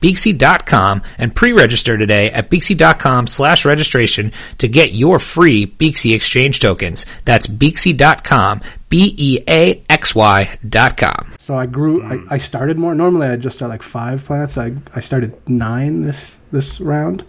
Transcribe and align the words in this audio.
Beaxy.com 0.00 1.02
and 1.18 1.34
pre-register 1.34 1.98
today 1.98 2.30
at 2.30 2.50
Beaxy.com 2.50 3.26
slash 3.26 3.64
registration 3.64 4.32
to 4.58 4.68
get 4.68 4.92
your 4.92 5.18
free 5.18 5.66
Beaxy 5.66 6.14
exchange 6.14 6.60
tokens. 6.60 7.04
That's 7.24 7.46
Beaxy.com, 7.46 8.60
B-E-A-X-Y 8.88 10.58
dot 10.68 10.96
com. 10.96 11.32
So 11.38 11.54
I 11.54 11.66
grew. 11.66 12.02
I, 12.02 12.20
I 12.30 12.36
started 12.38 12.78
more. 12.78 12.94
Normally 12.94 13.28
I 13.28 13.36
just 13.36 13.56
start 13.56 13.70
like 13.70 13.82
five 13.82 14.24
plants. 14.24 14.56
I 14.56 14.74
I 14.94 15.00
started 15.00 15.36
nine 15.48 16.02
this 16.02 16.38
this 16.52 16.80
round. 16.80 17.24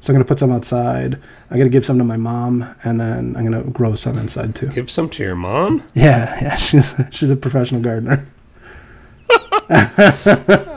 So 0.00 0.12
I'm 0.12 0.16
gonna 0.16 0.24
put 0.26 0.38
some 0.38 0.52
outside. 0.52 1.18
I'm 1.50 1.58
gonna 1.58 1.70
give 1.70 1.86
some 1.86 1.98
to 1.98 2.04
my 2.04 2.16
mom, 2.18 2.62
and 2.84 3.00
then 3.00 3.36
I'm 3.36 3.44
gonna 3.44 3.64
grow 3.64 3.94
some 3.94 4.18
inside 4.18 4.54
too. 4.54 4.66
Give 4.68 4.90
some 4.90 5.08
to 5.10 5.22
your 5.22 5.34
mom? 5.36 5.82
Yeah, 5.94 6.38
yeah. 6.42 6.56
She's 6.56 6.94
she's 7.10 7.30
a 7.30 7.36
professional 7.36 7.80
gardener. 7.80 8.26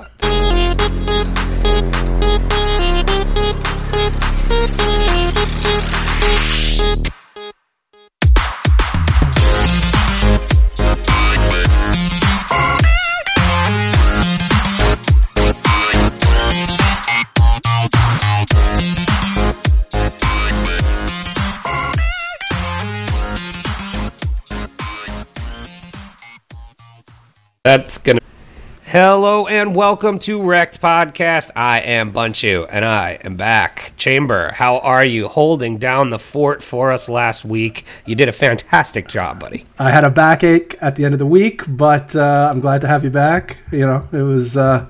That's 27.67 27.97
gonna. 27.97 28.21
Hello 28.85 29.45
and 29.45 29.75
welcome 29.75 30.19
to 30.19 30.41
Wrecked 30.41 30.79
Podcast. 30.79 31.51
I 31.53 31.81
am 31.81 32.13
Bunchu 32.13 32.65
and 32.71 32.85
I 32.85 33.19
am 33.25 33.35
back. 33.35 33.91
Chamber, 33.97 34.53
how 34.53 34.79
are 34.79 35.03
you 35.03 35.27
holding 35.27 35.77
down 35.77 36.09
the 36.09 36.17
fort 36.17 36.63
for 36.63 36.93
us 36.93 37.09
last 37.09 37.43
week? 37.43 37.83
You 38.05 38.15
did 38.15 38.29
a 38.29 38.31
fantastic 38.31 39.09
job, 39.09 39.41
buddy. 39.41 39.65
I 39.77 39.91
had 39.91 40.05
a 40.05 40.09
backache 40.09 40.77
at 40.79 40.95
the 40.95 41.03
end 41.03 41.13
of 41.13 41.19
the 41.19 41.25
week, 41.25 41.63
but 41.67 42.15
uh, 42.15 42.49
I'm 42.49 42.61
glad 42.61 42.79
to 42.79 42.87
have 42.87 43.03
you 43.03 43.09
back. 43.09 43.57
You 43.69 43.85
know, 43.85 44.07
it 44.13 44.21
was 44.21 44.55
uh, 44.55 44.89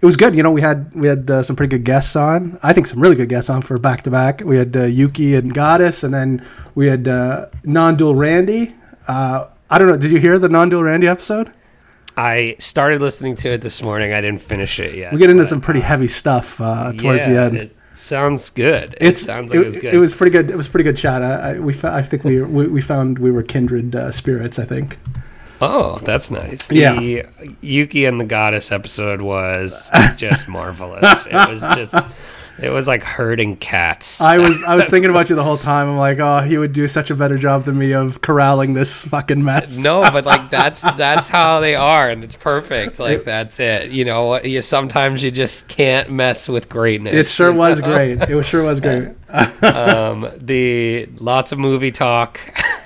it 0.00 0.06
was 0.06 0.16
good. 0.16 0.36
You 0.36 0.44
know, 0.44 0.52
we 0.52 0.60
had 0.60 0.94
we 0.94 1.08
had 1.08 1.28
uh, 1.28 1.42
some 1.42 1.56
pretty 1.56 1.76
good 1.76 1.84
guests 1.84 2.14
on. 2.14 2.60
I 2.62 2.72
think 2.72 2.86
some 2.86 3.00
really 3.00 3.16
good 3.16 3.28
guests 3.28 3.50
on 3.50 3.60
for 3.60 3.76
back 3.76 4.02
to 4.02 4.12
back. 4.12 4.40
We 4.40 4.56
had 4.56 4.76
uh, 4.76 4.84
Yuki 4.84 5.34
and 5.34 5.52
Goddess, 5.52 6.04
and 6.04 6.14
then 6.14 6.46
we 6.76 6.86
had 6.86 7.08
uh, 7.08 7.46
non-dual 7.64 8.14
Randy. 8.14 8.72
Uh, 9.08 9.48
I 9.68 9.78
don't 9.80 9.88
know. 9.88 9.96
Did 9.96 10.12
you 10.12 10.20
hear 10.20 10.38
the 10.38 10.48
non-dual 10.48 10.84
Randy 10.84 11.08
episode? 11.08 11.52
I 12.16 12.56
started 12.58 13.00
listening 13.00 13.36
to 13.36 13.52
it 13.52 13.60
this 13.60 13.82
morning. 13.82 14.12
I 14.12 14.20
didn't 14.20 14.40
finish 14.40 14.78
it 14.78 14.94
yet. 14.94 15.12
We 15.12 15.18
get 15.18 15.30
into 15.30 15.42
but, 15.42 15.48
some 15.48 15.60
pretty 15.60 15.80
heavy 15.80 16.08
stuff 16.08 16.60
uh, 16.60 16.92
towards 16.92 17.24
the 17.24 17.40
end. 17.40 17.56
It 17.56 17.76
sounds 17.94 18.50
good. 18.50 18.96
It's 19.00 19.22
it 19.22 19.24
sounds 19.24 19.50
like 19.50 19.60
it, 19.60 19.64
was 19.64 19.76
good. 19.76 19.94
It 19.94 19.98
was 19.98 20.14
pretty 20.14 20.30
good. 20.30 20.50
It 20.50 20.56
was 20.56 20.68
pretty 20.68 20.84
good 20.84 20.96
chat. 20.96 21.22
I, 21.22 21.54
I 21.54 21.58
we 21.58 21.74
I 21.82 22.02
think 22.02 22.24
we, 22.24 22.42
we 22.42 22.68
we 22.68 22.80
found 22.80 23.18
we 23.18 23.30
were 23.30 23.42
kindred 23.42 23.96
uh, 23.96 24.12
spirits. 24.12 24.58
I 24.58 24.64
think. 24.64 24.98
Oh, 25.60 25.98
that's 26.02 26.30
nice. 26.30 26.66
The 26.68 26.76
Yeah. 26.76 27.22
Yuki 27.60 28.04
and 28.04 28.20
the 28.20 28.24
Goddess 28.24 28.72
episode 28.72 29.20
was 29.20 29.90
just 30.16 30.48
marvelous. 30.48 31.26
It 31.26 31.32
was 31.32 31.60
just 31.60 31.94
it 32.58 32.70
was 32.70 32.86
like 32.86 33.02
herding 33.02 33.56
cats. 33.56 34.20
I 34.20 34.38
was 34.38 34.62
I 34.66 34.76
was 34.76 34.88
thinking 34.88 35.10
about 35.10 35.28
you 35.30 35.36
the 35.36 35.42
whole 35.44 35.58
time. 35.58 35.88
I'm 35.88 35.96
like, 35.96 36.18
oh, 36.18 36.40
he 36.40 36.56
would 36.58 36.72
do 36.72 36.86
such 36.88 37.10
a 37.10 37.14
better 37.14 37.36
job 37.36 37.64
than 37.64 37.76
me 37.76 37.92
of 37.94 38.20
corralling 38.20 38.74
this 38.74 39.02
fucking 39.02 39.42
mess. 39.42 39.82
no, 39.82 40.02
but 40.12 40.24
like 40.24 40.50
that's 40.58 40.82
that's 40.82 41.28
how 41.28 41.60
they 41.60 41.74
are 41.74 42.08
and 42.10 42.22
it's 42.24 42.36
perfect. 42.36 42.98
Like 42.98 43.24
that's 43.24 43.58
it. 43.60 43.90
You 43.90 44.04
know, 44.04 44.40
you 44.42 44.62
sometimes 44.62 45.22
you 45.22 45.30
just 45.30 45.68
can't 45.68 46.10
mess 46.10 46.48
with 46.48 46.68
greatness. 46.68 47.14
It 47.14 47.26
sure 47.26 47.52
was 47.52 47.80
great. 47.90 48.20
It 48.22 48.34
was- 48.34 48.46
sure 48.46 48.62
was 48.64 48.80
great. 48.80 49.08
um 49.62 50.30
the 50.36 51.06
lots 51.18 51.50
of 51.52 51.58
movie 51.58 51.90
talk. 51.90 52.38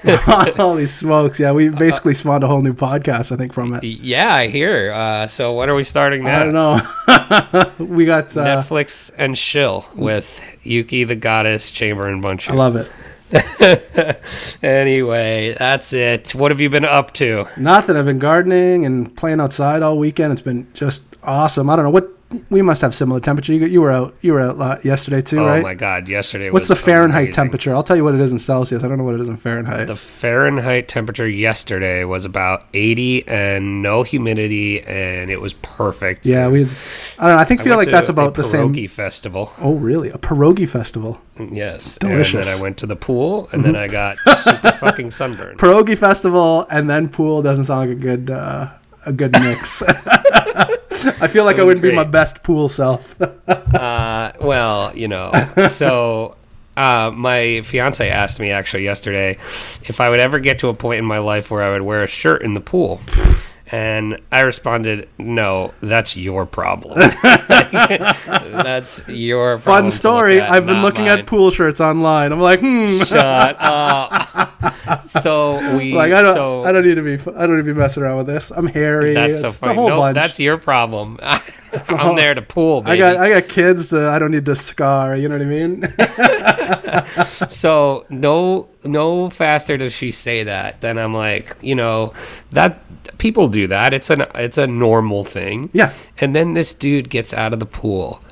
Holy 0.57 0.87
smokes! 0.87 1.41
Yeah, 1.41 1.53
we 1.53 1.69
basically 1.69 2.15
spawned 2.15 2.45
a 2.45 2.47
whole 2.47 2.63
new 2.63 2.75
podcast. 2.75 3.33
I 3.33 3.37
think 3.37 3.53
from 3.53 3.75
it. 3.75 3.83
yeah, 3.83 4.33
I 4.35 4.49
hear. 4.49 4.93
Uh 4.93 5.27
so 5.27 5.53
what 5.53 5.69
are 5.69 5.75
we 5.75 5.85
starting 5.85 6.25
now? 6.25 6.41
I 6.41 6.45
don't 6.45 6.55
know. 6.55 7.73
we 7.85 8.05
got. 8.05 8.37
Uh, 8.37 8.45
Netflix 8.63 9.11
and 9.17 9.35
chill 9.37 9.87
with 9.95 10.41
Yuki 10.63 11.05
the 11.05 11.17
Goddess, 11.17 11.71
Chamber 11.73 12.09
and 12.09 12.23
Bunch. 12.23 12.49
I 12.49 12.55
love 12.55 12.77
it. 12.77 12.91
anyway, 14.63 15.55
that's 15.59 15.93
it. 15.93 16.35
What 16.35 16.51
have 16.51 16.61
you 16.61 16.71
been 16.71 16.85
up 16.85 17.13
to? 17.15 17.47
Nothing. 17.57 17.97
I've 17.97 18.07
been 18.07 18.19
gardening 18.19 18.87
and 18.87 19.15
playing 19.17 19.41
outside 19.41 19.83
all 19.83 19.99
weekend. 19.99 20.33
It's 20.33 20.43
been 20.43 20.67
just 20.75 21.03
awesome. 21.23 21.69
I 21.69 21.77
don't 21.77 21.85
know 21.85 21.91
what 21.91 22.18
we 22.51 22.61
must 22.61 22.83
have 22.83 22.95
similar 22.95 23.21
temperature. 23.21 23.55
You, 23.55 23.65
you 23.67 23.81
were 23.81 23.91
out. 23.91 24.15
You 24.21 24.35
were 24.35 24.41
out 24.41 24.85
yesterday 24.85 25.23
too, 25.23 25.41
Oh 25.41 25.47
right? 25.47 25.63
my 25.63 25.75
god, 25.75 26.09
yesterday 26.09 26.51
What's 26.51 26.69
was 26.69 26.79
the 26.79 26.85
Fahrenheit 26.85 27.17
amazing. 27.23 27.33
temperature? 27.33 27.75
I'll 27.75 27.83
tell 27.83 27.97
you 27.97 28.05
what 28.05 28.15
it 28.15 28.21
is 28.21 28.33
in 28.33 28.39
Celsius. 28.39 28.85
I 28.85 28.89
don't 28.89 28.99
know 28.99 29.05
what 29.05 29.15
it 29.15 29.21
is 29.21 29.29
in 29.29 29.37
Fahrenheit. 29.39 29.87
The 29.87 29.97
Fahrenheit 29.97 30.89
temperature 30.89 31.27
yesterday 31.29 32.05
was 32.05 32.25
about 32.27 32.65
80 32.75 33.27
and 33.29 33.83
no 33.83 34.03
humidity 34.03 34.83
and 34.83 35.31
it 35.31 35.41
was 35.41 35.55
perfect. 35.55 36.27
yeah, 36.27 36.49
we. 36.49 36.65
I 36.65 36.67
don't 36.67 37.37
know. 37.37 37.39
I 37.39 37.45
think 37.45 37.63
I 37.63 37.65
feel 37.65 37.77
like 37.77 37.91
that's 37.91 38.11
about 38.11 38.35
the 38.35 38.45
same. 38.45 38.75
pierogi 38.75 38.91
festival. 38.91 39.53
Oh, 39.59 39.75
really? 39.75 40.11
A 40.11 40.19
pierogi 40.19 40.69
festival. 40.69 41.21
Yes. 41.39 41.97
Delicious. 41.97 42.35
And 42.35 42.45
then 42.45 42.59
I 42.59 42.63
went 42.63 42.79
to 42.79 42.87
the 42.87 42.97
pool 42.97 43.49
and 43.53 43.65
then 43.65 43.75
I 43.77 43.89
got 43.89 44.17
super 44.39 44.73
fucking 44.81 45.13
sunburned. 45.13 45.59
Pierogi 45.61 45.97
festival 45.97 46.67
and 46.71 46.91
then 46.91 47.09
pool 47.09 47.41
doesn't 47.43 47.65
sound 47.65 47.89
like 47.89 47.99
a 47.99 48.01
good 48.01 48.31
uh, 48.31 48.71
a 49.07 49.13
good 49.13 49.33
mix. 49.33 49.83
I 50.59 51.29
feel 51.29 51.45
like 51.45 51.59
I 51.59 51.63
wouldn't 51.63 51.83
be 51.83 51.93
my 51.93 52.05
best 52.05 52.43
pool 52.43 52.69
self. 52.69 53.21
Uh, 53.49 54.33
well, 54.41 54.97
you 54.97 55.09
know, 55.09 55.31
so 55.69 56.37
uh, 56.77 57.11
my 57.15 57.63
fiance 57.63 58.09
asked 58.09 58.41
me 58.41 58.51
actually 58.51 58.85
yesterday 58.85 59.37
if 59.85 60.01
I 60.01 60.09
would 60.09 60.21
ever 60.21 60.39
get 60.39 60.59
to 60.61 60.69
a 60.69 60.75
point 60.75 60.99
in 60.99 61.05
my 61.05 61.19
life 61.19 61.51
where 61.51 61.63
I 61.63 61.71
would 61.71 61.83
wear 61.83 62.03
a 62.03 62.07
shirt 62.07 62.43
in 62.43 62.55
the 62.55 62.61
pool. 62.61 63.01
And 63.71 64.19
I 64.33 64.41
responded, 64.41 65.09
"No, 65.19 65.75
that's 65.83 66.17
your 66.17 66.47
problem. 66.47 66.99
that's 67.19 69.07
your 69.09 69.59
problem 69.59 69.85
Fun 69.85 69.91
story. 69.91 70.41
at, 70.41 70.51
I've 70.51 70.65
been 70.67 70.83
looking 70.83 71.05
mine." 71.05 71.19
at 71.21 71.27
pool 71.27 71.51
shirts 71.51 71.81
online. 71.81 72.33
I'm 72.33 72.41
like, 72.41 72.61
hmm. 72.61 72.87
Shut 73.05 73.57
up. 73.61 75.03
so 75.03 75.77
we 75.77 75.93
Like 75.95 76.13
I 76.13 76.23
don't, 76.23 76.35
so 76.35 76.65
I 76.65 76.73
don't 76.73 76.85
need 76.87 76.95
to 76.95 77.03
be, 77.03 77.15
I 77.37 77.47
don't 77.47 77.57
need 77.57 77.67
to 77.67 77.75
be 77.75 77.79
messing 77.79 78.03
around 78.03 78.17
with 78.19 78.27
this. 78.27 78.51
I'm 78.51 78.67
hairy. 78.67 79.13
that's 79.15 79.41
so 79.41 79.47
it's 79.47 79.59
the 79.59 79.67
funny. 79.67 79.77
whole 79.77 79.89
No, 79.91 79.97
bunch. 79.97 80.15
that's 80.15 80.41
your 80.41 80.57
problem. 80.59 81.19
I'm 81.23 81.41
whole- 81.99 82.15
there 82.15 82.35
to 82.35 82.41
pool, 82.43 82.83
I 82.87 82.97
got, 82.97 83.17
I 83.19 83.29
got 83.41 83.49
kids. 83.49 83.93
I 83.93 84.19
don't 84.19 84.31
need 84.31 84.47
to 84.47 84.57
scar. 84.57 85.15
You 85.17 85.29
know 85.29 85.37
what 85.37 85.43
I 85.43 85.45
mean? 85.45 85.85
So 87.51 88.07
no 88.09 88.69
no 88.85 89.29
faster 89.31 89.77
does 89.77 89.93
she 89.93 90.11
say 90.11 90.45
that 90.45 90.81
than 90.81 90.99
I'm 90.99 91.15
like, 91.15 91.57
you 91.61 91.75
know, 91.75 92.13
that 92.53 92.81
people 93.19 93.49
do 93.49 93.67
that. 93.69 93.93
It's 93.95 94.11
an 94.11 94.25
it's 94.35 94.59
a 94.59 94.67
normal 94.67 95.25
thing. 95.25 95.71
yeah. 95.73 95.93
And 96.19 96.35
then 96.35 96.53
this 96.55 96.75
dude 96.75 97.11
gets 97.11 97.33
out 97.35 97.53
of 97.53 97.61
the 97.61 97.67
pool 97.67 98.23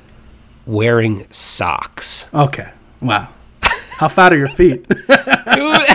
wearing 0.66 1.26
socks. 1.30 2.26
Okay. 2.34 2.70
Wow. 3.00 3.28
How 3.98 4.08
fat 4.08 4.32
are 4.32 4.36
your 4.36 4.48
feet? 4.48 4.86
Dude 4.88 5.86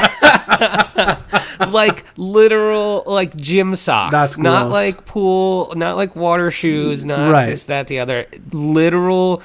like 1.71 2.03
literal 2.17 3.03
like 3.05 3.35
gym 3.35 3.75
socks. 3.75 4.11
That's 4.11 4.37
not 4.37 4.69
like 4.69 5.05
pool, 5.05 5.73
not 5.75 5.95
like 5.97 6.15
water 6.15 6.49
shoes, 6.51 7.05
not 7.05 7.31
Right. 7.31 7.47
this, 7.47 7.65
that, 7.67 7.87
the 7.87 7.99
other. 7.99 8.25
Literal 8.51 9.41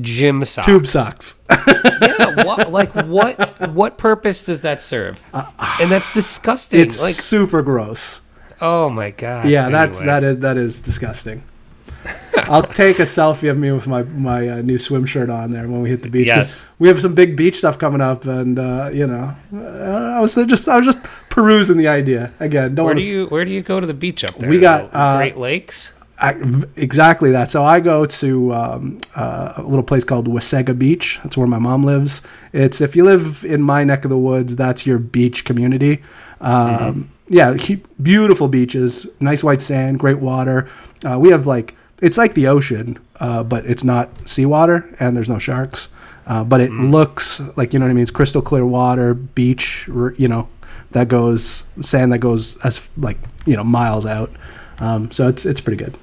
gym 0.00 0.44
socks. 0.44 0.66
Tube 0.66 0.86
socks. 0.86 1.42
Yeah, 2.02 2.44
what, 2.44 2.70
like 2.70 2.92
what 3.06 3.70
what 3.72 3.98
purpose 3.98 4.44
does 4.44 4.62
that 4.62 4.80
serve? 4.80 5.22
and 5.34 5.90
that's 5.90 6.12
disgusting. 6.14 6.80
It's 6.80 7.02
like 7.02 7.14
super 7.14 7.60
gross. 7.62 8.20
Oh 8.60 8.88
my 8.88 9.10
god. 9.10 9.48
Yeah, 9.48 9.68
that's 9.68 9.98
Anyway. 9.98 10.06
that 10.06 10.24
is 10.24 10.38
that 10.38 10.56
is 10.56 10.80
disgusting. 10.80 11.42
I'll 12.44 12.62
take 12.62 12.98
a 12.98 13.02
selfie 13.02 13.50
of 13.50 13.58
me 13.58 13.70
with 13.72 13.86
my 13.86 14.02
my 14.02 14.48
uh, 14.48 14.62
new 14.62 14.78
swim 14.78 15.04
shirt 15.04 15.28
on 15.30 15.50
there 15.52 15.68
when 15.68 15.82
we 15.82 15.90
hit 15.90 16.02
the 16.02 16.08
beach. 16.08 16.26
Yes. 16.26 16.72
we 16.78 16.88
have 16.88 17.00
some 17.00 17.14
big 17.14 17.36
beach 17.36 17.58
stuff 17.58 17.78
coming 17.78 18.00
up, 18.00 18.24
and 18.24 18.58
uh, 18.58 18.90
you 18.92 19.06
know, 19.06 19.34
uh, 19.54 20.14
I 20.16 20.20
was 20.20 20.34
just 20.34 20.68
I 20.68 20.78
was 20.78 20.86
just 20.86 21.02
perusing 21.28 21.76
the 21.76 21.88
idea 21.88 22.32
again. 22.40 22.74
Don't 22.74 22.86
Where 22.86 22.94
do 22.94 23.04
you 23.04 23.26
where 23.26 23.44
do 23.44 23.52
you 23.52 23.62
go 23.62 23.80
to 23.80 23.86
the 23.86 23.94
beach 23.94 24.24
up 24.24 24.34
there? 24.34 24.48
We 24.48 24.58
got, 24.58 24.88
uh, 24.92 25.18
Great 25.18 25.36
Lakes. 25.36 25.92
I, 26.20 26.62
exactly 26.76 27.30
that. 27.32 27.50
So 27.50 27.64
I 27.64 27.80
go 27.80 28.04
to 28.04 28.52
um, 28.52 28.98
uh, 29.16 29.54
a 29.56 29.62
little 29.62 29.82
place 29.82 30.04
called 30.04 30.28
Wasaga 30.28 30.78
Beach. 30.78 31.18
That's 31.24 31.36
where 31.36 31.46
my 31.46 31.58
mom 31.58 31.82
lives. 31.84 32.20
It's 32.52 32.80
if 32.80 32.94
you 32.94 33.04
live 33.04 33.44
in 33.44 33.62
my 33.62 33.84
neck 33.84 34.04
of 34.04 34.10
the 34.10 34.18
woods, 34.18 34.54
that's 34.54 34.86
your 34.86 34.98
beach 34.98 35.44
community. 35.44 36.02
Um, 36.40 37.10
Yeah, 37.28 37.54
he- 37.54 37.82
beautiful 38.02 38.48
beaches, 38.48 39.06
nice 39.20 39.42
white 39.44 39.62
sand, 39.62 39.98
great 39.98 40.18
water. 40.18 40.68
Uh, 41.04 41.18
we 41.18 41.30
have 41.30 41.46
like 41.46 41.74
it's 42.02 42.18
like 42.18 42.34
the 42.34 42.48
ocean, 42.48 42.98
uh, 43.20 43.42
but 43.44 43.64
it's 43.66 43.84
not 43.84 44.08
seawater 44.28 44.88
and 45.00 45.16
there's 45.16 45.28
no 45.28 45.38
sharks. 45.38 45.88
Uh, 46.26 46.44
but 46.44 46.60
it 46.60 46.70
looks 46.70 47.40
like 47.56 47.72
you 47.72 47.78
know 47.78 47.86
what 47.86 47.90
I 47.90 47.94
mean. 47.94 48.02
It's 48.02 48.10
crystal 48.10 48.42
clear 48.42 48.66
water, 48.66 49.14
beach. 49.14 49.88
You 49.88 50.28
know, 50.28 50.48
that 50.90 51.08
goes 51.08 51.64
sand 51.80 52.12
that 52.12 52.18
goes 52.18 52.56
as 52.64 52.88
like 52.96 53.18
you 53.46 53.56
know 53.56 53.64
miles 53.64 54.06
out. 54.06 54.30
Um, 54.80 55.10
so 55.10 55.28
it's 55.28 55.46
it's 55.46 55.60
pretty 55.60 55.82
good. 55.82 55.96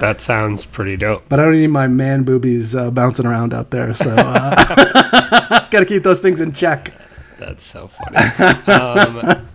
That 0.00 0.20
sounds 0.20 0.64
pretty 0.64 0.96
dope. 0.96 1.24
But 1.28 1.40
I 1.40 1.44
don't 1.44 1.54
need 1.54 1.68
my 1.68 1.86
man 1.88 2.22
boobies 2.24 2.74
uh, 2.74 2.90
bouncing 2.90 3.24
around 3.26 3.54
out 3.54 3.70
there. 3.70 3.94
So 3.94 4.10
uh, 4.16 5.68
got 5.70 5.80
to 5.80 5.86
keep 5.86 6.02
those 6.02 6.20
things 6.20 6.40
in 6.40 6.52
check. 6.52 6.92
That's 7.38 7.64
so 7.64 7.88
funny. 7.88 8.16
um, 8.68 9.48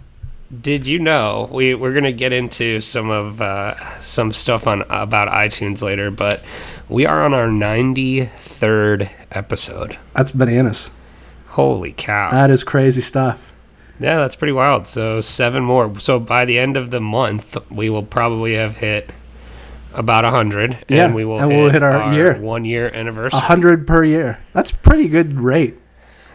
did 0.62 0.86
you 0.86 1.00
know 1.00 1.50
we 1.52 1.74
we're 1.76 1.94
gonna 1.94 2.12
get 2.12 2.34
into 2.34 2.80
some 2.82 3.10
of 3.10 3.42
uh, 3.42 3.76
some 4.00 4.32
stuff 4.32 4.68
on 4.68 4.82
about 4.90 5.30
iTunes 5.30 5.82
later, 5.82 6.12
but 6.12 6.44
we 6.90 7.06
are 7.06 7.24
on 7.24 7.34
our 7.34 7.50
ninety 7.50 8.26
third 8.40 9.10
episode. 9.32 9.98
That's 10.14 10.32
bananas. 10.32 10.92
Holy 11.48 11.94
cow! 11.94 12.30
That 12.32 12.52
is 12.52 12.64
crazy 12.64 13.02
stuff. 13.02 13.52
yeah, 14.00 14.18
that's 14.18 14.36
pretty 14.36 14.54
wild. 14.54 14.88
So 14.88 15.22
seven 15.22 15.64
more. 15.64 15.98
So 16.00 16.20
by 16.20 16.46
the 16.46 16.60
end 16.60 16.78
of 16.78 16.92
the 16.92 17.02
month, 17.02 17.58
we 17.72 17.90
will 17.90 18.04
probably 18.04 18.56
have 18.56 18.78
hit 18.78 19.10
about 19.94 20.26
a 20.26 20.30
hundred, 20.30 20.78
Yeah, 20.88 21.06
and 21.06 21.16
we 21.16 21.26
will 21.26 21.40
and 21.40 21.52
hit, 21.52 21.58
we'll 21.58 21.70
hit 21.70 21.84
our 21.84 22.14
year. 22.14 22.38
one 22.40 22.66
year 22.66 22.90
anniversary. 22.94 23.38
A 23.38 23.42
hundred 23.42 23.86
per 23.88 24.04
year. 24.04 24.40
That's 24.54 24.72
pretty 24.72 25.08
good 25.08 25.40
rate. 25.40 25.76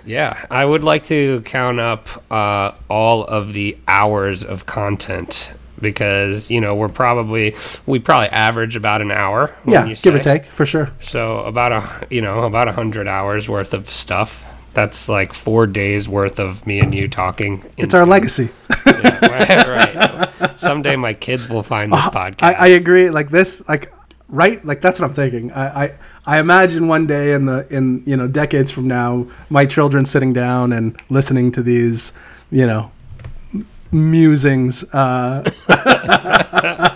Yeah, 0.05 0.47
I 0.51 0.65
would 0.65 0.85
like 0.85 1.05
to 1.05 1.41
count 1.43 1.81
up 1.81 2.09
uh, 2.31 2.73
all 2.89 3.25
of 3.25 3.53
the 3.55 3.77
hours 3.89 4.45
of 4.45 4.65
content 4.67 5.53
because 5.81 6.51
you 6.51 6.61
know 6.61 6.75
we're 6.75 6.89
probably 6.89 7.55
we 7.87 7.99
probably 7.99 8.29
average 8.29 8.77
about 8.77 9.03
an 9.03 9.11
hour. 9.11 9.55
Yeah, 9.67 9.85
you 9.85 9.97
give 9.97 10.15
or 10.15 10.21
take 10.21 10.45
for 10.47 10.65
sure. 10.65 10.91
So 11.01 11.41
about 11.41 11.73
a 11.73 12.07
you 12.09 12.21
know 12.23 12.45
about 12.45 12.69
a 12.69 12.73
hundred 12.73 13.09
hours 13.09 13.49
worth 13.49 13.75
of 13.75 13.89
stuff. 13.91 14.45
That's 14.77 15.09
like 15.09 15.33
four 15.33 15.67
days 15.67 16.07
worth 16.07 16.39
of 16.39 16.67
me 16.67 16.81
and 16.81 16.95
you 16.95 17.09
talking. 17.09 17.65
It's 17.79 17.95
our 17.95 18.05
legacy. 18.05 18.51
Yeah, 18.87 19.27
right, 19.27 20.29
right. 20.39 20.61
Someday 20.61 20.97
my 20.97 21.15
kids 21.15 21.49
will 21.49 21.63
find 21.63 21.93
this 21.93 22.01
podcast. 22.07 22.43
Uh, 22.43 22.47
I, 22.47 22.53
I 22.53 22.67
agree. 22.69 23.11
Like 23.11 23.31
this, 23.31 23.67
like 23.69 23.93
right, 24.29 24.65
like 24.65 24.81
that's 24.83 24.99
what 25.01 25.09
I'm 25.09 25.15
thinking. 25.15 25.51
I, 25.53 25.85
I 25.85 25.99
I 26.27 26.39
imagine 26.39 26.89
one 26.89 27.07
day 27.07 27.33
in 27.33 27.47
the 27.47 27.67
in 27.75 28.03
you 28.05 28.17
know 28.17 28.29
decades 28.29 28.71
from 28.71 28.87
now, 28.89 29.27
my 29.49 29.65
children 29.65 30.05
sitting 30.07 30.33
down 30.33 30.73
and 30.73 31.01
listening 31.09 31.53
to 31.53 31.63
these, 31.63 32.13
you 32.51 32.67
know, 32.67 32.91
musings, 33.93 34.85
uh, 34.93 35.43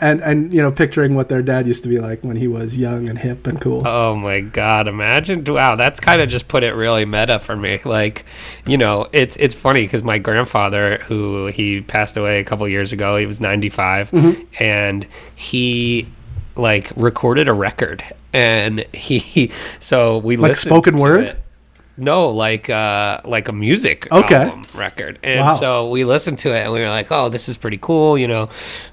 and 0.00 0.20
and 0.22 0.52
you 0.52 0.60
know 0.62 0.70
picturing 0.72 1.14
what 1.14 1.28
their 1.28 1.42
dad 1.42 1.66
used 1.66 1.82
to 1.82 1.88
be 1.88 1.98
like 1.98 2.22
when 2.22 2.36
he 2.36 2.48
was 2.48 2.76
young 2.76 3.08
and 3.08 3.18
hip 3.18 3.46
and 3.46 3.60
cool. 3.60 3.82
Oh 3.86 4.14
my 4.16 4.40
god, 4.40 4.88
imagine 4.88 5.44
wow, 5.44 5.76
that's 5.76 6.00
kind 6.00 6.20
of 6.20 6.28
just 6.28 6.48
put 6.48 6.62
it 6.62 6.72
really 6.74 7.04
meta 7.04 7.38
for 7.38 7.56
me. 7.56 7.80
Like, 7.84 8.24
you 8.66 8.76
know, 8.78 9.06
it's 9.12 9.36
it's 9.36 9.54
funny 9.54 9.86
cuz 9.86 10.02
my 10.02 10.18
grandfather 10.18 10.98
who 11.08 11.46
he 11.46 11.80
passed 11.80 12.16
away 12.16 12.40
a 12.40 12.44
couple 12.44 12.66
years 12.68 12.92
ago, 12.92 13.16
he 13.16 13.26
was 13.26 13.40
95 13.40 14.10
Mm-hmm. 14.10 14.42
and 14.62 15.06
he 15.34 16.06
like 16.56 16.90
recorded 16.96 17.48
a 17.48 17.52
record 17.52 18.04
and 18.32 18.84
he 18.92 19.50
so 19.78 20.18
we 20.18 20.36
Like 20.36 20.50
listened 20.50 20.70
spoken 20.70 20.96
word? 20.96 21.24
it. 21.24 21.43
No, 21.96 22.28
like 22.30 22.68
uh 22.68 23.20
like 23.24 23.46
a 23.48 23.52
music 23.52 24.08
Okay. 24.10 24.34
album 24.34 24.64
record. 24.74 25.18
And 25.22 25.40
Wow. 25.40 25.54
so 25.54 25.88
we 25.90 26.04
listened 26.04 26.40
to 26.40 26.50
it 26.50 26.64
and 26.64 26.72
we 26.72 26.80
were 26.80 26.88
like, 26.88 27.12
"Oh, 27.12 27.28
this 27.28 27.48
is 27.48 27.56
pretty 27.56 27.78
cool," 27.80 28.18
you 28.18 28.26
know. 28.26 28.48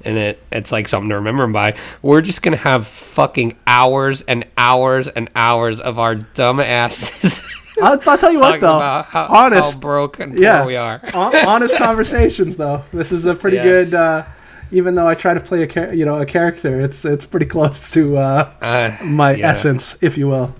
And 0.05 0.17
it 0.17 0.43
it's 0.51 0.71
like 0.71 0.87
something 0.87 1.09
to 1.09 1.15
remember 1.15 1.43
him 1.43 1.51
by. 1.51 1.73
We're 2.03 2.21
just 2.21 2.43
going 2.43 2.55
to 2.55 2.61
have 2.63 2.85
fucking 2.85 3.57
hours 3.65 4.21
and 4.21 4.45
hours 4.55 5.07
and 5.07 5.29
hours 5.35 5.81
of 5.81 5.97
our 5.97 6.13
dumb 6.15 6.59
asses 6.59 7.41
I'll, 7.81 7.99
I'll 8.05 8.17
tell 8.17 8.31
you 8.31 8.39
what 8.39 8.59
though, 8.61 8.77
about 8.77 9.05
how, 9.05 9.25
honest, 9.29 9.75
how 9.75 9.79
broke 9.79 10.19
and 10.19 10.37
yeah, 10.37 10.63
we 10.65 10.75
are. 10.75 11.01
honest 11.13 11.77
conversations 11.77 12.55
though. 12.55 12.83
This 12.93 13.11
is 13.11 13.25
a 13.25 13.33
pretty 13.33 13.57
Yes. 13.57 13.89
good. 13.89 13.97
Uh, 13.97 14.23
even 14.71 14.93
though 14.95 15.07
I 15.07 15.15
try 15.15 15.33
to 15.33 15.39
play 15.39 15.63
a 15.63 15.67
char- 15.67 15.91
you 15.93 16.05
know 16.05 16.21
a 16.21 16.25
character, 16.25 16.79
it's 16.79 17.03
it's 17.03 17.25
pretty 17.25 17.47
close 17.47 17.91
to 17.93 18.17
uh, 18.17 18.51
Uh, 18.61 18.91
my 19.03 19.33
yeah. 19.33 19.49
essence, 19.49 19.97
if 20.01 20.17
you 20.19 20.27
will. 20.27 20.53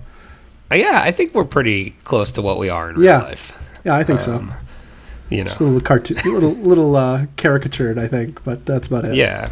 Yeah, 0.74 1.00
I 1.02 1.10
think 1.10 1.34
we're 1.34 1.44
pretty 1.44 1.90
close 2.04 2.32
to 2.32 2.42
what 2.42 2.58
we 2.58 2.68
are 2.68 2.90
in 2.90 2.96
real 2.96 3.04
Yeah. 3.04 3.22
life. 3.22 3.52
Yeah, 3.84 3.96
I 3.96 4.04
think 4.04 4.20
so. 4.20 4.34
Um, 4.36 4.52
You 5.30 5.44
Just 5.44 5.60
a 5.60 5.62
know. 5.64 5.70
little 5.70 5.86
cartoon, 5.86 6.18
little 6.24 6.52
little 6.52 6.94
uh, 6.96 7.26
caricatured, 7.36 7.98
I 7.98 8.06
think, 8.08 8.42
but 8.44 8.66
that's 8.66 8.86
about 8.88 9.06
it. 9.06 9.14
Yeah. 9.14 9.50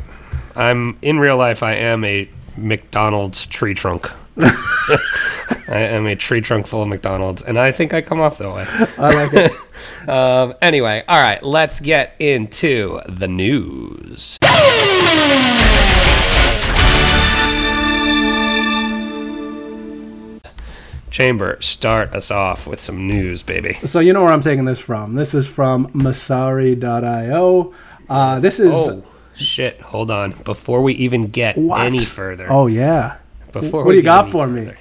I'm 0.56 0.98
in 1.02 1.18
real 1.18 1.36
life 1.36 1.62
I 1.62 1.74
am 1.74 2.04
a 2.04 2.28
McDonald's 2.56 3.46
tree 3.46 3.74
trunk. 3.74 4.10
I 4.38 5.78
am 5.78 6.06
a 6.06 6.16
tree 6.16 6.40
trunk 6.40 6.66
full 6.66 6.82
of 6.82 6.88
McDonald's, 6.88 7.42
and 7.42 7.58
I 7.58 7.72
think 7.72 7.94
I 7.94 8.02
come 8.02 8.20
off 8.20 8.38
that 8.38 8.52
way. 8.52 8.66
I 8.98 9.14
like 9.24 9.32
it. 9.32 9.52
Um, 10.08 10.54
anyway, 10.62 11.04
all 11.08 11.20
right, 11.20 11.42
let's 11.42 11.78
get 11.78 12.14
into 12.18 13.00
the 13.06 13.28
news. 13.28 14.38
Chamber, 21.10 21.56
start 21.60 22.14
us 22.14 22.30
off 22.30 22.66
with 22.66 22.78
some 22.80 23.06
news, 23.06 23.42
baby. 23.42 23.74
so 23.84 23.98
you 24.00 24.12
know 24.12 24.22
where 24.22 24.32
I'm 24.32 24.40
taking 24.40 24.64
this 24.64 24.78
from. 24.78 25.14
This 25.14 25.34
is 25.34 25.46
from 25.48 25.88
Messari.io. 25.88 27.74
Uh, 28.08 28.40
this 28.40 28.58
is 28.60 28.72
Oh, 28.74 29.04
shit, 29.34 29.80
hold 29.80 30.10
on. 30.10 30.32
Before 30.44 30.80
we 30.82 30.94
even 30.94 31.28
get 31.28 31.56
what? 31.56 31.84
any 31.84 31.98
further, 32.00 32.46
Oh 32.50 32.66
yeah. 32.66 33.16
before 33.52 33.84
what 33.84 33.92
do 33.92 33.96
you 33.96 34.02
got 34.02 34.30
for 34.30 34.46
me? 34.46 34.66
further. 34.66 34.78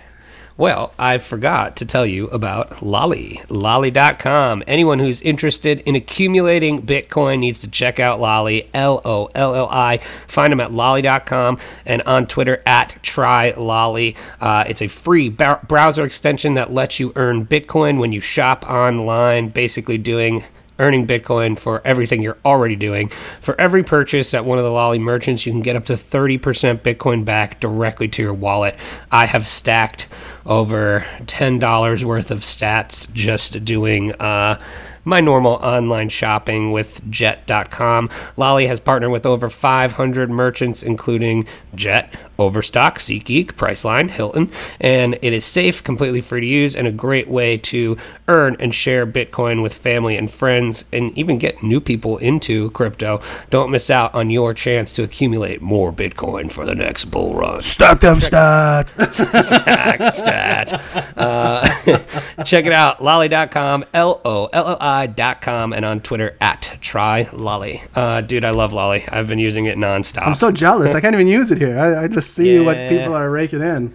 Well, 0.60 0.92
I 1.00 1.20
forgot 1.20 1.78
to 1.78 1.86
tell 1.86 2.06
you 2.06 2.28
about 2.28 2.84
Lolli, 2.84 3.40
Lolli.com. 3.48 4.62
Anyone 4.68 5.00
who's 5.00 5.22
interested 5.22 5.80
in 5.86 5.96
accumulating 5.96 6.82
Bitcoin 6.82 7.40
needs 7.40 7.62
to 7.62 7.70
check 7.70 7.98
out 7.98 8.20
Lolli, 8.20 8.70
L 8.74 9.02
O 9.06 9.30
L 9.34 9.56
L 9.56 9.70
I. 9.70 10.00
Find 10.28 10.52
them 10.52 10.60
at 10.60 10.74
Lolli.com 10.74 11.60
and 11.86 12.02
on 12.02 12.28
Twitter 12.28 12.62
at 12.66 12.98
TryLolli. 13.02 14.18
Uh, 14.42 14.66
it's 14.68 14.82
a 14.82 14.90
free 14.90 15.30
bou- 15.30 15.66
browser 15.66 16.04
extension 16.04 16.56
that 16.56 16.74
lets 16.74 17.00
you 17.00 17.14
earn 17.16 17.46
Bitcoin 17.46 17.98
when 17.98 18.12
you 18.12 18.20
shop 18.20 18.70
online, 18.70 19.48
basically 19.48 19.98
doing 19.98 20.44
earning 20.80 21.06
Bitcoin 21.06 21.58
for 21.58 21.82
everything 21.86 22.24
you're 22.24 22.38
already 22.44 22.76
doing. 22.76 23.10
For 23.42 23.60
every 23.60 23.84
purchase 23.84 24.34
at 24.34 24.46
one 24.46 24.58
of 24.58 24.64
the 24.64 24.72
Lolli 24.72 25.00
merchants, 25.00 25.46
you 25.46 25.52
can 25.52 25.62
get 25.62 25.76
up 25.76 25.86
to 25.86 25.94
30% 25.94 26.82
Bitcoin 26.82 27.24
back 27.26 27.60
directly 27.60 28.08
to 28.08 28.22
your 28.22 28.34
wallet. 28.34 28.76
I 29.12 29.26
have 29.26 29.46
stacked 29.46 30.08
over 30.46 31.06
$10 31.22 32.04
worth 32.04 32.32
of 32.32 32.40
sats 32.40 33.12
just 33.14 33.64
doing 33.64 34.14
uh, 34.14 34.60
my 35.06 35.20
normal 35.20 35.54
online 35.54 36.10
shopping 36.10 36.72
with 36.72 37.02
Jet.com. 37.10 38.10
Lolli 38.38 38.68
has 38.68 38.80
partnered 38.80 39.12
with 39.12 39.26
over 39.26 39.50
500 39.50 40.30
merchants, 40.30 40.84
including 40.84 41.48
Jet, 41.76 42.16
Overstock, 42.40 42.98
SeatGeek, 42.98 43.54
Priceline, 43.54 44.10
Hilton, 44.10 44.52
and 44.80 45.20
it 45.22 45.34
is 45.34 45.46
safe, 45.46 45.84
completely 45.84 46.22
free 46.22 46.42
to 46.42 46.48
use, 46.48 46.76
and 46.76 46.88
a 46.88 46.92
great 46.92 47.28
way 47.28 47.58
to 47.58 47.98
earn 48.28 48.56
and 48.60 48.74
share 48.74 49.06
Bitcoin 49.06 49.62
with 49.62 49.74
family 49.74 50.16
and 50.16 50.32
friends, 50.32 50.86
and 50.94 51.16
even 51.18 51.38
get 51.38 51.62
new 51.62 51.82
people 51.82 52.18
into 52.18 52.72
crypto. 52.72 53.22
Don't 53.50 53.72
miss 53.72 53.90
out 53.90 54.14
on 54.14 54.30
your 54.30 54.54
chance 54.54 54.94
to 54.94 55.04
accumulate 55.04 55.62
more 55.62 55.92
Bitcoin 55.92 56.52
for 56.52 56.66
the 56.66 56.76
next 56.76 57.06
bull 57.06 57.36
run. 57.36 57.62
Stock 57.62 58.00
them 58.00 58.18
sats. 58.18 58.90
Stack, 59.44 60.14
stat. 60.14 61.18
Uh, 61.18 62.44
check 62.44 62.66
it 62.66 62.74
out, 62.74 63.00
lolli.com, 63.00 63.84
L 63.94 64.22
O 64.24 64.46
L 64.54 64.68
L 64.68 64.78
I.com, 64.80 65.74
and 65.74 65.84
on 65.86 66.00
Twitter 66.00 66.38
at 66.40 66.78
try 66.82 67.24
lolli. 67.34 67.82
Uh, 67.96 68.22
dude, 68.22 68.46
I 68.46 68.52
love 68.52 68.72
lolli. 68.72 69.08
I've 69.12 69.28
been 69.28 69.40
using 69.40 69.66
it 69.66 69.78
nonstop. 69.78 70.28
I'm 70.28 70.36
so 70.36 70.52
jealous. 70.52 70.96
I 70.96 71.02
can't 71.02 71.14
even 71.14 71.28
use 71.28 71.52
it 71.52 71.58
here. 71.58 71.80
I, 71.80 72.04
I 72.04 72.08
just 72.08 72.29
see 72.32 72.60
what 72.60 72.90
people 72.90 73.14
are 73.14 73.30
raking 73.30 73.62
in. 73.62 73.94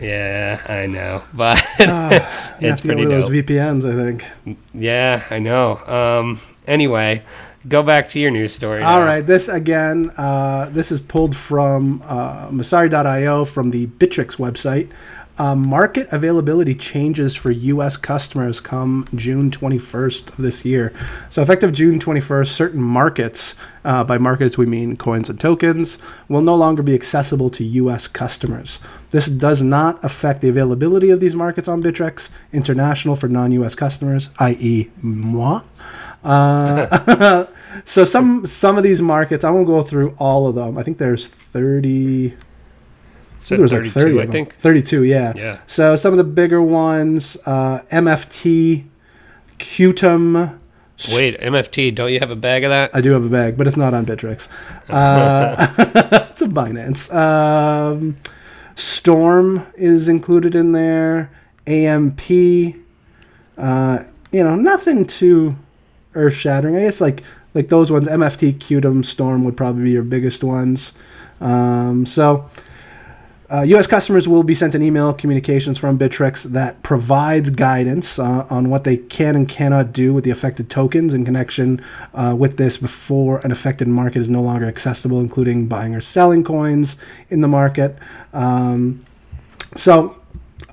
yeah, 0.00 0.60
I 0.68 0.86
know, 0.86 1.22
but 1.32 1.58
have 1.78 2.56
it's 2.60 2.80
pretty 2.82 3.04
of 3.04 3.08
dope. 3.10 3.30
those 3.30 3.30
VPNs. 3.30 3.84
I 3.84 3.94
think. 3.94 4.58
Yeah, 4.74 5.22
I 5.30 5.38
know. 5.38 5.78
Um, 5.86 6.40
anyway, 6.66 7.22
go 7.66 7.82
back 7.82 8.08
to 8.10 8.20
your 8.20 8.30
news 8.30 8.52
story. 8.52 8.82
All 8.82 9.00
now. 9.00 9.06
right, 9.06 9.26
this 9.26 9.48
again. 9.48 10.10
Uh, 10.16 10.68
this 10.70 10.92
is 10.92 11.00
pulled 11.00 11.34
from 11.36 12.02
uh, 12.04 12.48
Messari.io 12.50 13.44
from 13.44 13.70
the 13.70 13.86
Bittrex 13.86 14.36
website. 14.36 14.90
Uh, 15.38 15.54
market 15.54 16.08
availability 16.12 16.74
changes 16.74 17.36
for 17.36 17.50
U.S. 17.50 17.98
customers 17.98 18.58
come 18.58 19.06
June 19.14 19.50
21st 19.50 20.30
of 20.30 20.36
this 20.36 20.64
year. 20.64 20.94
So, 21.28 21.42
effective 21.42 21.72
June 21.72 22.00
21st, 22.00 22.48
certain 22.48 22.80
markets, 22.80 23.54
uh, 23.84 24.02
by 24.02 24.16
markets 24.16 24.56
we 24.56 24.64
mean 24.64 24.96
coins 24.96 25.28
and 25.28 25.38
tokens, 25.38 25.98
will 26.28 26.40
no 26.40 26.54
longer 26.54 26.82
be 26.82 26.94
accessible 26.94 27.50
to 27.50 27.64
U.S. 27.64 28.08
customers. 28.08 28.78
This 29.10 29.26
does 29.26 29.60
not 29.60 30.02
affect 30.02 30.40
the 30.40 30.48
availability 30.48 31.10
of 31.10 31.20
these 31.20 31.36
markets 31.36 31.68
on 31.68 31.82
Bittrex 31.82 32.30
International 32.52 33.14
for 33.14 33.28
non 33.28 33.52
U.S. 33.52 33.74
customers, 33.74 34.30
i.e., 34.38 34.90
moi. 35.02 35.60
Uh, 36.24 37.46
so 37.84 38.04
some 38.04 38.46
some 38.46 38.78
of 38.78 38.84
these 38.84 39.02
markets, 39.02 39.44
I 39.44 39.50
won't 39.50 39.66
go 39.66 39.82
through 39.82 40.16
all 40.18 40.48
of 40.48 40.54
them. 40.54 40.78
I 40.78 40.82
think 40.82 40.96
there's 40.96 41.26
30 41.26 42.34
Said 43.38 43.58
there 43.58 43.62
was 43.62 43.72
32, 43.72 43.98
like 44.00 44.04
30 44.06 44.20
I 44.20 44.26
think. 44.26 44.54
32, 44.56 45.04
yeah. 45.04 45.32
Yeah. 45.36 45.60
So 45.66 45.96
some 45.96 46.12
of 46.12 46.16
the 46.16 46.24
bigger 46.24 46.62
ones, 46.62 47.36
uh, 47.46 47.82
MFT, 47.90 48.84
Qtum. 49.58 50.58
Wait, 51.14 51.38
MFT, 51.40 51.94
don't 51.94 52.12
you 52.12 52.20
have 52.20 52.30
a 52.30 52.36
bag 52.36 52.64
of 52.64 52.70
that? 52.70 52.90
I 52.94 53.00
do 53.02 53.12
have 53.12 53.24
a 53.24 53.28
bag, 53.28 53.58
but 53.58 53.66
it's 53.66 53.76
not 53.76 53.92
on 53.92 54.06
Bittrex. 54.06 54.48
Uh, 54.88 55.66
it's 56.30 56.40
a 56.40 56.46
Binance. 56.46 57.14
Um, 57.14 58.16
Storm 58.74 59.66
is 59.76 60.08
included 60.08 60.54
in 60.54 60.72
there. 60.72 61.30
AMP. 61.66 62.20
Uh, 63.58 63.98
you 64.32 64.42
know, 64.42 64.56
nothing 64.56 65.06
too 65.06 65.56
earth 66.14 66.34
shattering. 66.34 66.76
I 66.76 66.80
guess 66.80 67.00
like 67.00 67.22
like 67.54 67.68
those 67.68 67.90
ones, 67.90 68.08
MFT, 68.08 68.54
Qtum, 68.54 69.04
Storm 69.04 69.44
would 69.44 69.56
probably 69.56 69.84
be 69.84 69.90
your 69.90 70.02
biggest 70.02 70.42
ones. 70.42 70.96
Um, 71.40 72.06
so. 72.06 72.48
Uh, 73.48 73.62
U.S. 73.62 73.86
customers 73.86 74.26
will 74.26 74.42
be 74.42 74.56
sent 74.56 74.74
an 74.74 74.82
email 74.82 75.12
communications 75.12 75.78
from 75.78 75.96
Bittrex 75.96 76.44
that 76.44 76.82
provides 76.82 77.50
guidance 77.50 78.18
uh, 78.18 78.44
on 78.50 78.70
what 78.70 78.82
they 78.82 78.96
can 78.96 79.36
and 79.36 79.48
cannot 79.48 79.92
do 79.92 80.12
with 80.12 80.24
the 80.24 80.30
affected 80.30 80.68
tokens 80.68 81.14
in 81.14 81.24
connection 81.24 81.84
uh, 82.14 82.34
with 82.36 82.56
this 82.56 82.76
before 82.76 83.38
an 83.44 83.52
affected 83.52 83.86
market 83.86 84.18
is 84.18 84.28
no 84.28 84.42
longer 84.42 84.66
accessible, 84.66 85.20
including 85.20 85.68
buying 85.68 85.94
or 85.94 86.00
selling 86.00 86.42
coins 86.42 87.00
in 87.30 87.40
the 87.40 87.46
market. 87.46 87.96
Um, 88.32 89.04
so 89.76 90.20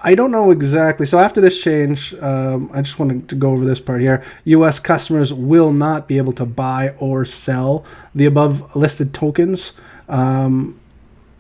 I 0.02 0.16
don't 0.16 0.32
know 0.32 0.50
exactly. 0.50 1.06
So 1.06 1.20
after 1.20 1.40
this 1.40 1.62
change, 1.62 2.16
um, 2.16 2.72
I 2.74 2.82
just 2.82 2.98
wanted 2.98 3.30
to 3.30 3.36
go 3.36 3.52
over 3.52 3.66
this 3.66 3.80
part 3.80 4.02
here. 4.02 4.26
U.S. 4.46 4.80
customers 4.80 5.32
will 5.32 5.72
not 5.72 6.08
be 6.08 6.18
able 6.18 6.34
to 6.34 6.46
buy 6.46 6.96
or 7.00 7.24
sell 7.24 7.86
the 8.16 8.26
above 8.26 8.76
listed 8.76 9.14
tokens. 9.14 9.74
Um, 10.10 10.80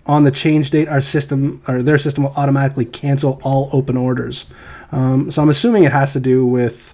on 0.05 0.23
the 0.23 0.31
change 0.31 0.69
date, 0.69 0.87
our 0.89 1.01
system 1.01 1.61
or 1.67 1.81
their 1.81 1.97
system 1.97 2.23
will 2.23 2.33
automatically 2.35 2.85
cancel 2.85 3.39
all 3.43 3.69
open 3.71 3.95
orders. 3.95 4.51
Um, 4.91 5.31
so 5.31 5.41
I'm 5.41 5.49
assuming 5.49 5.83
it 5.83 5.91
has 5.91 6.13
to 6.13 6.19
do 6.19 6.45
with. 6.45 6.93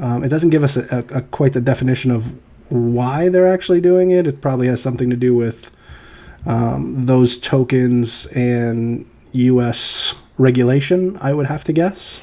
Um, 0.00 0.22
it 0.22 0.28
doesn't 0.28 0.50
give 0.50 0.62
us 0.62 0.76
a, 0.76 1.04
a, 1.10 1.18
a 1.18 1.22
quite 1.22 1.54
the 1.54 1.60
definition 1.60 2.12
of 2.12 2.32
why 2.68 3.28
they're 3.28 3.48
actually 3.48 3.80
doing 3.80 4.12
it. 4.12 4.28
It 4.28 4.40
probably 4.40 4.68
has 4.68 4.80
something 4.80 5.10
to 5.10 5.16
do 5.16 5.34
with 5.34 5.72
um, 6.46 7.06
those 7.06 7.36
tokens 7.36 8.26
and 8.26 9.04
U.S. 9.32 10.14
regulation. 10.36 11.18
I 11.20 11.34
would 11.34 11.46
have 11.46 11.64
to 11.64 11.72
guess. 11.72 12.22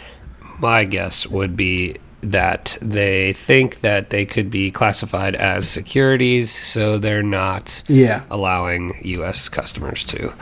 My 0.59 0.85
guess 0.85 1.27
would 1.27 1.57
be 1.57 1.97
that 2.31 2.77
they 2.81 3.33
think 3.33 3.81
that 3.81 4.09
they 4.09 4.25
could 4.25 4.49
be 4.49 4.71
classified 4.71 5.35
as 5.35 5.67
securities, 5.69 6.49
so 6.51 6.97
they're 6.97 7.23
not 7.23 7.83
Yeah. 7.87 8.23
allowing 8.29 8.93
U.S. 9.03 9.49
customers 9.49 10.03
to 10.05 10.33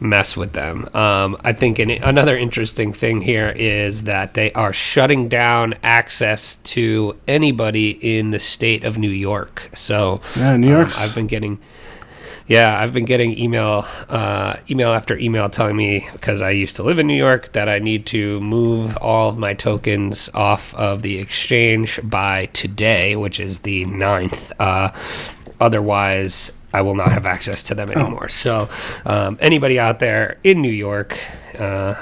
mess 0.00 0.36
with 0.36 0.52
them. 0.52 0.88
Um, 0.94 1.36
I 1.42 1.52
think 1.52 1.78
an, 1.78 1.90
another 1.90 2.36
interesting 2.36 2.92
thing 2.92 3.20
here 3.22 3.50
is 3.56 4.04
that 4.04 4.34
they 4.34 4.52
are 4.52 4.72
shutting 4.72 5.28
down 5.28 5.74
access 5.82 6.56
to 6.56 7.16
anybody 7.26 7.90
in 8.18 8.30
the 8.30 8.38
state 8.38 8.84
of 8.84 8.98
New 8.98 9.10
York. 9.10 9.70
So 9.74 10.20
Yeah, 10.36 10.56
New 10.56 10.76
um, 10.76 10.90
I've 10.98 11.14
been 11.14 11.26
getting. 11.26 11.58
Yeah, 12.50 12.76
I've 12.76 12.92
been 12.92 13.04
getting 13.04 13.38
email, 13.38 13.86
uh, 14.08 14.56
email 14.68 14.88
after 14.88 15.16
email 15.16 15.48
telling 15.48 15.76
me 15.76 16.08
because 16.14 16.42
I 16.42 16.50
used 16.50 16.74
to 16.76 16.82
live 16.82 16.98
in 16.98 17.06
New 17.06 17.16
York 17.16 17.52
that 17.52 17.68
I 17.68 17.78
need 17.78 18.06
to 18.06 18.40
move 18.40 18.96
all 18.96 19.28
of 19.28 19.38
my 19.38 19.54
tokens 19.54 20.28
off 20.34 20.74
of 20.74 21.02
the 21.02 21.18
exchange 21.18 22.00
by 22.02 22.46
today, 22.46 23.14
which 23.14 23.38
is 23.38 23.60
the 23.60 23.84
9th. 23.86 24.50
Uh, 24.58 24.90
otherwise, 25.60 26.50
I 26.72 26.82
will 26.82 26.96
not 26.96 27.12
have 27.12 27.24
access 27.24 27.62
to 27.62 27.76
them 27.76 27.88
anymore. 27.88 28.28
So, 28.28 28.68
um, 29.06 29.38
anybody 29.40 29.78
out 29.78 30.00
there 30.00 30.36
in 30.42 30.60
New 30.60 30.72
York, 30.72 31.16
uh, 31.56 31.94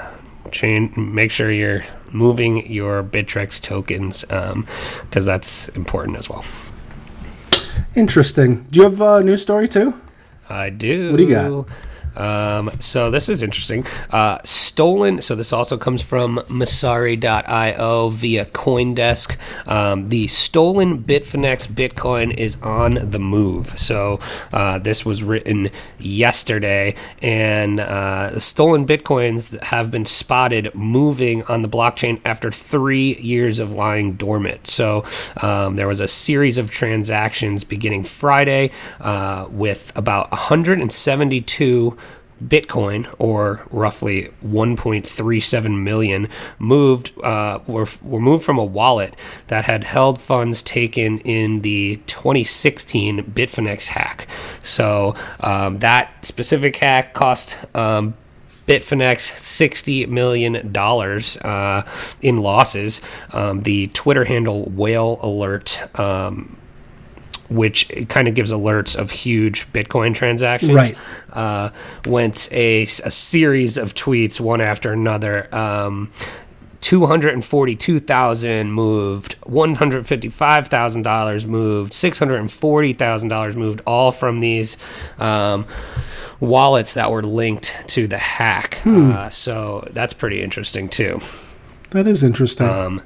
chain, 0.49 0.91
make 0.95 1.29
sure 1.29 1.51
you're 1.51 1.83
moving 2.11 2.65
your 2.71 3.03
Bittrex 3.03 3.61
tokens 3.61 4.23
because 4.23 5.27
that's 5.27 5.67
important 5.69 6.17
as 6.17 6.27
well. 6.27 6.43
Interesting. 7.95 8.65
Do 8.71 8.79
you 8.79 8.85
have 8.85 8.99
a 8.99 9.23
news 9.23 9.43
story 9.43 9.67
too? 9.67 9.93
I 10.49 10.69
do. 10.71 11.11
What 11.11 11.17
do 11.17 11.23
you 11.23 11.29
got? 11.29 11.69
Um, 12.15 12.71
so 12.79 13.09
this 13.09 13.29
is 13.29 13.43
interesting. 13.43 13.85
Uh, 14.09 14.39
stolen. 14.43 15.21
So 15.21 15.35
this 15.35 15.51
also 15.51 15.77
comes 15.77 16.01
from 16.01 16.37
Messari.io 16.47 18.09
via 18.09 18.45
CoinDesk. 18.45 19.37
Um, 19.67 20.09
the 20.09 20.27
stolen 20.27 21.03
Bitfinex 21.03 21.67
Bitcoin 21.67 22.33
is 22.33 22.61
on 22.61 23.09
the 23.11 23.19
move. 23.19 23.77
So 23.77 24.19
uh, 24.53 24.79
this 24.79 25.05
was 25.05 25.23
written 25.23 25.69
yesterday, 25.97 26.95
and 27.21 27.79
uh, 27.79 28.39
stolen 28.39 28.85
Bitcoins 28.85 29.61
have 29.63 29.91
been 29.91 30.05
spotted 30.05 30.73
moving 30.73 31.43
on 31.43 31.61
the 31.61 31.69
blockchain 31.69 32.21
after 32.25 32.51
three 32.51 33.15
years 33.15 33.59
of 33.59 33.73
lying 33.73 34.13
dormant. 34.13 34.67
So 34.67 35.03
um, 35.41 35.75
there 35.75 35.87
was 35.87 35.99
a 35.99 36.07
series 36.07 36.57
of 36.57 36.71
transactions 36.71 37.63
beginning 37.63 38.03
Friday 38.03 38.71
uh, 38.99 39.47
with 39.49 39.91
about 39.95 40.31
172 40.31 41.97
Bitcoin, 42.43 43.13
or 43.19 43.61
roughly 43.69 44.29
1.37 44.45 45.83
million, 45.83 46.29
moved 46.57 47.11
uh, 47.23 47.59
were 47.67 47.87
were 48.01 48.19
moved 48.19 48.43
from 48.43 48.57
a 48.57 48.63
wallet 48.63 49.15
that 49.47 49.65
had 49.65 49.83
held 49.83 50.19
funds 50.19 50.61
taken 50.61 51.19
in 51.19 51.61
the 51.61 51.97
2016 52.07 53.23
Bitfinex 53.23 53.87
hack. 53.89 54.27
So 54.63 55.15
um, 55.39 55.77
that 55.77 56.25
specific 56.25 56.75
hack 56.77 57.13
cost. 57.13 57.57
Um, 57.75 58.15
Bitfinex 58.69 59.33
$60 59.33 60.07
million 60.09 60.77
uh, 61.41 61.81
in 62.21 62.37
losses. 62.37 63.01
Um, 63.33 63.61
the 63.61 63.87
Twitter 63.87 64.25
handle 64.25 64.65
Whale 64.65 65.17
Alert 65.23 65.81
um, 65.99 66.58
which 67.49 67.91
kind 68.09 68.27
of 68.27 68.35
gives 68.35 68.51
alerts 68.51 68.95
of 68.95 69.11
huge 69.11 69.71
Bitcoin 69.73 70.13
transactions. 70.13 70.71
Right. 70.71 70.97
Uh, 71.31 71.71
went 72.05 72.51
a, 72.51 72.83
a 72.83 72.87
series 72.87 73.77
of 73.77 73.93
tweets, 73.93 74.39
one 74.39 74.61
after 74.61 74.93
another. 74.93 75.53
Um, 75.53 76.11
242,000 76.81 78.71
moved, 78.71 79.39
$155,000 79.41 81.45
moved, 81.45 81.93
$640,000 81.93 83.55
moved, 83.57 83.81
all 83.85 84.11
from 84.11 84.39
these 84.39 84.77
um, 85.17 85.67
wallets 86.39 86.93
that 86.93 87.11
were 87.11 87.23
linked 87.23 87.75
to 87.87 88.07
the 88.07 88.17
hack. 88.17 88.81
Uh, 88.85 89.29
so 89.29 89.85
that's 89.91 90.13
pretty 90.13 90.41
interesting 90.41 90.87
too. 90.87 91.19
That 91.91 92.07
is 92.07 92.23
interesting. 92.23 92.67
Um, 92.67 93.01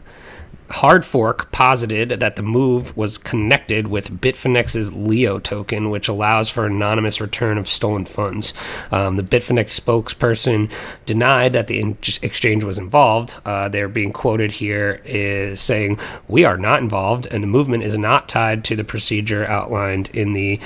Hard 0.70 1.06
Fork 1.06 1.52
posited 1.52 2.10
that 2.10 2.36
the 2.36 2.44
move 2.44 2.96
was 2.96 3.18
connected 3.18 3.88
with 3.88 4.22
Bitfinex's 4.22 4.94
Leo 4.94 5.40
token, 5.40 5.90
which 5.90 6.08
allows 6.08 6.50
for 6.50 6.66
anonymous 6.66 7.22
return 7.22 7.58
of 7.58 7.68
stolen 7.68 8.06
funds. 8.06 8.54
Um, 8.92 9.18
the 9.18 9.24
Bitfinex 9.24 9.80
spokesperson 9.80 10.72
denied 11.06 11.54
that 11.54 11.68
the 11.68 11.80
in- 11.80 11.98
exchange 12.22 12.64
was 12.64 12.78
involved. 12.78 13.36
Uh, 13.46 13.70
they're 13.70 13.90
being 13.90 14.14
quoted 14.14 14.54
here 14.54 15.02
is 15.06 15.62
saying, 15.62 16.00
"We 16.28 16.46
are 16.46 16.58
not 16.58 16.80
involved, 16.80 17.28
and 17.30 17.44
the 17.44 17.48
movement 17.48 17.84
is 17.84 17.98
not 17.98 18.30
tied 18.30 18.64
to 18.66 18.76
the 18.76 18.84
procedure 18.84 19.46
outlined 19.46 20.10
in 20.14 20.34
the." 20.34 20.60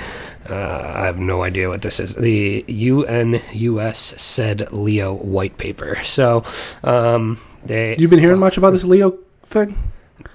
Uh, 0.48 0.92
I 0.94 1.04
have 1.04 1.18
no 1.18 1.42
idea 1.42 1.68
what 1.68 1.82
this 1.82 2.00
is. 2.00 2.14
The 2.14 2.64
UNUS 2.68 4.18
SED 4.18 4.72
LEO 4.72 5.12
white 5.14 5.58
paper. 5.58 5.98
So 6.04 6.42
um, 6.82 7.38
they. 7.66 7.96
You've 7.98 8.10
been 8.10 8.18
hearing 8.18 8.38
much 8.38 8.56
about 8.56 8.70
this 8.70 8.84
Leo 8.84 9.18
thing? 9.48 9.76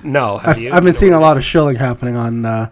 No, 0.04 0.38
have 0.38 0.56
I've, 0.58 0.62
you? 0.62 0.72
I've 0.72 0.84
been 0.84 0.94
You 0.94 1.00
seeing 1.00 1.14
a 1.14 1.20
lot 1.20 1.38
of 1.38 1.44
shilling 1.44 1.76
happening 1.76 2.16
on 2.16 2.46
uh, 2.46 2.70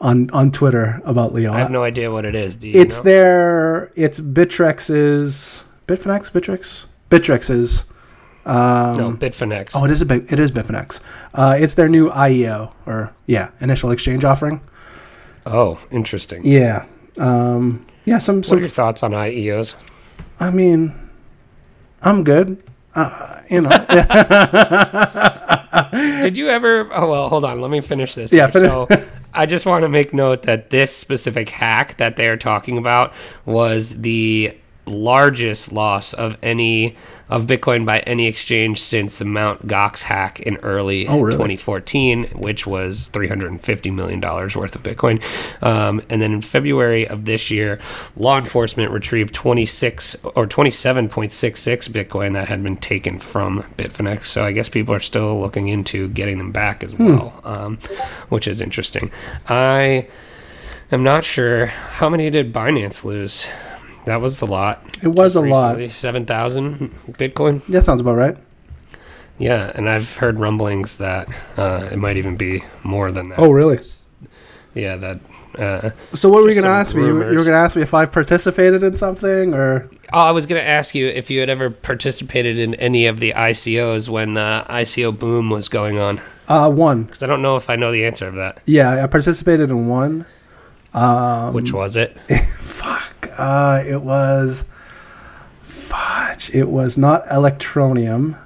on 0.00 0.30
on 0.30 0.50
Twitter 0.50 1.00
about 1.04 1.32
Leo. 1.32 1.52
I 1.52 1.58
have 1.60 1.70
no 1.70 1.82
idea 1.82 2.10
what 2.10 2.24
it 2.24 2.34
is. 2.34 2.56
Do 2.56 2.68
you 2.68 2.80
it's 2.80 2.98
know? 2.98 3.02
their 3.04 3.92
it's 3.96 4.18
Bittrex's 4.20 5.64
Bitfinex 5.86 6.30
Bittrex 6.30 6.84
Bittrex's. 7.10 7.84
Um, 8.46 8.96
no, 8.96 9.12
Bitfinex. 9.12 9.72
Oh, 9.74 9.84
it 9.84 9.90
is 9.90 10.00
a 10.00 10.06
bit, 10.06 10.32
it 10.32 10.38
is 10.40 10.50
Bitfinex. 10.50 11.00
Uh, 11.34 11.56
it's 11.58 11.74
their 11.74 11.88
new 11.90 12.08
IEO 12.10 12.72
or 12.86 13.14
yeah 13.26 13.50
initial 13.60 13.90
exchange 13.90 14.24
offering. 14.24 14.60
Oh, 15.46 15.78
interesting. 15.90 16.40
Yeah, 16.44 16.84
um, 17.18 17.86
yeah. 18.06 18.18
Some 18.18 18.36
What 18.36 18.44
are 18.46 18.48
some. 18.48 18.58
your 18.60 18.68
thoughts 18.68 19.02
on 19.02 19.12
IEOs? 19.12 19.74
I 20.38 20.50
mean, 20.50 20.94
I'm 22.02 22.24
good. 22.24 22.62
You 23.50 23.62
know, 23.62 23.70
Did 25.92 26.36
you 26.36 26.48
ever? 26.48 26.88
Oh 26.92 27.10
well, 27.10 27.28
hold 27.28 27.44
on. 27.44 27.60
Let 27.60 27.70
me 27.70 27.80
finish 27.80 28.14
this. 28.14 28.32
Yeah, 28.32 28.48
finish. 28.48 28.70
So, 28.70 28.88
I 29.32 29.46
just 29.46 29.66
want 29.66 29.82
to 29.82 29.88
make 29.88 30.12
note 30.12 30.42
that 30.42 30.70
this 30.70 30.94
specific 30.94 31.48
hack 31.48 31.96
that 31.98 32.16
they 32.16 32.26
are 32.28 32.36
talking 32.36 32.78
about 32.78 33.12
was 33.46 34.00
the 34.00 34.56
largest 34.86 35.72
loss 35.72 36.12
of 36.14 36.36
any 36.42 36.96
of 37.30 37.46
Bitcoin 37.46 37.86
by 37.86 38.00
any 38.00 38.26
exchange 38.26 38.80
since 38.82 39.18
the 39.18 39.24
Mount 39.24 39.66
Gox 39.66 40.02
hack 40.02 40.40
in 40.40 40.56
early 40.58 41.06
Oh, 41.06 41.20
really? 41.20 41.32
2014, 41.32 42.24
which 42.34 42.66
was 42.66 43.08
350 43.08 43.90
million 43.92 44.20
dollars 44.20 44.54
worth 44.56 44.74
of 44.76 44.82
Bitcoin. 44.82 45.22
Um, 45.62 46.02
and 46.10 46.20
then 46.20 46.32
in 46.32 46.42
February 46.42 47.06
of 47.08 47.24
this 47.24 47.50
year, 47.50 47.78
law 48.16 48.36
enforcement 48.36 48.90
retrieved 48.90 49.32
26 49.32 50.16
or 50.24 50.46
27.66 50.46 51.88
Bitcoin 51.88 52.32
that 52.34 52.48
had 52.48 52.62
been 52.62 52.76
taken 52.76 53.18
from 53.18 53.62
Bitfinex. 53.76 54.24
So 54.24 54.44
I 54.44 54.52
guess 54.52 54.68
people 54.68 54.94
are 54.94 55.00
still 55.00 55.40
looking 55.40 55.68
into 55.68 56.08
getting 56.08 56.38
them 56.38 56.52
back 56.52 56.82
as 56.82 56.94
well, 56.98 57.40
um, 57.44 57.78
which 58.28 58.48
is 58.48 58.60
interesting. 58.60 59.10
I 59.48 60.08
am 60.90 61.02
not 61.04 61.24
sure 61.24 61.66
how 61.66 62.08
many 62.08 62.28
did 62.30 62.52
Binance 62.52 63.04
lose. 63.04 63.46
That 64.06 64.20
was 64.20 64.40
a 64.42 64.46
lot. 64.46 64.98
it 65.02 65.08
was 65.08 65.36
a 65.36 65.40
lot. 65.40 65.78
7,000 65.90 66.90
Bitcoin. 67.12 67.64
That 67.66 67.84
sounds 67.84 68.00
about 68.00 68.16
right. 68.16 68.36
Yeah, 69.38 69.72
and 69.74 69.88
I've 69.88 70.16
heard 70.16 70.38
rumblings 70.38 70.98
that 70.98 71.28
uh, 71.56 71.88
it 71.92 71.96
might 71.98 72.16
even 72.18 72.36
be 72.36 72.62
more 72.82 73.10
than 73.10 73.30
that. 73.30 73.38
Oh, 73.38 73.50
really? 73.50 73.80
yeah, 74.74 74.96
that. 74.96 75.20
Uh, 75.58 75.90
So 76.14 76.28
what 76.28 76.42
were 76.42 76.48
you 76.48 76.54
going 76.54 76.64
to 76.64 76.70
ask 76.70 76.94
me? 76.94 77.06
You, 77.06 77.14
were- 77.14 77.24
were 77.24 77.34
going 77.34 77.46
to 77.46 77.52
ask 77.54 77.74
me 77.74 77.82
if 77.82 77.94
I 77.94 78.04
participated 78.06 78.82
in 78.82 78.94
something, 78.94 79.54
or 79.54 79.88
oh, 80.12 80.18
I 80.18 80.30
was 80.32 80.44
going 80.46 80.60
to 80.60 80.66
ask 80.68 80.94
you 80.94 81.06
if 81.06 81.30
you 81.30 81.40
had 81.40 81.48
ever 81.48 81.70
participated 81.70 82.58
in 82.58 82.74
any 82.76 83.06
of 83.06 83.18
the 83.18 83.32
ICOs 83.32 84.08
when 84.08 84.36
uh, 84.36 84.64
ICO 84.68 85.18
boom 85.18 85.48
was 85.50 85.68
going 85.70 85.98
on, 85.98 86.20
uh, 86.48 86.70
one. 86.70 87.04
because 87.04 87.22
I 87.22 87.26
don't 87.26 87.42
know 87.42 87.56
if 87.56 87.70
I 87.70 87.76
know 87.76 87.90
the 87.92 88.04
answer 88.04 88.28
of 88.28 88.34
that. 88.34 88.60
Yeah, 88.66 89.02
I 89.02 89.06
participated 89.06 89.70
in 89.70 89.88
one. 89.88 90.26
Um, 90.92 91.54
Which 91.54 91.72
was 91.72 91.96
it? 91.96 92.16
fuck. 92.58 93.30
Uh, 93.36 93.82
it 93.86 94.02
was 94.02 94.64
fudge. 95.62 96.50
It 96.54 96.68
was 96.68 96.98
not 96.98 97.26
Electroneum. 97.26 98.38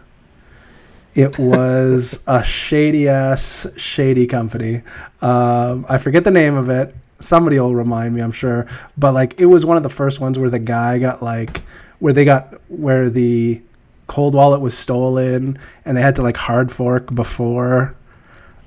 It 1.15 1.39
was 1.39 2.23
a 2.27 2.43
shady 2.45 3.09
ass 3.09 3.67
shady 3.77 4.27
company. 4.27 4.83
Um, 5.23 5.87
I 5.89 5.99
forget 5.99 6.25
the 6.25 6.31
name 6.31 6.57
of 6.57 6.69
it. 6.69 6.95
Somebody 7.21 7.59
will 7.59 7.75
remind 7.75 8.15
me, 8.15 8.21
I'm 8.21 8.33
sure. 8.33 8.67
But 8.99 9.15
like, 9.15 9.41
it 9.41 9.47
was 9.47 9.65
one 9.65 9.77
of 9.77 9.83
the 9.83 9.89
first 9.89 10.21
ones 10.21 10.39
where 10.39 10.51
the 10.51 10.59
guy 10.59 10.99
got 10.99 11.23
like, 11.23 11.63
where 12.01 12.13
they 12.13 12.25
got 12.25 12.61
where 12.69 13.09
the 13.09 13.63
cold 14.07 14.35
wallet 14.35 14.61
was 14.61 14.77
stolen, 14.77 15.59
and 15.85 15.97
they 15.97 16.03
had 16.03 16.17
to 16.17 16.23
like 16.23 16.37
hard 16.37 16.71
fork 16.71 17.15
before, 17.15 17.97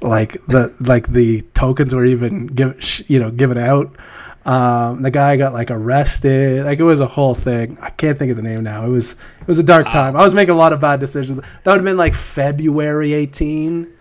like 0.02 0.34
the 0.48 0.74
like 0.80 1.08
the 1.08 1.42
tokens 1.54 1.94
were 1.94 2.06
even 2.06 2.48
give 2.48 3.04
you 3.08 3.20
know 3.20 3.32
given 3.32 3.58
out. 3.58 3.96
Um, 4.46 5.02
the 5.02 5.12
guy 5.12 5.36
got 5.36 5.52
like 5.52 5.72
arrested. 5.72 6.64
Like 6.64 6.80
it 6.80 6.84
was 6.84 7.00
a 7.02 7.08
whole 7.08 7.36
thing. 7.36 7.78
I 7.82 7.90
can't 7.90 8.18
think 8.18 8.32
of 8.32 8.38
the 8.38 8.44
name 8.44 8.64
now. 8.64 8.86
It 8.86 8.90
was 8.90 9.14
it 9.42 9.48
was 9.48 9.60
a 9.60 9.64
dark 9.64 9.90
time. 9.92 10.16
I 10.16 10.22
was 10.24 10.34
making 10.34 10.54
a 10.54 10.58
lot 10.58 10.72
of 10.72 10.80
bad 10.80 11.00
decisions. 11.02 11.38
That 11.38 11.66
would 11.66 11.76
have 11.78 11.84
been 11.84 11.98
like 11.98 12.14
February 12.14 13.12
18, 13.14 13.92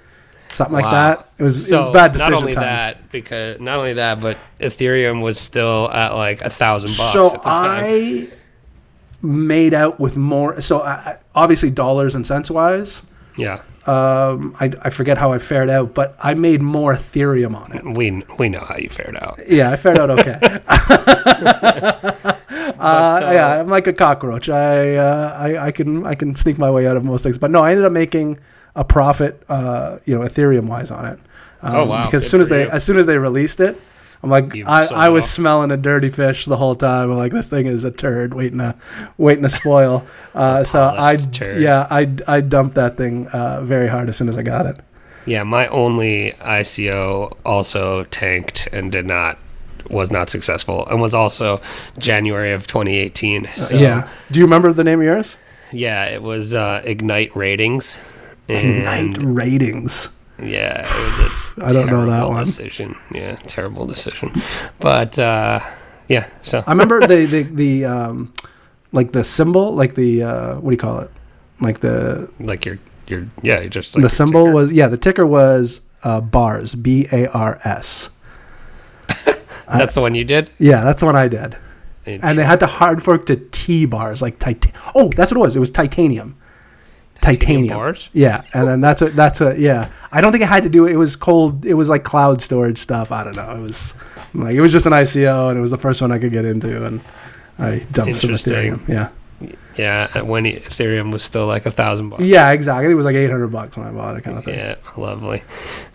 something 0.52 0.72
like 0.72 0.84
that. 0.84 1.30
It 1.38 1.42
was 1.42 1.66
So 1.68 1.76
it 1.76 1.78
was 1.78 1.88
bad 1.88 2.12
decision 2.12 2.32
not 2.32 2.38
only 2.40 2.52
time. 2.52 2.62
that, 2.62 3.10
because 3.10 3.58
not 3.60 3.78
only 3.78 3.94
that, 3.94 4.20
but 4.20 4.36
Ethereum 4.60 5.20
was 5.20 5.40
still 5.40 5.90
at 5.90 6.14
like 6.14 6.40
a 6.42 6.50
thousand 6.50 6.88
bucks 6.96 7.12
so 7.12 7.26
at 7.26 7.42
the 7.42 7.48
time. 7.50 7.84
I 7.84 8.28
made 9.22 9.74
out 9.74 9.98
with 9.98 10.16
more. 10.16 10.60
So 10.60 10.82
I- 10.82 11.18
obviously 11.34 11.70
dollars 11.70 12.14
and 12.14 12.24
cents 12.24 12.50
wise. 12.52 13.02
yeah, 13.36 13.62
Um, 13.86 14.54
I, 14.58 14.72
I 14.82 14.90
forget 14.90 15.16
how 15.16 15.30
I 15.32 15.38
fared 15.38 15.70
out, 15.70 15.94
but 15.94 16.16
I 16.18 16.34
made 16.34 16.60
more 16.60 16.94
Ethereum 16.94 17.54
on 17.54 17.72
it. 17.72 17.84
we 17.96 18.22
we 18.38 18.48
know 18.48 18.60
how 18.60 18.76
you 18.76 18.88
fared 18.88 19.16
out. 19.16 19.38
Yeah, 19.48 19.70
I 19.70 19.76
fared 19.76 19.98
out 19.98 20.10
okay. 20.10 20.38
uh, 22.78 23.20
so- 23.20 23.30
yeah, 23.32 23.60
I'm 23.60 23.68
like 23.68 23.86
a 23.86 23.92
cockroach. 23.92 24.48
I, 24.48 24.96
uh, 24.96 25.36
I 25.38 25.66
I 25.66 25.70
can 25.72 26.06
I 26.06 26.14
can 26.14 26.34
sneak 26.34 26.58
my 26.58 26.70
way 26.70 26.86
out 26.86 26.96
of 26.96 27.04
most 27.04 27.22
things, 27.22 27.38
but 27.38 27.50
no, 27.50 27.62
I 27.62 27.70
ended 27.70 27.84
up 27.84 27.92
making 27.92 28.38
a 28.74 28.84
profit, 28.84 29.42
uh, 29.48 29.98
you 30.04 30.14
know, 30.18 30.22
Ethereum 30.26 30.66
wise 30.66 30.90
on 30.90 31.04
it. 31.06 31.18
Um, 31.62 31.74
Oh, 31.74 31.84
wow. 31.86 32.04
Because 32.04 32.24
as 32.24 32.30
soon 32.30 32.40
as 32.40 32.48
they 32.48 32.64
you. 32.64 32.70
as 32.70 32.84
soon 32.84 32.96
as 32.98 33.06
they 33.06 33.18
released 33.18 33.60
it, 33.60 33.80
I'm 34.22 34.30
like 34.30 34.54
You 34.54 34.64
I, 34.66 34.86
I 34.86 35.08
was 35.10 35.24
off. 35.24 35.30
smelling 35.30 35.70
a 35.70 35.76
dirty 35.76 36.10
fish 36.10 36.44
the 36.46 36.56
whole 36.56 36.74
time. 36.74 37.10
I'm 37.10 37.16
like 37.16 37.32
this 37.32 37.48
thing 37.48 37.66
is 37.66 37.84
a 37.84 37.90
turd 37.90 38.34
waiting 38.34 38.58
to 38.58 38.74
waiting 39.18 39.42
to 39.42 39.48
spoil. 39.48 40.04
Uh, 40.36 40.62
so 40.64 40.92
I 40.94 41.16
turd. 41.16 41.62
yeah 41.62 41.86
I 41.90 42.12
I 42.28 42.42
dumped 42.42 42.74
that 42.74 42.98
thing 42.98 43.26
uh, 43.28 43.62
very 43.62 43.88
hard 43.88 44.10
as 44.10 44.18
soon 44.18 44.28
as 44.28 44.36
I 44.36 44.42
got 44.42 44.66
it. 44.66 44.76
Yeah, 45.24 45.44
my 45.44 45.66
only 45.68 46.32
ICO 46.40 47.34
also 47.44 48.04
tanked 48.04 48.68
and 48.70 48.92
did 48.92 49.06
not 49.06 49.38
was 49.88 50.10
not 50.10 50.28
successful 50.28 50.86
and 50.88 51.00
was 51.00 51.14
also 51.14 51.60
January 51.98 52.52
of 52.52 52.66
2018. 52.66 53.48
So 53.54 53.76
yeah. 53.78 54.08
Do 54.30 54.38
you 54.40 54.44
remember 54.44 54.72
the 54.74 54.84
name 54.84 55.00
of 55.00 55.06
yours? 55.06 55.36
yeah, 55.72 56.04
it 56.04 56.22
was 56.22 56.54
uh, 56.54 56.82
Ignite 56.84 57.34
Ratings. 57.34 57.98
And 58.48 59.36
ratings. 59.36 60.08
Yeah, 60.38 60.80
it 60.80 60.86
was 60.86 61.18
a 61.58 61.64
I 61.66 61.72
don't 61.72 61.86
know 61.86 62.06
that 62.06 62.28
one. 62.28 62.44
decision. 62.44 62.96
Yeah, 63.12 63.36
terrible 63.36 63.86
decision. 63.86 64.32
But 64.80 65.18
uh, 65.18 65.60
yeah, 66.08 66.28
so 66.42 66.62
I 66.66 66.70
remember 66.72 67.00
the 67.06 67.24
the 67.26 67.42
the 67.42 67.84
um, 67.84 68.32
like 68.92 69.12
the 69.12 69.24
symbol, 69.24 69.72
like 69.74 69.94
the 69.94 70.22
uh, 70.22 70.54
what 70.56 70.70
do 70.70 70.74
you 70.74 70.78
call 70.78 71.00
it? 71.00 71.10
Like 71.60 71.80
the 71.80 72.30
like 72.40 72.64
your 72.66 72.78
your 73.06 73.26
yeah, 73.42 73.64
just 73.66 73.94
like 73.94 74.02
the 74.02 74.10
symbol 74.10 74.44
ticker. 74.44 74.54
was 74.54 74.72
yeah, 74.72 74.88
the 74.88 74.98
ticker 74.98 75.26
was 75.26 75.82
uh, 76.04 76.20
bars, 76.20 76.74
B 76.74 77.08
A 77.12 77.26
R 77.28 77.58
S. 77.64 78.10
That's 79.68 79.94
the 79.94 80.00
one 80.00 80.14
you 80.14 80.24
did. 80.24 80.50
Yeah, 80.58 80.84
that's 80.84 81.00
the 81.00 81.06
one 81.06 81.16
I 81.16 81.26
did. 81.26 81.56
And 82.06 82.38
they 82.38 82.44
had 82.44 82.60
to 82.60 82.66
hard 82.68 83.02
fork 83.02 83.26
to 83.26 83.36
T 83.36 83.84
bars, 83.84 84.22
like 84.22 84.38
titan. 84.38 84.72
Oh, 84.94 85.08
that's 85.08 85.32
what 85.32 85.38
it 85.38 85.40
was. 85.40 85.56
It 85.56 85.58
was 85.58 85.72
titanium. 85.72 86.36
Titanium. 87.32 87.76
bars? 87.76 88.10
Yeah, 88.12 88.42
and 88.54 88.66
then 88.66 88.80
that's 88.80 89.02
a 89.02 89.10
that's 89.10 89.40
a 89.40 89.58
yeah. 89.58 89.90
I 90.12 90.20
don't 90.20 90.32
think 90.32 90.42
it 90.42 90.48
had 90.48 90.62
to 90.62 90.68
do. 90.68 90.86
It 90.86 90.96
was 90.96 91.16
cold. 91.16 91.64
It 91.66 91.74
was 91.74 91.88
like 91.88 92.04
cloud 92.04 92.40
storage 92.40 92.78
stuff. 92.78 93.12
I 93.12 93.24
don't 93.24 93.36
know. 93.36 93.56
It 93.56 93.60
was 93.60 93.94
like 94.34 94.54
it 94.54 94.60
was 94.60 94.72
just 94.72 94.86
an 94.86 94.92
ICO, 94.92 95.50
and 95.50 95.58
it 95.58 95.60
was 95.60 95.70
the 95.70 95.78
first 95.78 96.00
one 96.00 96.12
I 96.12 96.18
could 96.18 96.32
get 96.32 96.44
into, 96.44 96.84
and 96.86 97.00
I 97.58 97.80
dumped 97.92 98.16
some. 98.18 98.30
Ethereum. 98.30 98.86
Yeah. 98.88 99.10
Yeah, 99.76 100.22
when 100.22 100.44
Ethereum 100.44 101.12
was 101.12 101.22
still 101.22 101.46
like 101.46 101.66
a 101.66 101.70
thousand 101.70 102.08
bucks. 102.08 102.22
Yeah, 102.22 102.52
exactly. 102.52 102.90
It 102.90 102.94
was 102.94 103.04
like 103.04 103.16
eight 103.16 103.30
hundred 103.30 103.48
bucks 103.48 103.76
when 103.76 103.86
I 103.86 103.90
bought 103.90 104.16
it, 104.16 104.22
kind 104.22 104.38
of 104.38 104.44
thing. 104.44 104.58
Yeah, 104.58 104.76
lovely. 104.96 105.42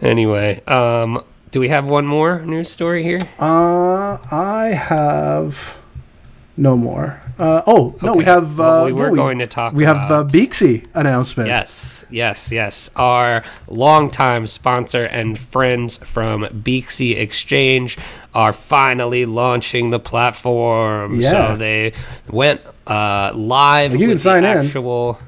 Anyway, 0.01 0.61
um, 0.65 1.23
do 1.49 1.59
we 1.59 1.69
have 1.69 1.85
one 1.85 2.05
more 2.05 2.39
news 2.41 2.69
story 2.69 3.01
here? 3.01 3.19
Uh, 3.39 4.19
I 4.29 4.67
have 4.67 5.77
no 6.57 6.75
more. 6.77 7.19
Uh, 7.39 7.61
oh 7.65 7.95
no, 8.01 8.13
we 8.13 8.23
have. 8.23 8.59
Uh, 8.59 8.63
Well, 8.63 8.85
we 8.85 8.93
were 8.93 9.09
no, 9.09 9.15
going 9.15 9.39
to 9.39 9.47
talk 9.47 9.73
We 9.73 9.85
have 9.85 9.97
uh, 9.97 10.05
about- 10.15 10.31
Beaxy 10.31 10.85
announcement. 10.93 11.47
Yes, 11.47 12.05
yes, 12.09 12.51
yes. 12.51 12.91
Our 12.95 13.43
longtime 13.67 14.45
sponsor 14.47 15.05
and 15.05 15.37
friends 15.39 15.97
from 15.97 16.43
Beaxy 16.45 17.17
Exchange 17.17 17.97
are 18.33 18.53
finally 18.53 19.25
launching 19.25 19.89
the 19.89 19.99
platform. 19.99 21.19
Yeah. 21.19 21.29
So 21.51 21.57
they 21.57 21.93
went 22.29 22.61
uh, 22.87 23.31
live. 23.33 23.93
You 23.93 23.99
can 23.99 24.07
with 24.09 24.17
the 24.17 24.21
sign 24.23 24.43
in. 24.45 24.57
actual, 24.57 25.19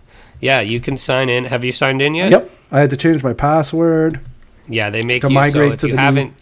Yeah, 0.42 0.62
you 0.62 0.80
can 0.80 0.98
sign 0.98 1.30
in. 1.30 1.46
Have 1.46 1.64
you 1.64 1.72
signed 1.72 2.02
in 2.02 2.14
yet? 2.16 2.32
Yep. 2.32 2.52
I 2.72 2.80
had 2.82 2.90
to 2.90 2.98
change 2.98 3.24
my 3.24 3.34
password. 3.34 4.20
Yeah, 4.68 4.90
they 4.90 5.04
make 5.04 5.22
To 5.22 5.30
you 5.30 5.34
migrate 5.36 5.54
so 5.70 5.74
if 5.74 5.80
to 5.82 5.88
you 5.88 5.94
the 5.94 5.98
new- 5.98 6.04
haven't 6.04 6.34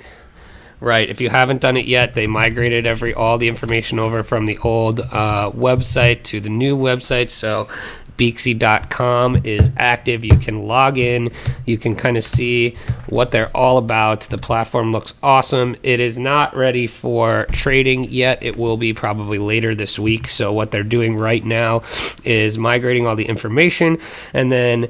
right, 0.81 1.09
if 1.09 1.21
you 1.21 1.29
haven't 1.29 1.61
done 1.61 1.77
it 1.77 1.85
yet, 1.85 2.15
they 2.15 2.27
migrated 2.27 2.85
every 2.85 3.13
all 3.13 3.37
the 3.37 3.47
information 3.47 3.99
over 3.99 4.23
from 4.23 4.45
the 4.45 4.57
old 4.57 4.99
uh, 4.99 5.51
website 5.51 6.23
to 6.23 6.41
the 6.41 6.49
new 6.49 6.75
website. 6.75 7.29
So 7.29 7.69
Beaxy.com 8.21 9.41
is 9.45 9.71
active. 9.77 10.23
You 10.23 10.37
can 10.37 10.67
log 10.67 10.99
in. 10.99 11.31
You 11.65 11.79
can 11.79 11.95
kind 11.95 12.17
of 12.17 12.23
see 12.23 12.77
what 13.07 13.31
they're 13.31 13.55
all 13.57 13.79
about. 13.79 14.21
The 14.21 14.37
platform 14.37 14.91
looks 14.91 15.15
awesome. 15.23 15.75
It 15.81 15.99
is 15.99 16.19
not 16.19 16.55
ready 16.55 16.85
for 16.85 17.47
trading 17.51 18.03
yet. 18.03 18.43
It 18.43 18.57
will 18.57 18.77
be 18.77 18.93
probably 18.93 19.39
later 19.39 19.73
this 19.73 19.97
week. 19.97 20.27
So 20.27 20.53
what 20.53 20.69
they're 20.69 20.83
doing 20.83 21.15
right 21.15 21.43
now 21.43 21.81
is 22.23 22.59
migrating 22.59 23.07
all 23.07 23.15
the 23.15 23.25
information 23.25 23.97
and 24.33 24.51
then 24.51 24.89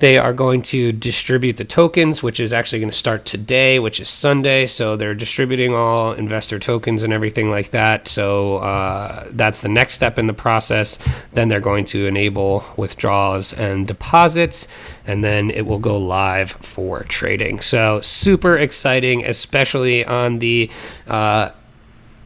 they 0.00 0.16
are 0.16 0.32
going 0.32 0.62
to 0.62 0.92
distribute 0.92 1.56
the 1.56 1.64
tokens, 1.64 2.22
which 2.22 2.40
is 2.40 2.52
actually 2.52 2.78
going 2.80 2.90
to 2.90 2.96
start 2.96 3.24
today, 3.24 3.78
which 3.78 4.00
is 4.00 4.08
Sunday. 4.08 4.66
So 4.66 4.96
they're 4.96 5.14
distributing 5.14 5.74
all 5.74 6.12
investor 6.12 6.58
tokens 6.58 7.02
and 7.02 7.12
everything 7.12 7.50
like 7.50 7.70
that. 7.70 8.06
So 8.06 8.58
uh, 8.58 9.28
that's 9.30 9.60
the 9.60 9.68
next 9.68 9.94
step 9.94 10.18
in 10.18 10.26
the 10.26 10.32
process. 10.32 10.98
Then 11.32 11.48
they're 11.48 11.60
going 11.60 11.84
to 11.86 12.06
enable 12.06 12.64
withdrawals 12.76 13.52
and 13.52 13.86
deposits, 13.86 14.68
and 15.06 15.24
then 15.24 15.50
it 15.50 15.62
will 15.66 15.78
go 15.78 15.96
live 15.96 16.52
for 16.52 17.02
trading. 17.04 17.60
So 17.60 18.00
super 18.00 18.56
exciting, 18.56 19.24
especially 19.24 20.04
on 20.04 20.38
the 20.38 20.70
uh, 21.06 21.50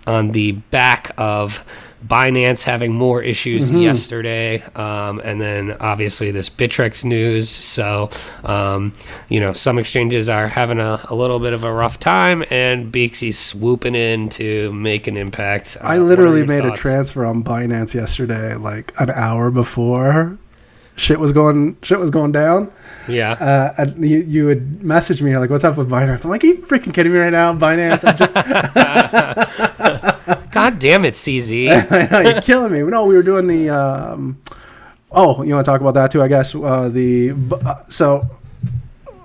on 0.06 0.32
the 0.32 0.52
back 0.52 1.12
of 1.16 1.64
Binance 2.06 2.64
having 2.64 2.92
more 2.92 3.22
issues 3.22 3.70
yesterday, 3.70 4.62
um, 4.74 5.20
and 5.20 5.40
then 5.40 5.76
obviously 5.80 6.30
this 6.30 6.50
Bittrex 6.50 7.04
news. 7.04 7.48
So, 7.48 8.10
um, 8.44 8.92
you 9.28 9.40
know, 9.40 9.52
some 9.52 9.78
exchanges 9.78 10.28
are 10.28 10.48
having 10.48 10.80
a, 10.80 11.00
a 11.08 11.14
little 11.14 11.38
bit 11.38 11.52
of 11.52 11.64
a 11.64 11.72
rough 11.72 11.98
time, 11.98 12.44
and 12.50 12.92
Beaxy's 12.92 13.38
swooping 13.38 13.94
in 13.94 14.28
to 14.30 14.72
make 14.72 15.06
an 15.06 15.16
impact. 15.16 15.76
Uh, 15.80 15.86
I 15.86 15.98
literally 15.98 16.46
made 16.46 16.64
a 16.64 16.76
transfer 16.76 17.24
on 17.24 17.44
Binance 17.44 17.94
yesterday, 17.94 18.54
like 18.56 18.92
an 19.00 19.10
hour 19.10 19.50
before 19.50 20.38
shit 20.96 21.18
was 21.18 21.32
going 21.32 21.76
shit 21.82 21.98
was 21.98 22.10
going 22.10 22.32
down. 22.32 22.70
Yeah. 23.08 23.32
Uh, 23.32 23.74
and 23.78 24.08
you, 24.08 24.18
you 24.18 24.46
would 24.46 24.82
message 24.82 25.22
me 25.22 25.36
like, 25.36 25.50
"What's 25.50 25.64
up 25.64 25.76
with 25.76 25.90
Binance?" 25.90 26.24
I'm 26.24 26.30
like, 26.30 26.44
"Are 26.44 26.46
you 26.46 26.58
freaking 26.58 26.94
kidding 26.94 27.12
me 27.12 27.18
right 27.18 27.32
now, 27.32 27.54
Binance? 27.54 28.02
God 30.52 30.78
damn 30.78 31.04
it, 31.04 31.14
CZ. 31.14 32.24
You're 32.32 32.40
killing 32.42 32.72
me." 32.72 32.82
No, 32.82 33.04
we 33.06 33.14
were 33.16 33.22
doing 33.22 33.46
the. 33.46 33.70
Um, 33.70 34.40
oh, 35.10 35.42
you 35.42 35.54
want 35.54 35.64
to 35.64 35.70
talk 35.70 35.80
about 35.80 35.94
that 35.94 36.10
too? 36.10 36.22
I 36.22 36.28
guess 36.28 36.54
uh, 36.54 36.88
the 36.88 37.32
uh, 37.64 37.84
so 37.88 38.26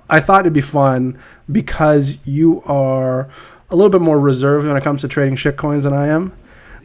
I 0.10 0.20
thought 0.20 0.42
it'd 0.42 0.54
be 0.54 0.62
fun 0.62 1.20
because 1.52 2.18
you 2.26 2.62
are 2.66 3.30
a 3.70 3.76
little 3.76 3.90
bit 3.92 4.02
more 4.02 4.20
reserved 4.20 4.66
when 4.66 4.76
it 4.78 4.84
comes 4.84 5.02
to 5.02 5.08
trading 5.08 5.36
shit 5.36 5.58
coins 5.58 5.84
than 5.84 5.94
I 5.94 6.08
am. 6.08 6.32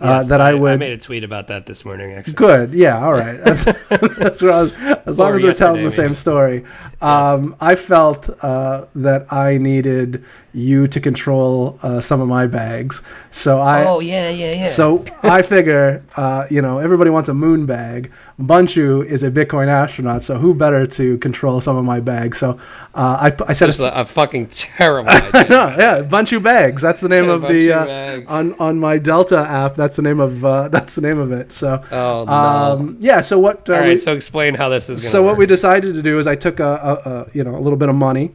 uh, 0.00 0.06
Yes, 0.06 0.28
that 0.28 0.40
I, 0.40 0.54
would 0.54 0.72
I 0.72 0.76
made 0.76 0.92
a 0.92 0.98
tweet 0.98 1.22
about 1.22 1.46
that 1.48 1.66
this 1.66 1.84
morning, 1.84 2.12
actually. 2.12 2.32
Good. 2.34 2.72
Yeah. 2.74 3.04
All 3.04 3.12
right. 3.12 3.38
That's, 3.44 3.64
that's 3.64 4.42
what 4.42 4.50
I 4.50 4.62
was, 4.62 4.74
as 5.06 5.18
long 5.18 5.32
Or 5.32 5.34
as 5.36 5.44
we're 5.44 5.54
telling 5.54 5.84
the 5.84 5.90
same 5.92 6.16
story. 6.16 6.64
Um, 7.00 7.54
I 7.60 7.76
felt 7.76 8.28
uh, 8.42 8.86
that 8.96 9.32
I 9.32 9.58
needed 9.58 10.24
you 10.54 10.86
to 10.88 11.00
control 11.00 11.78
uh, 11.82 12.00
some 12.00 12.20
of 12.20 12.28
my 12.28 12.46
bags, 12.46 13.00
so 13.30 13.60
I. 13.60 13.84
Oh, 13.86 14.00
yeah, 14.00 14.28
yeah, 14.28 14.52
yeah. 14.54 14.64
So 14.66 15.04
I 15.22 15.42
figure, 15.42 16.02
uh, 16.16 16.46
you 16.50 16.60
know, 16.60 16.78
everybody 16.78 17.10
wants 17.10 17.28
a 17.30 17.34
moon 17.34 17.64
bag. 17.66 18.10
Bunchu 18.40 19.04
is 19.04 19.22
a 19.22 19.30
Bitcoin 19.30 19.68
astronaut, 19.68 20.22
so 20.24 20.36
who 20.36 20.52
better 20.54 20.86
to 20.86 21.16
control 21.18 21.60
some 21.60 21.76
of 21.76 21.84
my 21.84 22.00
bags? 22.00 22.38
So 22.38 22.58
uh, 22.94 23.30
I, 23.30 23.44
I 23.48 23.52
said, 23.52 23.66
Just 23.66 23.80
a, 23.80 24.00
a 24.00 24.04
fucking 24.04 24.48
terrible 24.48 25.10
idea. 25.10 25.46
no, 25.48 25.68
yeah, 25.78 26.02
Bunchu 26.02 26.42
bags. 26.42 26.82
That's 26.82 27.00
the 27.00 27.08
name 27.08 27.24
Yeah, 27.26 27.30
of 27.32 27.42
the 27.42 27.72
uh, 27.72 28.20
on 28.32 28.54
on 28.54 28.78
my 28.78 28.98
Delta 28.98 29.38
app. 29.38 29.74
That's 29.74 29.96
the 29.96 30.02
name 30.02 30.18
of 30.20 30.44
uh, 30.44 30.68
that's 30.74 30.94
the 30.96 31.02
name 31.02 31.18
of 31.18 31.30
it. 31.32 31.52
So 31.52 31.82
Oh, 31.92 32.24
no. 32.26 32.32
um, 32.32 32.96
yeah. 33.00 33.20
So 33.20 33.38
what? 33.38 33.68
Uh, 33.70 33.74
All 33.76 33.84
we, 33.84 33.98
so 33.98 34.12
explain 34.14 34.54
how 34.54 34.68
this 34.68 34.84
is 34.90 34.98
going 34.98 35.02
to 35.02 35.08
so 35.08 35.22
what 35.22 35.36
we 35.36 35.46
decided 35.46 35.94
to 35.94 36.02
do 36.02 36.18
is 36.18 36.26
I 36.26 36.34
took 36.34 36.58
a, 36.60 36.64
a, 36.64 37.10
a 37.10 37.26
you 37.32 37.44
know 37.44 37.54
a 37.56 37.60
little 37.60 37.78
bit 37.78 37.88
of 37.90 37.94
money, 37.94 38.32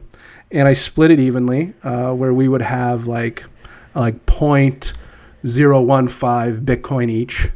and 0.50 0.68
I 0.68 0.72
split 0.72 1.10
it 1.10 1.20
evenly, 1.20 1.74
uh, 1.82 2.12
where 2.12 2.32
we 2.32 2.48
would 2.48 2.62
have 2.62 3.06
like 3.06 3.44
like 3.94 4.26
point 4.26 4.92
zero 5.46 5.80
one 5.80 6.08
five 6.08 6.60
Bitcoin 6.60 7.10
each 7.10 7.50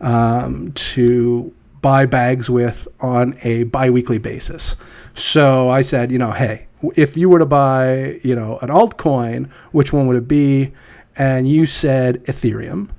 um, 0.00 0.72
to 0.72 1.52
buy 1.82 2.06
bags 2.06 2.50
with 2.50 2.86
on 3.00 3.36
a 3.42 3.64
biweekly 3.64 4.18
basis. 4.18 4.76
So 5.14 5.68
I 5.68 5.82
said, 5.82 6.12
you 6.12 6.18
know, 6.18 6.30
hey, 6.30 6.66
if 6.96 7.16
you 7.16 7.28
were 7.28 7.38
to 7.38 7.46
buy, 7.46 8.20
you 8.22 8.34
know, 8.34 8.58
an 8.58 8.68
altcoin, 8.68 9.50
which 9.72 9.92
one 9.92 10.06
would 10.06 10.16
it 10.16 10.28
be? 10.28 10.72
And 11.16 11.48
you 11.48 11.66
said 11.66 12.24
Ethereum. 12.24 12.90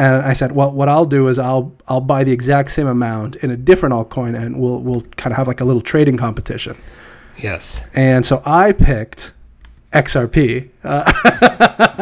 And 0.00 0.22
I 0.22 0.32
said, 0.32 0.52
well, 0.52 0.70
what 0.72 0.88
I'll 0.88 1.06
do 1.06 1.26
is 1.26 1.38
I'll 1.38 1.74
I'll 1.88 2.00
buy 2.00 2.22
the 2.22 2.32
exact 2.32 2.70
same 2.70 2.86
amount 2.86 3.36
in 3.36 3.50
a 3.50 3.56
different 3.56 3.94
altcoin, 3.94 4.40
and 4.40 4.60
we'll 4.60 4.80
we'll 4.80 5.02
kind 5.16 5.32
of 5.32 5.36
have 5.36 5.48
like 5.48 5.60
a 5.60 5.64
little 5.64 5.82
trading 5.82 6.16
competition. 6.16 6.76
Yes. 7.42 7.82
And 7.94 8.24
so 8.26 8.42
I 8.44 8.72
picked 8.72 9.32
XRP 9.92 10.68
uh, 10.84 11.10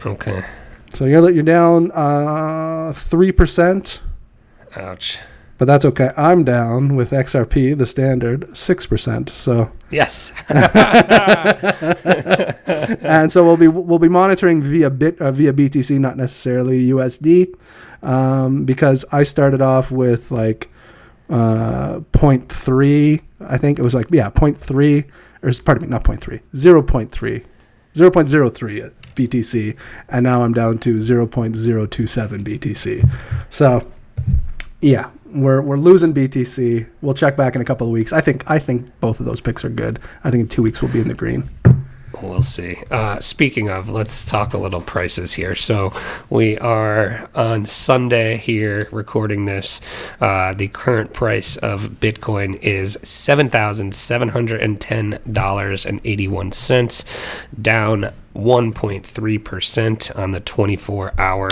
Okay. 0.06 0.44
So 0.94 1.04
you're 1.04 1.28
you're 1.30 1.42
down 1.42 1.90
uh, 1.92 2.92
three 2.94 3.30
percent, 3.32 4.00
Ouch. 4.76 5.18
But 5.58 5.66
that's 5.66 5.84
okay. 5.84 6.10
I'm 6.16 6.44
down 6.44 6.96
with 6.96 7.10
XRP, 7.10 7.76
the 7.76 7.86
standard, 7.86 8.56
six 8.56 8.86
percent. 8.86 9.28
So 9.30 9.70
Yes. 9.90 10.32
and 13.02 13.32
so 13.32 13.44
we'll 13.44 13.56
be 13.56 13.68
we'll 13.68 13.98
be 13.98 14.08
monitoring 14.08 14.62
via 14.62 14.90
bit 14.90 15.20
uh, 15.20 15.32
via 15.32 15.52
BTC, 15.52 15.98
not 15.98 16.16
necessarily 16.16 16.88
USD, 16.88 17.54
um, 18.02 18.64
because 18.64 19.04
I 19.12 19.22
started 19.24 19.60
off 19.60 19.90
with 19.90 20.30
like 20.30 20.70
uh, 21.30 22.00
0.3. 22.12 23.20
I 23.40 23.58
think 23.58 23.78
it 23.78 23.82
was 23.82 23.94
like 23.94 24.08
yeah 24.10 24.30
0.3 24.30 25.04
or 25.42 25.52
pardon 25.64 25.84
me, 25.84 25.88
not 25.88 26.04
0.3, 26.04 26.40
0.3, 26.54 27.44
0.03 27.94 28.92
BTC, 29.14 29.76
and 30.08 30.24
now 30.24 30.42
I'm 30.42 30.52
down 30.52 30.78
to 30.78 30.98
0.027 30.98 32.44
BTC. 32.44 33.10
So 33.50 33.90
yeah. 34.80 35.10
We're, 35.32 35.60
we're 35.60 35.76
losing 35.76 36.14
BTC. 36.14 36.88
We'll 37.02 37.14
check 37.14 37.36
back 37.36 37.54
in 37.54 37.60
a 37.60 37.64
couple 37.64 37.86
of 37.86 37.92
weeks. 37.92 38.12
I 38.12 38.20
think 38.20 38.48
I 38.50 38.58
think 38.58 38.88
both 39.00 39.20
of 39.20 39.26
those 39.26 39.40
picks 39.40 39.64
are 39.64 39.68
good. 39.68 39.98
I 40.24 40.30
think 40.30 40.42
in 40.42 40.48
two 40.48 40.62
weeks 40.62 40.80
we'll 40.80 40.92
be 40.92 41.00
in 41.00 41.08
the 41.08 41.14
green. 41.14 41.48
We'll 42.22 42.42
see. 42.42 42.76
Uh, 42.90 43.20
speaking 43.20 43.68
of, 43.68 43.88
let's 43.88 44.24
talk 44.24 44.54
a 44.54 44.58
little 44.58 44.80
prices 44.80 45.34
here. 45.34 45.54
So 45.54 45.92
we 46.30 46.58
are 46.58 47.28
on 47.34 47.64
Sunday 47.66 48.38
here 48.38 48.88
recording 48.90 49.44
this. 49.44 49.80
Uh, 50.20 50.54
the 50.54 50.68
current 50.68 51.12
price 51.12 51.56
of 51.58 51.82
Bitcoin 52.00 52.58
is 52.60 52.98
seven 53.02 53.48
thousand 53.48 53.94
seven 53.94 54.30
hundred 54.30 54.62
and 54.62 54.80
ten 54.80 55.20
dollars 55.30 55.86
and 55.86 56.00
eighty 56.04 56.26
one 56.26 56.50
cents, 56.50 57.04
down 57.60 58.12
1.3% 58.34 60.18
on 60.18 60.30
the 60.30 60.40
24 60.40 61.12
hour 61.18 61.50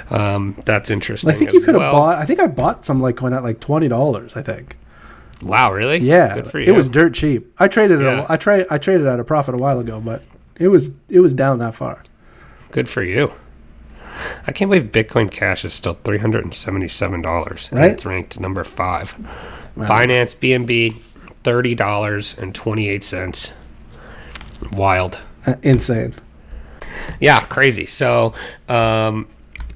um, 0.10 0.58
that's 0.65 0.89
interesting. 0.89 1.32
I 1.32 1.36
think 1.36 1.54
you 1.54 1.62
could 1.62 1.76
have 1.76 1.82
well. 1.82 1.91
bought. 1.91 2.18
I 2.18 2.26
think 2.26 2.39
I 2.39 2.48
bought 2.48 2.86
some 2.86 3.02
Litecoin 3.02 3.36
at 3.36 3.44
like 3.44 3.60
twenty 3.60 3.88
dollars. 3.88 4.36
I 4.36 4.41
think. 4.41 4.78
Wow, 5.44 5.74
really? 5.74 5.98
Yeah, 5.98 6.36
Good 6.36 6.48
for 6.48 6.60
you. 6.60 6.72
it 6.72 6.76
was 6.76 6.88
dirt 6.89 7.13
cheap. 7.13 7.54
I 7.60 7.68
traded 7.68 8.00
it. 8.02 8.04
Yeah. 8.06 8.26
A, 8.28 8.34
I 8.34 8.38
trade. 8.38 8.65
I 8.70 8.78
traded 8.78 9.06
at 9.06 9.20
a 9.20 9.24
profit 9.24 9.54
a 9.54 9.58
while 9.58 9.80
ago, 9.80 10.00
but 10.00 10.24
it 10.60 10.68
was 10.70 10.91
it 11.10 11.20
was 11.20 11.34
down 11.34 11.60
that 11.60 11.76
far. 11.76 12.04
Good 12.72 12.89
for 12.89 13.04
you. 13.04 13.32
I 14.48 14.52
can't 14.54 14.70
believe 14.72 14.91
Bitcoin 14.91 15.30
Cash 15.30 15.65
is 15.65 15.74
still 15.74 15.96
three 16.04 16.18
hundred 16.20 16.44
and 16.46 16.54
seventy-seven 16.54 17.22
dollars, 17.22 17.68
and 17.72 17.80
Right? 17.80 17.91
it's 17.91 18.06
ranked 18.06 18.39
number 18.39 18.63
five. 18.63 19.13
Wow. 19.76 19.88
Binance 19.88 20.36
BNB 20.36 20.98
thirty 21.44 21.76
dollars 21.76 22.38
and 22.38 22.56
twenty-eight 22.56 23.04
cents. 23.04 23.52
Wild. 24.72 25.20
Uh, 25.46 25.56
insane. 25.63 26.13
Yeah, 27.20 27.39
crazy. 27.41 27.86
So, 27.86 28.34
um, 28.70 29.28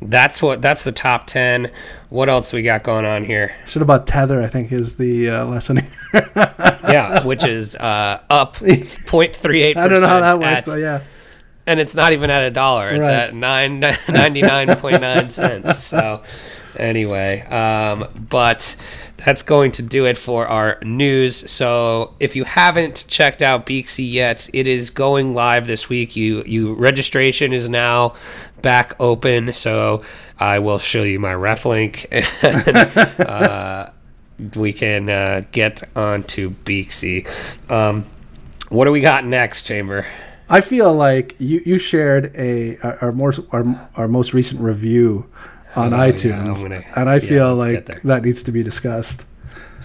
that's 0.02 0.42
what 0.42 0.62
that's 0.62 0.84
the 0.84 0.92
top 0.92 1.28
ten. 1.28 1.72
What 2.10 2.30
else 2.30 2.54
we 2.54 2.62
got 2.64 2.84
going 2.84 3.06
on 3.06 3.24
here? 3.26 3.54
Should 3.68 3.82
about 3.82 4.08
tether, 4.08 4.42
I 4.42 4.48
think, 4.48 4.72
is 4.72 4.96
the 4.96 5.30
uh, 5.30 5.46
lesson 5.46 5.78
here. 5.78 6.32
Yeah, 6.90 7.24
which 7.24 7.44
is 7.46 7.76
uh, 7.76 8.20
up 8.32 8.56
0.38. 8.56 9.78
I 9.78 9.88
don't 9.88 10.02
know 10.02 10.08
how 10.08 10.20
that 10.22 10.40
works. 10.40 10.66
So 10.66 10.76
yeah, 10.76 11.02
and 11.68 11.80
it's 11.80 11.94
not 11.94 12.14
even 12.14 12.32
at 12.32 12.42
a 12.48 12.50
dollar. 12.50 12.90
It's 12.90 13.06
Right. 13.06 13.14
at 13.16 13.36
nine 13.36 13.80
ninety 14.10 14.42
nine 14.42 14.76
point 14.78 15.02
nine 15.02 15.30
cents. 15.30 15.84
So 15.84 16.24
anyway, 16.78 17.42
um, 17.42 18.08
but 18.30 18.76
that's 19.18 19.44
going 19.44 19.72
to 19.74 19.84
do 19.84 20.06
it 20.06 20.18
for 20.18 20.48
our 20.48 20.80
news. 20.82 21.52
So 21.52 22.16
if 22.20 22.36
you 22.36 22.44
haven't 22.46 23.06
checked 23.08 23.44
out 23.44 23.68
Beaxy 23.68 24.10
yet, 24.12 24.50
it 24.52 24.68
is 24.68 24.90
going 24.90 25.36
live 25.36 25.68
this 25.68 25.90
week. 25.90 26.16
You 26.16 26.42
you 26.48 26.74
registration 26.74 27.54
is 27.54 27.70
now 27.70 28.16
back 28.62 28.96
open. 29.00 29.54
So 29.54 30.04
I 30.40 30.60
will 30.60 30.80
show 30.80 31.04
you 31.04 31.20
my 31.20 31.34
ref 31.34 31.66
link. 31.66 32.06
And, 32.44 32.78
uh, 33.20 33.90
we 34.56 34.72
can 34.72 35.10
uh, 35.10 35.42
get 35.52 35.84
onto 35.98 36.52
Beaxy. 36.52 37.28
Um, 37.70 38.06
what 38.70 38.86
do 38.86 38.92
we 38.92 39.02
got 39.02 39.26
next, 39.26 39.64
Chamber? 39.64 40.06
I 40.48 40.62
feel 40.62 40.94
like 40.94 41.36
you, 41.40 41.62
you 41.66 41.78
shared 41.78 42.34
a 42.36 42.78
our, 42.82 42.98
our 43.06 43.12
more 43.12 43.34
our, 43.52 43.90
our 43.96 44.08
most 44.08 44.34
recent 44.34 44.62
review 44.62 45.30
on 45.76 45.94
Oh, 45.94 45.98
iTunes, 45.98 46.48
I'm 46.48 46.62
gonna- 46.70 46.82
and 46.96 47.10
I 47.10 47.16
yeah, 47.16 47.20
feel 47.20 47.56
like 47.56 48.02
that 48.04 48.24
needs 48.24 48.42
to 48.44 48.52
be 48.52 48.64
discussed. 48.64 49.26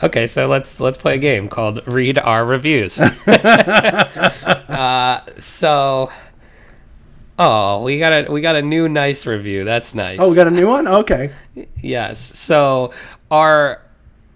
Okay, 0.03 0.27
so 0.27 0.47
let's 0.49 0.81
let's 0.81 0.99
play 0.99 1.15
a 1.15 1.19
game 1.19 1.49
called 1.49 1.87
Read 1.87 2.19
Our 2.19 2.45
Reviews. 2.45 3.01
uh, 4.41 5.21
so, 5.39 6.11
oh, 7.39 7.83
we 7.83 7.99
got 7.99 8.13
a 8.13 8.31
we 8.31 8.41
got 8.41 8.57
a 8.57 8.63
new 8.63 8.89
nice 8.89 9.27
review. 9.27 9.65
That's 9.65 9.95
nice. 9.95 10.19
Oh, 10.21 10.31
we 10.31 10.37
got 10.37 10.47
a 10.47 10.51
new 10.51 10.69
one. 10.69 10.87
Okay, 10.87 11.33
yes. 11.77 12.21
So 12.21 12.93
our 13.31 13.81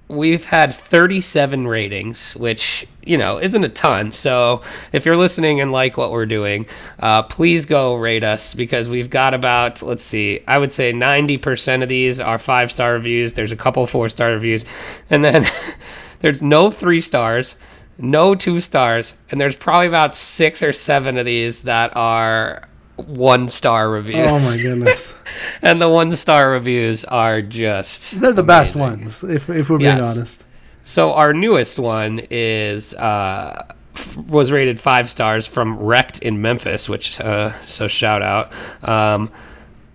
we've 0.08 0.46
had 0.46 0.72
37 0.72 1.66
ratings, 1.66 2.34
which 2.34 2.86
you 3.04 3.18
know 3.18 3.38
isn't 3.38 3.62
a 3.62 3.68
ton. 3.68 4.12
So 4.12 4.62
if 4.92 5.04
you're 5.04 5.16
listening 5.16 5.60
and 5.60 5.70
like 5.70 5.96
what 5.96 6.10
we're 6.10 6.26
doing, 6.26 6.66
uh, 6.98 7.22
please 7.22 7.66
go 7.66 7.94
rate 7.94 8.24
us 8.24 8.54
because 8.54 8.88
we've 8.88 9.10
got 9.10 9.34
about 9.34 9.82
let's 9.82 10.04
see, 10.04 10.40
I 10.48 10.58
would 10.58 10.72
say 10.72 10.92
90% 10.92 11.82
of 11.82 11.88
these 11.88 12.20
are 12.20 12.38
five 12.38 12.70
star 12.70 12.94
reviews. 12.94 13.34
There's 13.34 13.52
a 13.52 13.56
couple 13.56 13.86
four 13.86 14.08
star 14.08 14.30
reviews, 14.30 14.64
and 15.10 15.24
then 15.24 15.46
there's 16.20 16.42
no 16.42 16.70
three 16.70 17.00
stars. 17.00 17.54
No 18.00 18.36
two 18.36 18.60
stars, 18.60 19.14
and 19.28 19.40
there's 19.40 19.56
probably 19.56 19.88
about 19.88 20.14
six 20.14 20.62
or 20.62 20.72
seven 20.72 21.18
of 21.18 21.26
these 21.26 21.64
that 21.64 21.96
are 21.96 22.67
one 23.06 23.48
star 23.48 23.88
reviews. 23.90 24.26
oh 24.30 24.38
my 24.40 24.56
goodness, 24.56 25.14
and 25.62 25.80
the 25.80 25.88
one 25.88 26.10
star 26.16 26.50
reviews 26.50 27.04
are 27.04 27.40
just 27.42 28.20
they're 28.20 28.32
the 28.32 28.42
best 28.42 28.76
ones. 28.76 29.22
If 29.24 29.48
if 29.50 29.70
we're 29.70 29.78
being 29.78 29.96
Yes. 29.96 30.04
honest, 30.16 30.44
So 30.84 31.12
our 31.14 31.32
newest 31.32 31.78
one 31.78 32.20
is 32.30 32.94
uh, 32.94 33.66
f- 33.94 34.16
was 34.16 34.50
rated 34.52 34.78
five 34.80 35.08
stars 35.10 35.46
from 35.46 35.78
Wrecked 35.78 36.18
in 36.20 36.42
Memphis, 36.42 36.88
which 36.88 37.20
uh, 37.20 37.52
so 37.62 37.86
shout 37.88 38.22
out. 38.22 38.52
Um, 38.86 39.30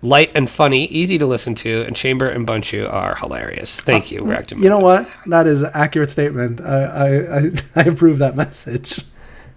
light 0.02 0.30
and 0.34 0.48
funny, 0.50 0.84
easy 0.86 1.16
to 1.18 1.26
listen 1.26 1.54
to, 1.56 1.82
and 1.86 1.96
Chamber 1.96 2.28
and 2.28 2.46
Bunchu 2.46 2.90
are 2.92 3.14
hilarious. 3.16 3.80
Thank 3.80 4.10
you, 4.12 4.22
Wrecked 4.22 4.52
in 4.52 4.62
you 4.62 4.68
know 4.68 4.78
what? 4.80 5.08
That 5.26 5.46
is 5.46 5.62
an 5.62 5.70
accurate 5.74 6.10
statement. 6.10 6.60
I 6.60 6.84
I, 6.84 7.38
I, 7.38 7.50
I 7.76 7.82
approve 7.84 8.18
that 8.18 8.34
message. 8.36 9.00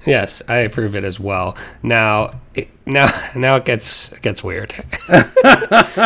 Yes, 0.07 0.41
I 0.47 0.57
approve 0.59 0.95
it 0.95 1.03
as 1.03 1.19
well. 1.19 1.57
Now, 1.83 2.31
it, 2.55 2.69
now, 2.85 3.09
now 3.35 3.57
it 3.57 3.65
gets 3.65 4.11
it 4.13 4.21
gets 4.21 4.43
weird. 4.43 4.71
so 5.07 5.13
Is 5.13 5.21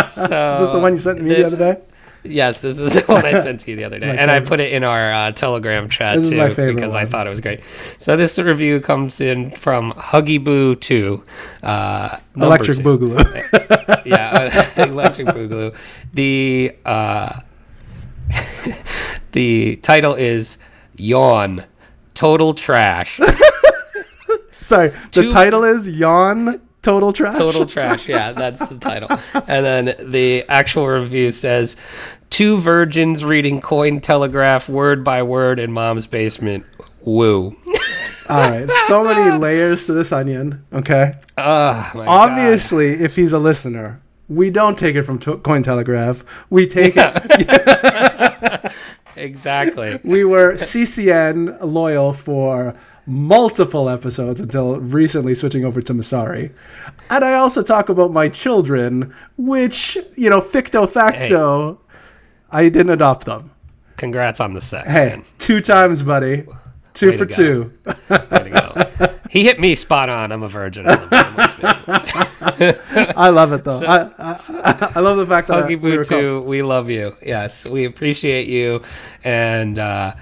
this 0.09 0.67
the 0.69 0.79
one 0.81 0.93
you 0.93 0.97
sent 0.97 1.17
to 1.19 1.23
me 1.23 1.29
this- 1.29 1.51
the 1.51 1.55
other 1.55 1.73
day? 1.75 1.81
Yes, 2.23 2.61
this 2.61 2.77
is 2.77 2.93
the 3.01 3.01
one 3.11 3.25
I 3.25 3.33
sent 3.39 3.61
to 3.61 3.71
you 3.71 3.77
the 3.77 3.83
other 3.83 3.97
day, 3.97 4.05
My 4.05 4.13
and 4.13 4.29
I 4.29 4.41
put 4.41 4.59
it 4.59 4.71
in 4.73 4.83
our 4.83 5.11
uh, 5.11 5.31
Telegram 5.31 5.89
chat 5.89 6.17
This 6.17 6.25
is 6.25 6.29
too 6.29 6.37
my 6.37 6.49
favorite 6.49 6.75
because 6.75 6.93
I 6.93 7.05
thought 7.05 7.25
it 7.25 7.31
was 7.31 7.41
great. 7.41 7.61
So 7.97 8.15
this 8.15 8.37
review 8.37 8.79
comes 8.79 9.19
in 9.19 9.55
from 9.55 9.91
Huggy 9.93 10.43
Boo 10.43 10.75
Two, 10.75 11.23
uh, 11.63 12.19
Electric 12.35 12.77
two. 12.77 12.83
Boogaloo. 12.83 14.05
yeah, 14.05 14.83
Electric 14.83 15.29
Boogaloo. 15.29 15.75
The 16.13 16.75
uh, 16.85 17.39
the 19.31 19.77
title 19.77 20.13
is 20.13 20.59
Yawn, 20.95 21.65
Total 22.13 22.53
Trash. 22.53 23.19
Sorry, 24.71 24.89
the 24.89 24.97
Two- 25.23 25.31
title 25.33 25.63
is 25.63 25.87
Yawn 25.87 26.61
Total 26.81 27.11
Trash. 27.11 27.37
Total 27.37 27.65
trash. 27.65 28.07
Yeah, 28.09 28.31
that's 28.31 28.65
the 28.67 28.77
title. 28.77 29.09
And 29.47 29.65
then 29.65 30.11
the 30.11 30.43
actual 30.49 30.87
review 30.87 31.31
says 31.31 31.75
two 32.29 32.57
virgins 32.57 33.23
reading 33.25 33.61
Coin 33.61 33.99
Telegraph 33.99 34.67
word 34.69 35.03
by 35.03 35.21
word 35.23 35.59
in 35.59 35.71
mom's 35.71 36.07
basement. 36.07 36.65
Woo. 37.01 37.55
All 38.29 38.49
right, 38.49 38.69
so 38.87 39.03
many 39.03 39.37
layers 39.37 39.85
to 39.87 39.93
this 39.93 40.11
onion. 40.11 40.65
Okay, 40.71 41.11
Oh, 41.37 41.91
my 41.93 42.05
obviously, 42.05 42.93
if 42.93 43.15
he's 43.15 43.33
a 43.33 43.39
listener, 43.39 44.01
we 44.29 44.49
don't 44.49 44.77
take 44.77 44.95
it 44.95 45.03
from 45.03 45.19
to- 45.19 45.37
Cointelegraph. 45.39 46.23
We 46.49 46.65
take 46.65 46.93
it. 46.95 48.71
Exactly. 49.17 49.99
we 50.03 50.23
were 50.23 50.53
CCN 50.55 51.57
loyal 51.61 52.13
for 52.13 52.73
multiple 53.05 53.89
episodes 53.89 54.39
until 54.39 54.79
recently 54.79 55.33
switching 55.33 55.65
over 55.65 55.81
to 55.81 55.93
Messari. 55.93 56.51
And 57.09 57.23
I 57.25 57.33
also 57.33 57.61
talk 57.61 57.89
about 57.89 58.11
my 58.11 58.29
children, 58.29 59.13
which, 59.37 59.97
you 60.15 60.29
know, 60.29 60.41
ficto 60.41 60.89
facto, 60.89 61.79
I 62.51 62.63
didn't 62.69 62.91
adopt 62.91 63.25
them. 63.25 63.51
Congrats 63.97 64.39
on 64.39 64.53
the 64.53 64.61
sex, 64.61 64.87
Hey, 64.89 65.09
man. 65.09 65.23
two 65.37 65.61
times, 65.61 66.03
buddy. 66.03 66.45
Two 66.93 67.11
Way 67.11 67.17
for 67.17 67.25
two. 67.25 67.71
Way 67.85 67.93
to 68.29 68.49
go. 68.49 69.15
He 69.29 69.45
hit 69.45 69.61
me 69.61 69.75
spot 69.75 70.09
on. 70.09 70.33
I'm 70.33 70.43
a 70.43 70.49
virgin. 70.49 70.85
I 70.87 70.95
love 71.07 72.61
it. 72.61 72.81
I 73.17 73.29
love 73.29 73.53
it 73.53 73.63
though. 73.63 73.79
I, 73.79 74.09
I, 74.17 74.91
I 74.95 74.99
love 74.99 75.15
the 75.17 75.25
fact 75.25 75.47
that 75.47 75.69
Huggy 75.69 75.79
we. 75.79 76.57
We 76.57 76.61
love 76.61 76.89
you. 76.89 77.15
Yes, 77.25 77.65
we 77.65 77.85
appreciate 77.85 78.47
you. 78.47 78.81
And 79.23 79.79
uh, 79.79 80.15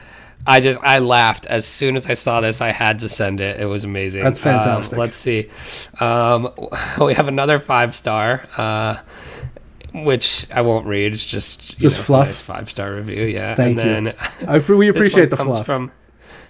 I 0.50 0.60
just 0.62 0.80
I 0.82 1.00
laughed 1.00 1.46
as 1.46 1.66
soon 1.66 1.96
as 1.96 2.08
I 2.08 2.14
saw 2.16 2.42
this. 2.42 2.60
I 2.62 2.70
had 2.72 3.00
to 3.00 3.10
send 3.10 3.40
it. 3.40 3.60
It 3.60 3.66
was 3.66 3.84
amazing. 3.84 4.24
That's 4.24 4.40
Um, 4.46 4.54
fantastic. 4.54 4.98
let's 4.98 5.16
see. 5.18 5.50
Um, 6.00 6.50
we 7.02 7.14
have 7.14 7.28
another 7.28 7.60
five 7.60 7.94
star. 7.94 8.42
Uh, 8.58 8.98
which 9.94 10.46
I 10.54 10.62
won't 10.62 10.86
read. 10.86 11.14
It's 11.14 11.26
just 11.26 11.78
Just 11.80 11.98
know, 12.00 12.04
fluff? 12.06 12.32
five 12.32 12.70
star 12.70 12.94
review. 12.94 13.24
Yeah, 13.24 13.56
Thank 13.56 13.80
and 13.80 14.06
you. 14.08 14.12
then 14.14 14.48
I, 14.48 14.58
we 14.60 14.88
this 14.92 14.96
appreciate 14.98 15.22
one 15.24 15.30
the 15.30 15.36
comes 15.38 15.50
fluff. 15.50 15.66
From, 15.66 15.92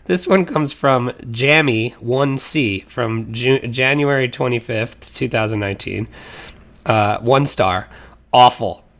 this 0.06 0.28
one 0.28 0.46
comes 0.46 0.74
from 0.74 1.12
Jammy 1.32 1.92
One 2.00 2.38
C 2.38 2.82
from 2.88 3.32
Ju- 3.34 3.60
January 3.68 4.28
twenty 4.28 4.60
fifth, 4.60 5.14
two 5.16 5.30
thousand 5.30 5.60
nineteen. 5.62 6.08
Uh, 6.86 7.20
one 7.20 7.46
star, 7.46 7.88
awful. 8.34 8.84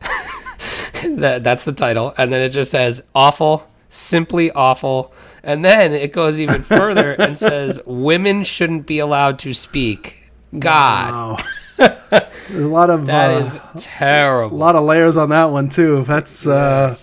that, 1.04 1.40
that's 1.44 1.64
the 1.64 1.72
title, 1.72 2.14
and 2.16 2.32
then 2.32 2.40
it 2.40 2.50
just 2.50 2.70
says 2.70 3.02
awful, 3.14 3.68
simply 3.90 4.50
awful, 4.52 5.12
and 5.42 5.62
then 5.64 5.92
it 5.92 6.12
goes 6.14 6.40
even 6.40 6.62
further 6.62 7.12
and 7.12 7.36
says 7.46 7.78
women 7.84 8.44
shouldn't 8.44 8.86
be 8.86 8.98
allowed 8.98 9.38
to 9.40 9.52
speak. 9.52 10.30
God, 10.58 11.12
Wow. 11.12 11.36
There's 12.10 12.64
a 12.64 12.68
lot 12.68 12.90
of 12.90 13.06
that 13.06 13.30
uh, 13.30 13.44
is 13.44 13.86
a 14.00 14.48
lot 14.52 14.74
of 14.76 14.84
layers 14.84 15.16
on 15.16 15.28
that 15.30 15.44
one 15.46 15.68
too. 15.68 16.02
That's 16.04 16.46
uh, 16.46 16.96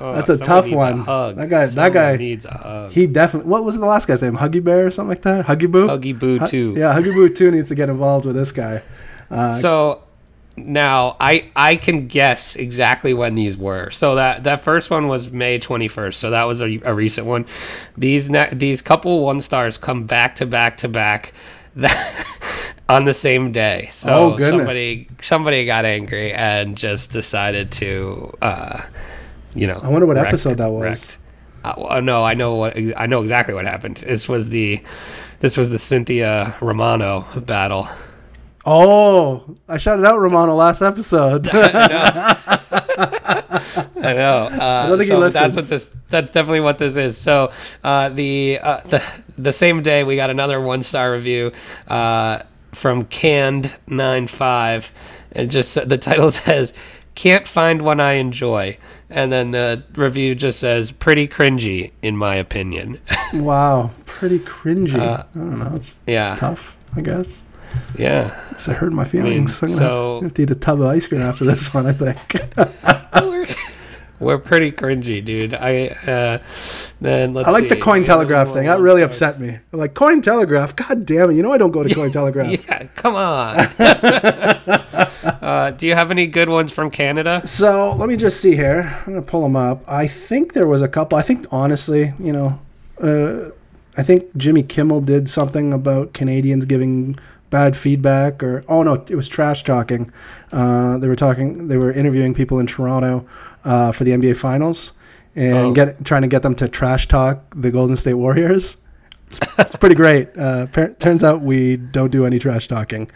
Oh, 0.00 0.12
That's 0.12 0.30
a 0.30 0.36
tough 0.38 0.64
needs 0.64 0.74
one. 0.76 0.98
hug. 1.04 1.36
That 1.36 1.48
guy- 1.48 1.66
that 1.66 1.92
guy- 1.92 2.16
needs 2.16 2.44
a 2.44 2.50
hug. 2.52 2.90
he 2.92 3.06
definitely. 3.06 3.48
What 3.48 3.64
was 3.64 3.78
the 3.78 3.86
last 3.86 4.06
guy's 4.08 4.20
name? 4.20 4.36
Huggy 4.36 4.62
Bear 4.62 4.86
or 4.86 4.90
something 4.90 5.10
like 5.10 5.22
that? 5.22 5.46
Huggy 5.46 5.70
Boo. 5.70 5.86
Huggy 5.86 6.18
Boo 6.18 6.40
too. 6.40 6.74
Yeah, 6.76 6.92
Huggy 6.98 7.14
Boo 7.14 7.28
too 7.28 7.50
needs 7.52 7.68
to 7.68 7.76
get 7.76 7.88
involved 7.88 8.26
with 8.26 8.34
this 8.34 8.50
guy. 8.50 8.82
Uh, 9.30 9.52
So 9.54 10.02
now 10.56 11.16
I 11.20 11.50
I 11.56 11.76
can 11.76 12.06
guess 12.08 12.56
exactly 12.56 13.14
when 13.14 13.34
these 13.34 13.56
were. 13.56 13.90
So 13.90 14.14
that 14.16 14.44
that 14.44 14.60
first 14.62 14.90
one 14.90 15.08
was 15.08 15.30
May 15.30 15.58
21st. 15.58 16.14
So 16.14 16.30
that 16.30 16.44
was 16.44 16.60
a, 16.62 16.80
a 16.84 16.94
recent 16.94 17.26
one. 17.26 17.46
These 17.96 18.28
ne- 18.30 18.50
these 18.52 18.82
couple 18.82 19.20
one 19.24 19.40
stars 19.40 19.78
come 19.78 20.04
back 20.04 20.36
to 20.36 20.46
back 20.46 20.76
to 20.78 20.88
back 20.88 21.32
that, 21.76 22.74
on 22.88 23.04
the 23.04 23.14
same 23.14 23.52
day. 23.52 23.88
So 23.90 24.34
Oh, 24.34 24.38
somebody 24.38 25.08
somebody 25.20 25.64
got 25.66 25.84
angry 25.84 26.32
and 26.32 26.76
just 26.76 27.12
decided 27.12 27.72
to 27.72 28.32
uh 28.42 28.82
you 29.54 29.66
know 29.66 29.80
I 29.82 29.88
wonder 29.88 30.06
what 30.06 30.16
wreck- 30.16 30.28
episode 30.28 30.58
that 30.58 30.70
was. 30.70 30.82
wrecked. 30.82 31.18
Uh, 31.64 32.00
no, 32.00 32.24
I 32.24 32.34
know 32.34 32.56
what 32.56 32.76
I 32.96 33.06
know 33.06 33.22
exactly 33.22 33.54
what 33.54 33.64
happened. 33.66 33.98
This 33.98 34.28
was 34.28 34.48
the 34.48 34.82
this 35.40 35.56
was 35.56 35.70
the 35.70 35.78
Cynthia 35.78 36.56
Romano 36.60 37.24
battle. 37.46 37.88
Oh, 38.64 39.56
I 39.68 39.78
shouted 39.78 40.04
out 40.04 40.18
Romano 40.18 40.54
last 40.54 40.82
episode. 40.82 41.48
I 41.52 42.38
know. 44.02 44.48
Uh, 44.62 44.88
don't 44.88 44.98
think 44.98 45.10
he 45.10 45.16
so 45.16 45.30
that's 45.30 45.56
what 45.56 45.66
this. 45.66 45.96
That's 46.08 46.30
definitely 46.30 46.60
what 46.60 46.78
this 46.78 46.96
is. 46.96 47.16
So 47.16 47.52
uh, 47.82 48.08
the 48.10 48.58
uh, 48.62 48.80
the 48.80 49.02
the 49.38 49.52
same 49.52 49.82
day 49.82 50.04
we 50.04 50.16
got 50.16 50.30
another 50.30 50.60
one 50.60 50.82
star 50.82 51.12
review. 51.12 51.52
Uh, 51.88 52.42
from 52.72 53.04
Canned 53.04 53.76
95. 53.86 54.92
And 55.32 55.50
just 55.50 55.88
the 55.88 55.98
title 55.98 56.30
says, 56.30 56.72
Can't 57.14 57.46
find 57.46 57.82
one 57.82 58.00
I 58.00 58.14
enjoy. 58.14 58.78
And 59.08 59.30
then 59.30 59.50
the 59.52 59.84
review 59.94 60.34
just 60.34 60.58
says, 60.58 60.90
Pretty 60.90 61.28
cringy, 61.28 61.92
in 62.02 62.16
my 62.16 62.36
opinion. 62.36 63.00
Wow, 63.34 63.92
pretty 64.06 64.38
cringy. 64.40 64.94
Uh, 64.98 65.24
I 65.34 65.38
don't 65.38 65.58
know. 65.58 65.72
It's 65.76 66.00
yeah. 66.06 66.36
tough, 66.36 66.76
I 66.96 67.00
guess. 67.00 67.44
Yeah. 67.96 68.38
It's 68.52 68.66
hurt 68.66 68.92
my 68.92 69.04
feelings. 69.04 69.62
I'm 69.62 69.68
gonna 69.68 69.78
so- 69.78 70.14
have, 70.14 70.22
have 70.24 70.34
to 70.34 70.42
eat 70.42 70.50
a 70.50 70.54
tub 70.54 70.80
of 70.80 70.86
ice 70.86 71.06
cream 71.06 71.22
after 71.22 71.44
this 71.44 71.72
one. 71.74 71.86
I 71.86 71.92
think. 71.92 72.36
we're, 73.14 73.46
we're 74.20 74.38
pretty 74.38 74.70
cringy, 74.70 75.24
dude. 75.24 75.54
I 75.54 75.88
uh, 76.06 76.38
then 77.00 77.34
let's. 77.34 77.48
I 77.48 77.50
like 77.50 77.68
the 77.68 77.74
see. 77.74 77.80
coin 77.80 78.00
We 78.00 78.06
got 78.06 78.18
a 78.18 78.18
little 78.18 78.28
telegraph 78.28 78.54
thing. 78.54 78.66
That 78.66 78.78
really 78.78 79.00
stars. 79.00 79.10
upset 79.12 79.40
me. 79.40 79.58
I'm 79.72 79.78
like 79.78 79.94
coin 79.94 80.22
telegraph. 80.22 80.76
God 80.76 81.04
damn 81.04 81.30
it! 81.30 81.34
You 81.34 81.42
know 81.42 81.52
I 81.52 81.58
don't 81.58 81.72
go 81.72 81.82
to 81.82 81.92
coin 81.92 82.10
telegraph. 82.12 82.50
Yeah, 82.50 82.84
come 82.94 83.16
on. 83.16 83.56
uh, 85.42 85.72
do 85.76 85.86
you 85.88 85.94
have 85.94 86.10
any 86.12 86.28
good 86.28 86.48
ones 86.48 86.70
from 86.70 86.90
Canada? 86.90 87.42
So 87.44 87.94
let 87.96 88.08
me 88.08 88.16
just 88.16 88.40
see 88.40 88.54
here. 88.54 88.96
I'm 89.00 89.14
gonna 89.14 89.22
pull 89.22 89.42
them 89.42 89.56
up. 89.56 89.82
I 89.88 90.06
think 90.06 90.52
there 90.52 90.68
was 90.68 90.82
a 90.82 90.88
couple. 90.88 91.18
I 91.18 91.22
think 91.22 91.46
honestly, 91.50 92.12
you 92.20 92.32
know, 92.32 92.60
uh, 93.00 93.50
I 93.96 94.04
think 94.04 94.36
Jimmy 94.36 94.62
Kimmel 94.62 95.00
did 95.00 95.28
something 95.28 95.72
about 95.72 96.12
Canadians 96.12 96.64
giving 96.64 97.18
bad 97.52 97.76
feedback, 97.76 98.42
or 98.42 98.64
oh 98.68 98.82
no, 98.82 98.94
it 98.94 99.14
was 99.14 99.28
trash 99.28 99.62
talking. 99.62 100.10
Uh, 100.50 100.98
they 100.98 101.06
were 101.06 101.14
talking. 101.14 101.68
They 101.68 101.76
were 101.76 101.92
interviewing 101.92 102.34
people 102.34 102.58
in 102.58 102.66
Toronto 102.66 103.24
uh, 103.64 103.92
for 103.92 104.02
the 104.02 104.10
NBA 104.10 104.36
Finals 104.36 104.92
and 105.36 105.54
Oh. 105.68 105.72
get 105.72 106.04
trying 106.04 106.22
to 106.22 106.28
get 106.28 106.42
them 106.42 106.56
to 106.56 106.68
trash 106.68 107.06
talk 107.06 107.44
the 107.54 107.70
Golden 107.70 107.96
State 107.96 108.14
Warriors. 108.14 108.76
It's, 109.28 109.40
it's 109.58 109.76
pretty 109.76 109.94
great. 109.94 110.28
Uh, 110.36 110.66
par- 110.66 110.94
turns 110.98 111.22
out 111.24 111.40
we 111.42 111.76
don't 111.76 112.10
do 112.10 112.26
any 112.26 112.38
trash 112.40 112.66
talking. 112.68 113.08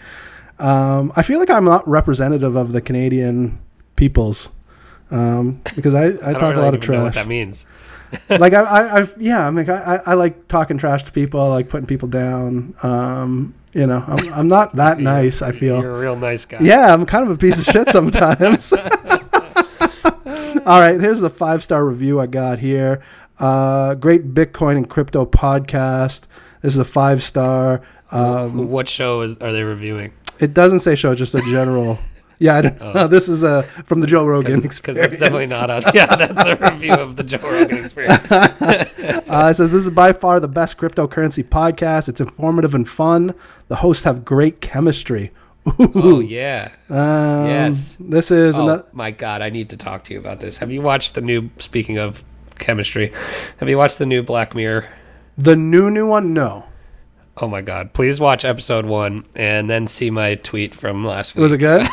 Um, 0.58 1.12
I 1.16 1.22
feel 1.22 1.38
like 1.40 1.50
I'm 1.50 1.64
not 1.64 1.86
representative 1.88 2.56
of 2.56 2.72
the 2.72 2.80
Canadian 2.80 3.58
peoples 3.96 4.48
um, 5.10 5.60
because 5.74 5.94
I, 5.94 6.04
I, 6.04 6.06
I 6.30 6.32
talk 6.32 6.40
don't 6.54 6.56
a 6.56 6.60
lot 6.62 6.74
of 6.74 6.82
even 6.82 6.96
know 6.96 7.02
what 7.04 7.12
trash. 7.12 7.24
that 7.24 7.28
means. 7.28 7.66
like 8.30 8.54
I, 8.54 8.62
I, 8.62 9.00
I, 9.02 9.08
yeah, 9.18 9.46
I 9.46 9.50
mean, 9.50 9.68
I, 9.68 9.96
I- 9.96 10.00
I 10.06 10.14
like 10.14 10.48
talking 10.48 10.78
trash 10.78 11.02
to 11.04 11.12
people. 11.12 11.40
I 11.40 11.48
like 11.48 11.68
putting 11.68 11.86
people 11.86 12.08
down. 12.08 12.74
Um, 12.82 13.54
you 13.76 13.86
know, 13.86 14.02
I'm, 14.06 14.32
I'm 14.34 14.48
not 14.48 14.74
that 14.76 14.98
nice. 14.98 15.42
I 15.42 15.52
feel. 15.52 15.80
You're 15.80 15.96
a 15.96 16.00
real 16.00 16.16
nice 16.16 16.44
guy. 16.46 16.58
Yeah, 16.60 16.92
I'm 16.92 17.04
kind 17.06 17.28
of 17.28 17.30
a 17.34 17.38
piece 17.38 17.58
of 17.60 17.72
shit 17.72 17.90
sometimes. 17.98 18.72
All 20.66 20.80
right, 20.80 21.00
here's 21.00 21.20
the 21.20 21.30
five 21.30 21.62
star 21.62 21.84
review 21.86 22.18
I 22.18 22.26
got 22.26 22.58
here. 22.58 23.02
Uh, 23.38 23.94
great 23.94 24.34
Bitcoin 24.34 24.76
and 24.78 24.88
crypto 24.90 25.24
podcast. 25.26 26.22
This 26.62 26.72
is 26.72 26.78
a 26.78 26.84
five 26.84 27.22
star. 27.22 27.82
Um, 28.10 28.68
What 28.70 28.88
show 28.88 29.20
is 29.20 29.36
are 29.38 29.52
they 29.52 29.62
reviewing? 29.62 30.12
it 30.40 30.52
doesn't 30.54 30.80
say 30.80 30.94
show, 30.96 31.14
just 31.14 31.34
a 31.34 31.40
general. 31.42 31.98
Yeah, 32.38 32.56
I 32.56 32.60
don't 32.62 32.80
know. 32.80 33.08
This 33.16 33.28
is 33.28 33.44
uh, 33.44 33.62
from 33.86 34.00
the 34.00 34.06
Joe 34.06 34.26
Rogan 34.32 34.56
Because 34.56 34.64
experience. 34.64 35.14
it's 35.14 35.20
definitely 35.20 35.46
not 35.46 35.70
us. 35.70 35.86
Yeah, 35.94 36.14
that's 36.16 36.40
a 36.44 36.56
review 36.56 36.92
of 36.92 37.16
the 37.16 37.22
Joe 37.22 37.38
Rogan 37.42 37.82
experience. 37.84 38.30
Uh, 38.30 39.48
it 39.50 39.54
says 39.56 39.72
this 39.72 39.84
is 39.84 39.90
by 39.90 40.12
far 40.12 40.40
the 40.40 40.48
best 40.48 40.76
cryptocurrency 40.76 41.42
podcast. 41.44 42.08
It's 42.08 42.20
informative 42.20 42.74
and 42.74 42.88
fun. 42.88 43.34
The 43.68 43.76
hosts 43.76 44.04
have 44.04 44.24
great 44.24 44.60
chemistry. 44.60 45.32
Oh 45.78 46.20
yeah. 46.20 46.70
Um, 46.88 47.46
Yes. 47.46 47.96
This 47.98 48.30
is 48.30 48.58
Oh 48.58 48.62
ano- 48.68 48.84
my 48.92 49.10
god, 49.10 49.42
I 49.42 49.50
need 49.50 49.70
to 49.70 49.76
talk 49.76 50.04
to 50.04 50.14
you 50.14 50.20
about 50.20 50.40
this. 50.40 50.58
Have 50.58 50.70
you 50.70 50.80
watched 50.82 51.14
the 51.14 51.20
new? 51.20 51.50
Speaking 51.58 51.98
of 51.98 52.22
chemistry, 52.58 53.12
have 53.58 53.68
you 53.68 53.76
watched 53.76 53.98
the 53.98 54.06
new 54.06 54.22
Black 54.22 54.54
Mirror? 54.54 54.86
the 55.38 55.56
new 55.56 55.90
new 55.90 56.06
one. 56.06 56.32
No, 56.32 56.64
Oh 57.38 57.48
my 57.48 57.60
god! 57.62 57.92
Please 57.92 58.20
watch 58.20 58.44
episode 58.44 58.86
one 58.86 59.26
and 59.34 59.68
then 59.68 59.86
see 59.88 60.08
my 60.10 60.36
tweet 60.36 60.74
from 60.74 61.04
last 61.04 61.34
week. 61.34 61.42
was 61.42 61.52
it 61.52 61.58
good? 61.58 61.86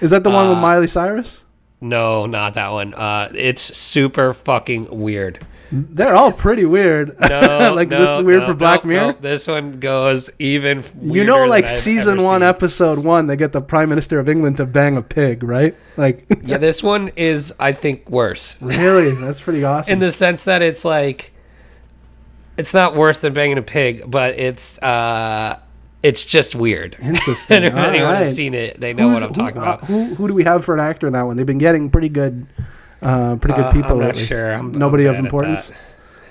Is 0.00 0.10
that 0.10 0.24
the 0.24 0.30
one 0.30 0.48
with 0.48 0.58
Uh, 0.58 0.62
Miley 0.62 0.86
Cyrus? 0.86 1.44
No, 1.80 2.26
not 2.26 2.54
that 2.54 2.68
one. 2.72 2.92
Uh, 2.94 3.30
it's 3.34 3.62
super 3.76 4.34
fucking 4.34 4.88
weird. 4.90 5.44
They're 5.72 6.16
all 6.16 6.32
pretty 6.32 6.64
weird. 6.64 7.14
No, 7.20 7.72
like 7.76 7.88
no, 7.88 8.00
this 8.00 8.10
is 8.18 8.22
weird 8.24 8.40
no, 8.40 8.48
for 8.48 8.54
Black 8.54 8.84
no, 8.84 8.88
Mirror. 8.88 9.12
This 9.20 9.46
one 9.46 9.78
goes 9.78 10.28
even. 10.40 10.82
you 11.00 11.24
know, 11.24 11.46
like 11.46 11.68
season 11.68 12.22
one, 12.22 12.40
seen. 12.40 12.48
episode 12.48 12.98
one, 12.98 13.28
they 13.28 13.36
get 13.36 13.52
the 13.52 13.60
Prime 13.60 13.88
Minister 13.88 14.18
of 14.18 14.28
England 14.28 14.56
to 14.56 14.66
bang 14.66 14.96
a 14.96 15.02
pig, 15.02 15.42
right? 15.44 15.74
Like, 15.96 16.26
Yeah, 16.42 16.58
this 16.58 16.82
one 16.82 17.12
is, 17.16 17.54
I 17.60 17.72
think, 17.72 18.10
worse 18.10 18.56
really, 18.60 19.12
that's 19.12 19.40
pretty 19.40 19.62
awesome. 19.70 19.92
in 19.92 19.98
the 20.00 20.10
sense 20.10 20.42
that 20.44 20.60
it's 20.60 20.84
like, 20.84 21.32
it's 22.56 22.74
not 22.74 22.94
worse 22.96 23.20
than 23.20 23.32
banging 23.32 23.56
a 23.58 23.62
pig, 23.62 24.10
but 24.10 24.38
it's 24.38 24.76
uh, 24.78 25.58
it's 26.02 26.24
just 26.24 26.54
weird. 26.54 26.96
Interesting. 27.02 27.64
anyone 27.64 27.74
right. 27.82 28.16
has 28.18 28.34
seen 28.34 28.54
it, 28.54 28.80
they 28.80 28.92
know 28.94 29.08
Who's- 29.10 29.20
what 29.20 29.22
I'm 29.22 29.32
talking 29.34 29.60
who, 29.60 29.66
uh, 29.68 29.74
about. 29.74 29.84
who 29.86 30.14
who 30.14 30.28
do 30.28 30.34
we 30.34 30.44
have 30.44 30.64
for 30.64 30.74
an 30.74 30.80
actor 30.80 31.06
in 31.06 31.12
that 31.12 31.22
one? 31.22 31.36
They've 31.36 31.46
been 31.46 31.58
getting 31.58 31.90
pretty 31.90 32.08
good, 32.08 32.46
uh, 33.02 33.36
pretty 33.36 33.56
good 33.56 33.66
Uh, 33.66 33.72
people 33.72 33.92
I'm 33.92 33.98
not 33.98 34.06
lately. 34.08 34.24
sure. 34.24 34.52
I'm, 34.52 34.72
Nobody 34.72 35.06
I'm 35.08 35.14
of 35.14 35.20
importance. 35.20 35.72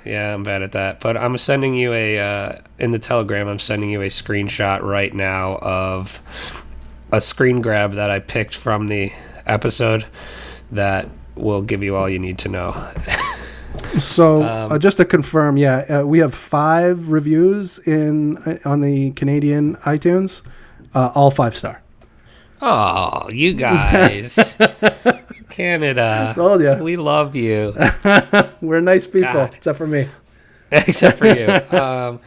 Yeah, 0.05 0.34
I'm 0.34 0.43
bad 0.43 0.62
at 0.62 0.71
that. 0.71 1.01
But 1.01 1.17
I'm 1.17 1.38
sending 1.38 1.75
you 1.75 1.91
a 1.93 2.17
uh, 2.19 2.62
in 2.79 2.91
the 2.91 2.99
Telegram. 2.99 3.47
I'm 3.47 3.60
sending 3.60 3.89
you 3.89 4.01
a 4.01 4.08
screenshot 4.08 4.82
right 4.82 5.13
now 5.13 5.58
of 5.58 6.21
a 7.12 7.19
screen 7.19 7.62
grab 7.62 7.93
that 7.93 8.10
I 8.10 8.19
picked 8.19 8.55
from 8.55 8.88
the 8.88 9.12
episode 9.45 10.05
that 10.71 11.10
will 11.36 11.62
give 11.62 11.84
you 11.84 11.95
all 11.95 12.08
you 12.10 12.17
need 12.19 12.38
to 12.39 12.49
know. 12.49 12.71
So 13.97 14.43
Um, 14.43 14.71
uh, 14.71 14.77
just 14.79 14.97
to 14.97 15.05
confirm, 15.05 15.58
yeah, 15.58 15.77
uh, 16.01 16.03
we 16.05 16.19
have 16.19 16.34
five 16.34 17.10
reviews 17.10 17.79
in 17.79 18.38
uh, 18.38 18.58
on 18.65 18.82
the 18.82 19.12
Canadian 19.12 19.75
iTunes, 19.77 20.41
uh, 20.93 21.12
all 21.15 21.32
five 21.32 21.55
star. 21.55 21.82
Oh, 22.62 23.29
you 23.32 23.53
guys, 23.67 24.58
Canada, 25.49 26.34
Told 26.36 26.62
ya. 26.62 26.77
we 26.82 26.95
love 26.97 27.36
you. 27.36 27.73
We're 28.62 28.82
nice 28.82 29.05
people, 29.05 29.34
God. 29.34 29.53
except 29.55 29.77
for 29.77 29.88
me. 29.88 30.08
except 30.71 31.17
for 31.17 31.27
you. 31.27 31.49
Um, 31.77 32.19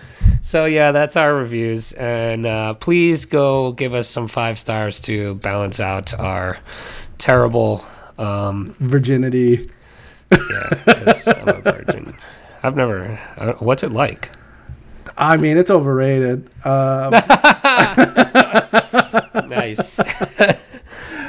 so 0.42 0.64
yeah, 0.64 0.90
that's 0.92 1.16
our 1.16 1.34
reviews, 1.34 1.92
and 1.92 2.44
uh, 2.46 2.74
please 2.74 3.24
go 3.26 3.72
give 3.72 3.94
us 3.94 4.08
some 4.08 4.26
five 4.26 4.58
stars 4.58 5.00
to 5.02 5.34
balance 5.36 5.80
out 5.80 6.12
our 6.18 6.58
terrible. 7.18 7.84
Um, 8.18 8.74
Virginity. 8.80 9.70
Yeah, 10.32 10.68
because 10.86 11.28
I'm 11.28 11.48
a 11.48 11.60
virgin. 11.60 12.16
I've 12.62 12.76
never. 12.76 13.18
Uh, 13.36 13.52
what's 13.58 13.82
it 13.82 13.92
like? 13.92 14.30
I 15.16 15.36
mean, 15.36 15.56
it's 15.58 15.70
overrated. 15.70 16.48
Uh, 16.64 17.10
Nice. 19.48 19.98
nice. 20.38 20.58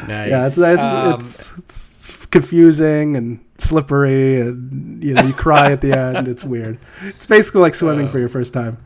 yeah, 0.07 0.47
it's 0.47 0.57
it's, 0.57 0.81
Um, 0.81 1.13
it's 1.19 1.51
it's 1.57 2.25
confusing 2.27 3.15
and 3.17 3.39
slippery, 3.57 4.39
and 4.41 5.03
you 5.03 5.13
know, 5.13 5.23
you 5.23 5.33
cry 5.33 5.71
at 5.71 5.81
the 5.81 5.91
end. 5.97 6.27
It's 6.27 6.43
weird. 6.43 6.77
It's 7.03 7.25
basically 7.25 7.61
like 7.61 7.75
swimming 7.75 8.07
Uh. 8.07 8.11
for 8.11 8.19
your 8.19 8.29
first 8.29 8.53
time. 8.53 8.77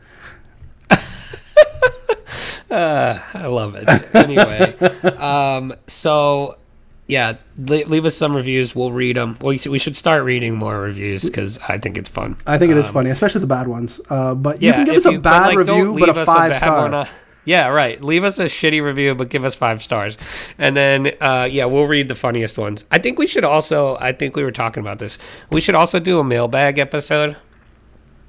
Uh, 2.70 3.18
I 3.32 3.46
love 3.46 3.74
it. 3.76 3.88
Anyway, 4.14 4.74
um, 5.16 5.72
so 5.86 6.58
yeah, 7.08 7.38
le- 7.58 7.86
leave 7.86 8.04
us 8.04 8.16
some 8.16 8.36
reviews. 8.36 8.76
We'll 8.76 8.92
read 8.92 9.16
them. 9.16 9.36
We, 9.42 9.58
we 9.68 9.78
should 9.80 9.96
start 9.96 10.22
reading 10.22 10.54
more 10.54 10.78
reviews 10.80 11.24
because 11.24 11.58
I 11.68 11.78
think 11.78 11.98
it's 11.98 12.08
fun. 12.08 12.36
I 12.46 12.58
think 12.58 12.70
it 12.70 12.76
is 12.76 12.86
Um, 12.86 12.92
funny, 12.92 13.10
especially 13.10 13.40
the 13.40 13.46
bad 13.48 13.66
ones. 13.66 14.00
Uh, 14.08 14.34
but 14.36 14.62
you 14.62 14.68
Yeah, 14.68 14.74
can 14.76 14.84
give 14.84 14.94
us 14.96 15.06
a 15.06 15.12
you- 15.12 15.18
but, 15.18 15.30
bad 15.30 15.46
like, 15.48 15.58
review, 15.58 15.96
but 15.98 16.10
a 16.10 16.24
five 16.24 16.50
bad 16.52 16.56
star. 16.58 16.82
one, 16.82 16.94
uh, 16.94 17.06
yeah, 17.44 17.66
right. 17.68 18.02
Leave 18.04 18.24
us 18.24 18.38
a 18.38 18.44
shitty 18.44 18.84
review, 18.84 19.14
but 19.14 19.30
give 19.30 19.42
us 19.44 19.54
five 19.54 19.82
stars, 19.82 20.16
and 20.58 20.76
then 20.76 21.12
uh, 21.20 21.48
yeah, 21.50 21.64
we'll 21.64 21.86
read 21.86 22.08
the 22.08 22.14
funniest 22.14 22.58
ones. 22.58 22.84
I 22.92 22.98
think 22.98 23.18
we 23.18 23.26
should 23.26 23.44
also. 23.44 23.96
I 24.00 24.12
think 24.12 24.36
we 24.36 24.44
were 24.44 24.52
talking 24.52 24.82
about 24.82 24.98
this. 24.98 25.16
We 25.50 25.60
should 25.62 25.74
also 25.74 25.98
do 25.98 26.20
a 26.20 26.24
mailbag 26.24 26.78
episode. 26.78 27.36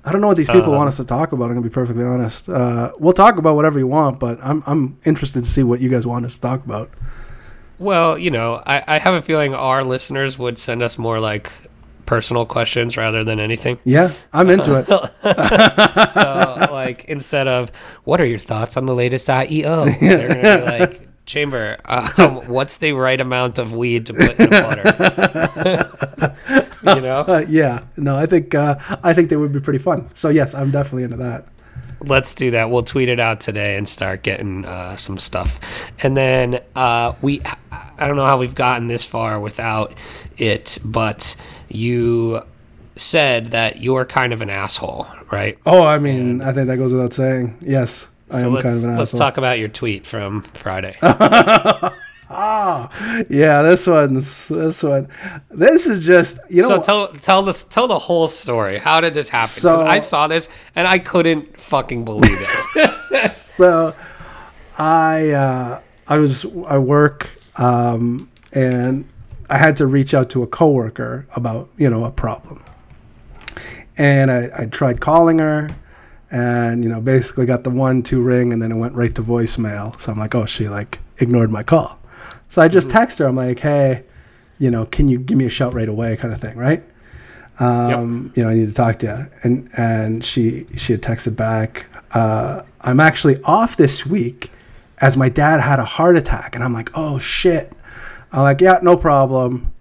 I 0.05 0.13
don't 0.13 0.21
know 0.21 0.27
what 0.29 0.37
these 0.37 0.47
people 0.47 0.71
Um, 0.71 0.77
want 0.77 0.87
us 0.87 0.95
to 0.97 1.03
talk 1.03 1.33
about. 1.33 1.45
I'm 1.45 1.49
gonna 1.51 1.61
be 1.61 1.69
perfectly 1.69 2.05
honest. 2.05 2.47
Uh, 2.47 2.93
we'll 2.97 3.11
talk 3.11 3.37
about 3.37 3.57
whatever 3.57 3.77
you 3.77 3.87
want, 3.87 4.21
but 4.21 4.39
I'm 4.41 4.63
I'm 4.65 4.97
interested 5.03 5.43
to 5.43 5.49
see 5.49 5.63
what 5.63 5.81
you 5.81 5.89
guys 5.89 6.07
want 6.07 6.25
us 6.25 6.35
to 6.35 6.41
talk 6.41 6.63
about. 6.65 6.89
Well, 7.79 8.17
you 8.17 8.29
know, 8.29 8.61
I, 8.65 8.83
I 8.87 8.97
have 8.99 9.13
a 9.13 9.21
feeling 9.21 9.53
our 9.55 9.83
listeners 9.83 10.37
would 10.37 10.57
send 10.57 10.83
us 10.83 10.97
more 10.97 11.19
like 11.19 11.49
personal 12.05 12.45
questions 12.45 12.97
rather 12.97 13.23
than 13.23 13.39
anything. 13.39 13.79
Yeah, 13.85 14.11
I'm 14.33 14.49
into 14.49 14.75
it. 14.79 14.87
So, 16.09 16.67
like, 16.71 17.05
instead 17.05 17.47
of 17.47 17.71
"What 18.03 18.19
are 18.19 18.25
your 18.25 18.39
thoughts 18.39 18.77
on 18.77 18.85
the 18.85 18.95
latest 18.95 19.27
IEO?" 19.27 19.99
they're 19.99 20.27
gonna 20.27 20.59
be 20.59 20.65
like. 20.79 21.05
Chamber, 21.25 21.77
um, 21.85 22.37
what's 22.47 22.77
the 22.77 22.93
right 22.93 23.21
amount 23.21 23.59
of 23.59 23.71
weed 23.71 24.07
to 24.07 24.15
put 24.15 24.39
in 24.39 24.49
butter? 24.49 24.81
you 26.95 27.01
know, 27.01 27.19
Uh, 27.27 27.45
yeah, 27.47 27.83
no, 27.97 28.17
I 28.17 28.25
think 28.25 28.55
uh, 28.55 28.77
I 29.03 29.13
think 29.13 29.29
they 29.29 29.35
would 29.35 29.51
be 29.51 29.59
pretty 29.59 29.77
fun. 29.77 30.09
So 30.15 30.29
yes, 30.29 30.55
I'm 30.55 30.71
definitely 30.71 31.03
into 31.03 31.17
that. 31.17 31.45
Let's 32.01 32.33
do 32.33 32.51
that. 32.51 32.69
We'll 32.69 32.83
tweet 32.83 33.09
it 33.09 33.19
out 33.19 33.41
today 33.41 33.77
and 33.77 33.87
start 33.87 34.23
getting 34.23 34.65
uh, 34.65 34.95
some 34.95 35.17
stuff. 35.17 35.59
And 36.01 36.15
then 36.15 36.61
uh, 36.75 37.13
we, 37.21 37.41
I 37.71 38.07
don't 38.07 38.15
know 38.15 38.25
how 38.25 38.37
we've 38.37 38.55
gotten 38.55 38.87
this 38.87 39.03
far 39.03 39.39
without 39.39 39.93
it, 40.37 40.79
but 40.83 41.35
you 41.67 42.41
said 42.95 43.47
that 43.47 43.79
you're 43.81 44.05
kind 44.05 44.33
of 44.33 44.41
an 44.41 44.49
asshole, 44.49 45.07
right? 45.31 45.57
Oh, 45.65 45.83
I 45.83 45.99
mean, 45.99 46.41
I 46.41 46.53
think 46.53 46.67
that 46.67 46.77
goes 46.77 46.93
without 46.93 47.13
saying. 47.13 47.57
Yes. 47.61 48.07
I 48.31 48.41
am 48.41 48.53
kind 48.53 48.57
of 48.57 48.65
an 48.65 48.71
asshole. 48.71 48.95
let's 48.95 49.11
talk 49.11 49.37
about 49.37 49.59
your 49.59 49.69
tweet 49.69 50.05
from 50.05 50.43
Friday. 50.43 50.97
Yeah, 53.29 53.63
this 53.63 53.87
one's 53.87 54.47
this 54.47 54.83
one. 54.83 55.07
This 55.49 55.87
is 55.87 56.05
just 56.05 56.39
you 56.49 56.61
know. 56.61 56.67
so 56.67 56.81
tell 56.81 57.07
tell 57.13 57.41
this 57.41 57.63
tell 57.63 57.87
the 57.87 57.97
whole 57.99 58.27
story. 58.27 58.77
How 58.77 59.01
did 59.01 59.13
this 59.13 59.29
happen? 59.29 59.47
So- 59.47 59.85
I 59.85 59.99
saw 59.99 60.27
this 60.27 60.47
and 60.75 60.87
I 60.87 60.99
couldn't 60.99 61.59
fucking 61.59 62.05
believe 62.05 62.37
it. 62.75 63.35
so 63.37 63.95
I 64.77 65.29
uh, 65.31 65.81
I 66.07 66.17
was 66.17 66.45
I 66.67 66.77
work 66.77 67.29
um, 67.57 68.29
and 68.53 69.07
I 69.49 69.57
had 69.57 69.75
to 69.77 69.87
reach 69.87 70.13
out 70.13 70.29
to 70.31 70.43
a 70.43 70.47
coworker 70.47 71.27
about 71.35 71.69
you 71.77 71.89
know 71.89 72.05
a 72.05 72.11
problem, 72.11 72.63
and 73.97 74.31
I, 74.31 74.49
I 74.57 74.65
tried 74.67 75.01
calling 75.01 75.39
her, 75.39 75.75
and 76.31 76.83
you 76.83 76.89
know 76.89 77.01
basically 77.01 77.45
got 77.45 77.63
the 77.63 77.69
one 77.71 78.03
two 78.03 78.21
ring, 78.21 78.53
and 78.53 78.61
then 78.61 78.71
it 78.71 78.75
went 78.75 78.93
right 78.95 79.13
to 79.15 79.23
voicemail. 79.23 79.99
So 79.99 80.11
I'm 80.11 80.19
like, 80.19 80.35
oh, 80.35 80.45
she 80.45 80.69
like 80.69 80.99
ignored 81.17 81.51
my 81.51 81.63
call. 81.63 81.98
So 82.49 82.61
I 82.61 82.67
just 82.67 82.89
text 82.89 83.19
her. 83.19 83.25
I'm 83.25 83.35
like, 83.35 83.59
hey, 83.59 84.03
you 84.57 84.69
know, 84.71 84.85
can 84.85 85.07
you 85.07 85.17
give 85.19 85.37
me 85.37 85.45
a 85.45 85.49
shout 85.49 85.73
right 85.73 85.87
away, 85.87 86.17
kind 86.17 86.33
of 86.33 86.41
thing, 86.41 86.57
right? 86.57 86.83
um, 87.59 88.31
you 88.35 88.43
know, 88.43 88.49
I 88.49 88.53
need 88.53 88.67
to 88.69 88.73
talk 88.73 88.99
to 88.99 89.07
you. 89.07 89.39
And 89.43 89.69
and 89.77 90.23
she 90.23 90.65
she 90.77 90.93
had 90.93 91.01
texted 91.01 91.35
back, 91.35 91.87
uh, 92.11 92.61
I'm 92.81 92.99
actually 92.99 93.41
off 93.43 93.75
this 93.77 94.05
week 94.05 94.51
as 94.99 95.17
my 95.17 95.29
dad 95.29 95.59
had 95.61 95.79
a 95.79 95.85
heart 95.85 96.15
attack. 96.17 96.55
And 96.55 96.63
I'm 96.63 96.73
like, 96.73 96.89
oh 96.95 97.19
shit. 97.19 97.73
I'm 98.31 98.41
like, 98.43 98.61
yeah, 98.61 98.79
no 98.81 98.95
problem. 98.95 99.73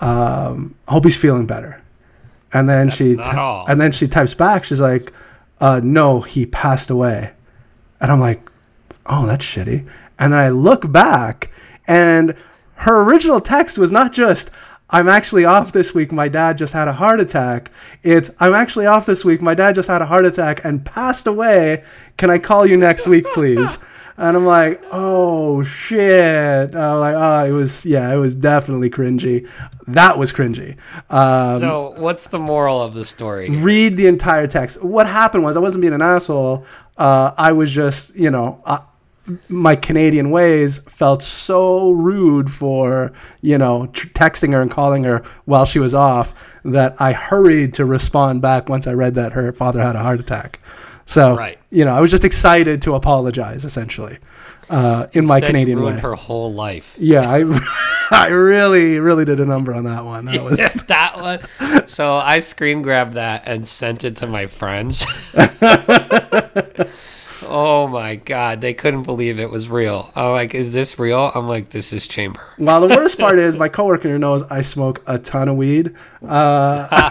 Um, 0.00 0.74
hope 0.88 1.04
he's 1.04 1.16
feeling 1.16 1.46
better. 1.46 1.82
And 2.52 2.68
then 2.68 2.90
she 2.90 3.14
not 3.16 3.36
all. 3.36 3.66
and 3.66 3.80
then 3.80 3.90
she 3.92 4.06
types 4.06 4.34
back. 4.34 4.64
She's 4.64 4.80
like, 4.80 5.12
uh, 5.60 5.80
no, 5.82 6.20
he 6.20 6.46
passed 6.46 6.90
away. 6.90 7.32
And 8.00 8.12
I'm 8.12 8.20
like, 8.20 8.48
oh, 9.06 9.26
that's 9.26 9.44
shitty. 9.44 9.88
And 10.18 10.32
then 10.32 10.38
I 10.38 10.50
look 10.50 10.90
back, 10.92 11.50
and 11.86 12.34
her 12.76 13.02
original 13.02 13.40
text 13.40 13.78
was 13.78 13.92
not 13.92 14.12
just, 14.12 14.50
I'm 14.90 15.08
actually 15.08 15.44
off 15.44 15.72
this 15.72 15.94
week. 15.94 16.12
My 16.12 16.28
dad 16.28 16.58
just 16.58 16.72
had 16.72 16.88
a 16.88 16.92
heart 16.92 17.20
attack. 17.20 17.70
It's, 18.02 18.30
I'm 18.40 18.54
actually 18.54 18.86
off 18.86 19.06
this 19.06 19.24
week. 19.24 19.40
My 19.40 19.54
dad 19.54 19.74
just 19.74 19.88
had 19.88 20.02
a 20.02 20.06
heart 20.06 20.26
attack 20.26 20.64
and 20.64 20.84
passed 20.84 21.26
away. 21.26 21.84
Can 22.16 22.30
I 22.30 22.38
call 22.38 22.66
you 22.66 22.76
next 22.76 23.06
week, 23.06 23.26
please? 23.32 23.78
And 24.16 24.36
I'm 24.36 24.46
like, 24.46 24.80
oh 24.92 25.64
shit. 25.64 26.74
I'm 26.74 27.00
like, 27.00 27.14
oh, 27.16 27.44
it 27.46 27.50
was, 27.50 27.84
yeah, 27.84 28.14
it 28.14 28.16
was 28.16 28.34
definitely 28.34 28.88
cringy. 28.88 29.48
That 29.88 30.18
was 30.18 30.32
cringy. 30.32 30.76
Um, 31.10 31.58
so 31.58 31.94
what's 31.96 32.28
the 32.28 32.38
moral 32.38 32.80
of 32.80 32.94
the 32.94 33.04
story? 33.04 33.50
read 33.50 33.96
the 33.96 34.06
entire 34.06 34.46
text. 34.46 34.84
What 34.84 35.08
happened 35.08 35.42
was 35.42 35.56
I 35.56 35.60
wasn't 35.60 35.82
being 35.82 35.94
an 35.94 36.02
asshole. 36.02 36.64
Uh, 36.96 37.32
I 37.36 37.50
was 37.52 37.72
just, 37.72 38.14
you 38.14 38.30
know, 38.30 38.62
uh, 38.64 38.78
my 39.48 39.74
Canadian 39.76 40.30
ways 40.30 40.78
felt 40.78 41.22
so 41.22 41.90
rude 41.92 42.50
for, 42.50 43.12
you 43.40 43.56
know, 43.58 43.86
tr- 43.86 44.08
texting 44.08 44.52
her 44.52 44.60
and 44.60 44.70
calling 44.70 45.04
her 45.04 45.22
while 45.46 45.64
she 45.64 45.78
was 45.78 45.94
off 45.94 46.34
that 46.64 46.94
I 47.00 47.12
hurried 47.12 47.74
to 47.74 47.84
respond 47.84 48.42
back 48.42 48.68
once 48.68 48.86
I 48.86 48.92
read 48.92 49.14
that 49.14 49.32
her 49.32 49.52
father 49.52 49.82
had 49.82 49.96
a 49.96 50.00
heart 50.02 50.20
attack. 50.20 50.60
So, 51.06 51.36
Right. 51.36 51.58
you 51.70 51.84
know, 51.84 51.94
I 51.94 52.00
was 52.00 52.10
just 52.10 52.24
excited 52.24 52.80
to 52.82 52.94
apologize 52.94 53.64
essentially 53.64 54.18
uh, 54.70 55.06
in 55.12 55.26
my 55.26 55.36
Instead, 55.36 55.42
you 55.42 55.46
Canadian 55.46 55.78
way. 55.78 55.84
ruined 55.88 56.00
her 56.00 56.14
whole 56.14 56.52
life. 56.54 56.96
Yeah, 56.98 57.28
I, 57.30 57.44
I 58.10 58.28
really, 58.28 58.98
really 58.98 59.24
did 59.26 59.38
a 59.40 59.44
number 59.44 59.74
on 59.74 59.84
that 59.84 60.04
one. 60.04 60.24
That 60.26 60.42
was. 60.42 60.58
that 60.88 61.16
one. 61.20 61.86
So 61.88 62.14
I 62.16 62.38
screen 62.38 62.80
grabbed 62.82 63.14
that 63.14 63.42
and 63.46 63.66
sent 63.66 64.04
it 64.04 64.16
to 64.16 64.26
my 64.26 64.46
friends. 64.46 65.04
oh 67.48 67.86
my 67.86 68.16
god, 68.16 68.60
they 68.60 68.74
couldn't 68.74 69.02
believe 69.02 69.38
it 69.38 69.50
was 69.50 69.68
real. 69.68 70.10
I'm 70.14 70.32
like, 70.32 70.54
is 70.54 70.72
this 70.72 70.98
real? 70.98 71.30
I'm 71.34 71.48
like, 71.48 71.70
this 71.70 71.92
is 71.92 72.08
chamber. 72.08 72.40
Well, 72.58 72.80
the 72.80 72.88
worst 72.88 73.18
part 73.18 73.38
is 73.38 73.56
my 73.64 73.68
coworker 73.68 74.18
knows 74.18 74.42
I 74.44 74.62
smoke 74.62 75.02
a 75.06 75.18
ton 75.18 75.48
of 75.48 75.56
weed. 75.56 75.94
Uh, 76.26 77.10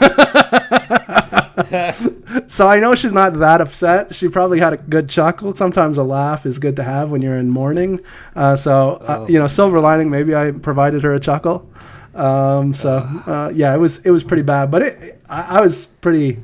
so 2.47 2.67
I 2.67 2.79
know 2.79 2.95
she's 2.95 3.13
not 3.13 3.37
that 3.39 3.61
upset. 3.61 4.15
She 4.15 4.27
probably 4.27 4.59
had 4.59 4.73
a 4.73 4.77
good 4.77 5.09
chuckle. 5.09 5.55
Sometimes 5.55 5.97
a 5.97 6.03
laugh 6.03 6.45
is 6.45 6.59
good 6.59 6.75
to 6.77 6.83
have 6.83 7.11
when 7.11 7.21
you're 7.21 7.37
in 7.37 7.49
mourning. 7.49 7.99
Uh, 8.35 8.55
so, 8.55 8.93
uh, 9.01 9.25
you 9.29 9.39
know, 9.39 9.47
silver 9.47 9.79
lining, 9.79 10.09
maybe 10.09 10.35
I 10.35 10.51
provided 10.51 11.03
her 11.03 11.13
a 11.13 11.19
chuckle. 11.19 11.69
Um, 12.15 12.73
so, 12.73 12.97
uh, 13.25 13.51
yeah, 13.53 13.73
it 13.73 13.79
was 13.79 14.05
it 14.05 14.11
was 14.11 14.23
pretty 14.23 14.43
bad, 14.43 14.69
but 14.69 14.81
it, 14.83 15.21
I, 15.29 15.59
I 15.59 15.61
was 15.61 15.85
pretty. 15.85 16.39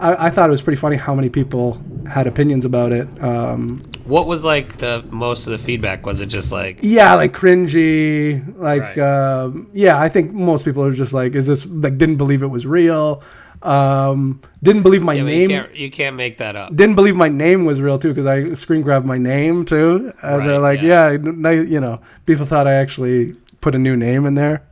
I, 0.00 0.26
I 0.26 0.30
thought 0.30 0.48
it 0.48 0.50
was 0.50 0.62
pretty 0.62 0.76
funny 0.80 0.96
how 0.96 1.14
many 1.14 1.28
people 1.28 1.80
had 2.08 2.26
opinions 2.26 2.64
about 2.64 2.92
it. 2.92 3.06
Um, 3.22 3.82
What 4.04 4.26
was 4.26 4.44
like 4.44 4.76
the 4.78 5.04
most 5.10 5.46
of 5.46 5.52
the 5.52 5.58
feedback? 5.58 6.04
Was 6.04 6.20
it 6.20 6.26
just 6.26 6.50
like 6.52 6.78
yeah 6.82 7.14
like 7.14 7.32
cringy 7.32 8.42
like 8.58 8.82
Right. 8.82 8.98
um, 8.98 9.68
yeah 9.72 9.98
i 9.98 10.08
think 10.08 10.32
most 10.32 10.64
people 10.64 10.84
are 10.84 10.92
just 10.92 11.12
like 11.14 11.34
is 11.34 11.46
this 11.46 11.64
like 11.66 11.96
didn't 11.96 12.16
believe 12.16 12.42
it 12.42 12.48
was 12.48 12.66
real 12.66 13.22
um 13.62 14.40
didn't 14.62 14.82
believe 14.82 15.02
my 15.02 15.14
yeah, 15.14 15.22
name 15.22 15.50
you 15.50 15.56
can't 15.56 15.74
you 15.76 15.90
can't 15.90 16.16
make 16.16 16.36
that 16.38 16.54
up. 16.54 16.74
didn't 16.76 16.94
believe 16.96 17.16
my 17.16 17.28
name 17.28 17.64
was 17.64 17.80
real 17.80 17.98
too 17.98 18.08
because 18.08 18.26
i 18.26 18.52
screen 18.54 18.82
grabbed 18.82 19.06
my 19.06 19.16
name 19.16 19.64
too 19.64 20.12
and 20.22 20.46
they're 20.46 20.58
like 20.58 20.82
yeah. 20.82 21.10
yeah, 21.12 21.50
you 21.50 21.80
know 21.80 21.98
people 22.26 22.44
thought 22.44 22.66
i 22.66 22.74
actually 22.74 23.32
put 23.62 23.74
a 23.74 23.78
new 23.78 23.96
name 23.96 24.26
in 24.26 24.34
there 24.34 24.62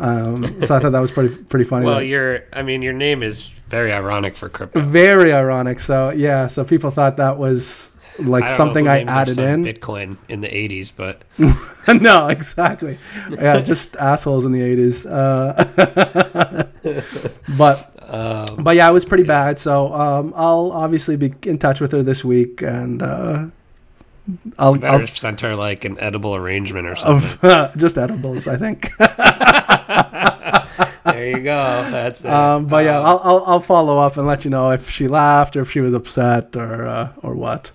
um 0.00 0.44
so 0.62 0.74
i 0.74 0.78
thought 0.80 0.92
that 0.92 1.00
was 1.00 1.10
pretty 1.12 1.34
pretty 1.44 1.64
funny 1.64 1.86
Well, 1.86 2.02
your 2.02 2.44
I 2.52 2.62
mean 2.62 2.82
your 2.82 2.92
name 2.94 3.22
is 3.22 3.48
very 3.68 3.92
ironic 3.92 4.34
for 4.34 4.48
crypto. 4.48 4.80
very 4.80 5.32
ironic 5.32 5.78
so 5.80 6.10
yeah 6.10 6.46
so 6.48 6.64
people 6.64 6.90
thought 6.90 7.16
that 7.18 7.38
was 7.38 7.90
like 8.18 8.44
I 8.44 8.48
something 8.48 8.88
i 8.88 9.02
added 9.02 9.38
in 9.38 9.62
Bitcoin 9.64 10.16
in 10.28 10.40
the 10.40 10.48
80s, 10.48 10.92
but 10.94 11.22
no, 12.02 12.28
exactly. 12.28 12.98
Yeah, 13.30 13.60
just 13.62 13.96
assholes 13.96 14.44
in 14.44 14.52
the 14.52 14.60
eighties. 14.60 15.06
Uh, 15.06 15.54
but 17.56 17.90
um, 18.12 18.62
but 18.62 18.76
yeah, 18.76 18.90
it 18.90 18.92
was 18.92 19.06
pretty 19.06 19.24
bad. 19.24 19.58
So 19.58 19.92
um, 19.94 20.34
I'll 20.36 20.70
obviously 20.72 21.16
be 21.16 21.32
in 21.46 21.56
touch 21.58 21.80
with 21.80 21.92
her 21.92 22.02
this 22.02 22.22
week, 22.22 22.60
and 22.62 23.02
uh, 23.02 23.46
I'll, 24.58 24.74
better 24.74 25.02
I'll 25.02 25.06
send 25.06 25.40
her 25.40 25.56
like 25.56 25.86
an 25.86 25.98
edible 25.98 26.34
arrangement 26.34 26.88
or 26.88 26.96
something. 26.96 27.50
of 27.50 27.74
just 27.78 27.96
edibles, 27.96 28.46
I 28.46 28.56
think. 28.58 28.90
there 31.04 31.28
you 31.28 31.40
go. 31.42 31.88
That's 31.90 32.20
it. 32.20 32.26
um, 32.26 32.66
but 32.66 32.84
yeah, 32.84 33.00
I'll, 33.00 33.20
I'll 33.24 33.44
I'll 33.46 33.60
follow 33.60 33.98
up 33.98 34.16
and 34.16 34.26
let 34.26 34.44
you 34.44 34.50
know 34.50 34.70
if 34.70 34.88
she 34.88 35.08
laughed 35.08 35.56
or 35.56 35.62
if 35.62 35.70
she 35.70 35.80
was 35.80 35.94
upset 35.94 36.54
or 36.56 36.86
uh, 36.86 37.12
or 37.22 37.34
what. 37.34 37.72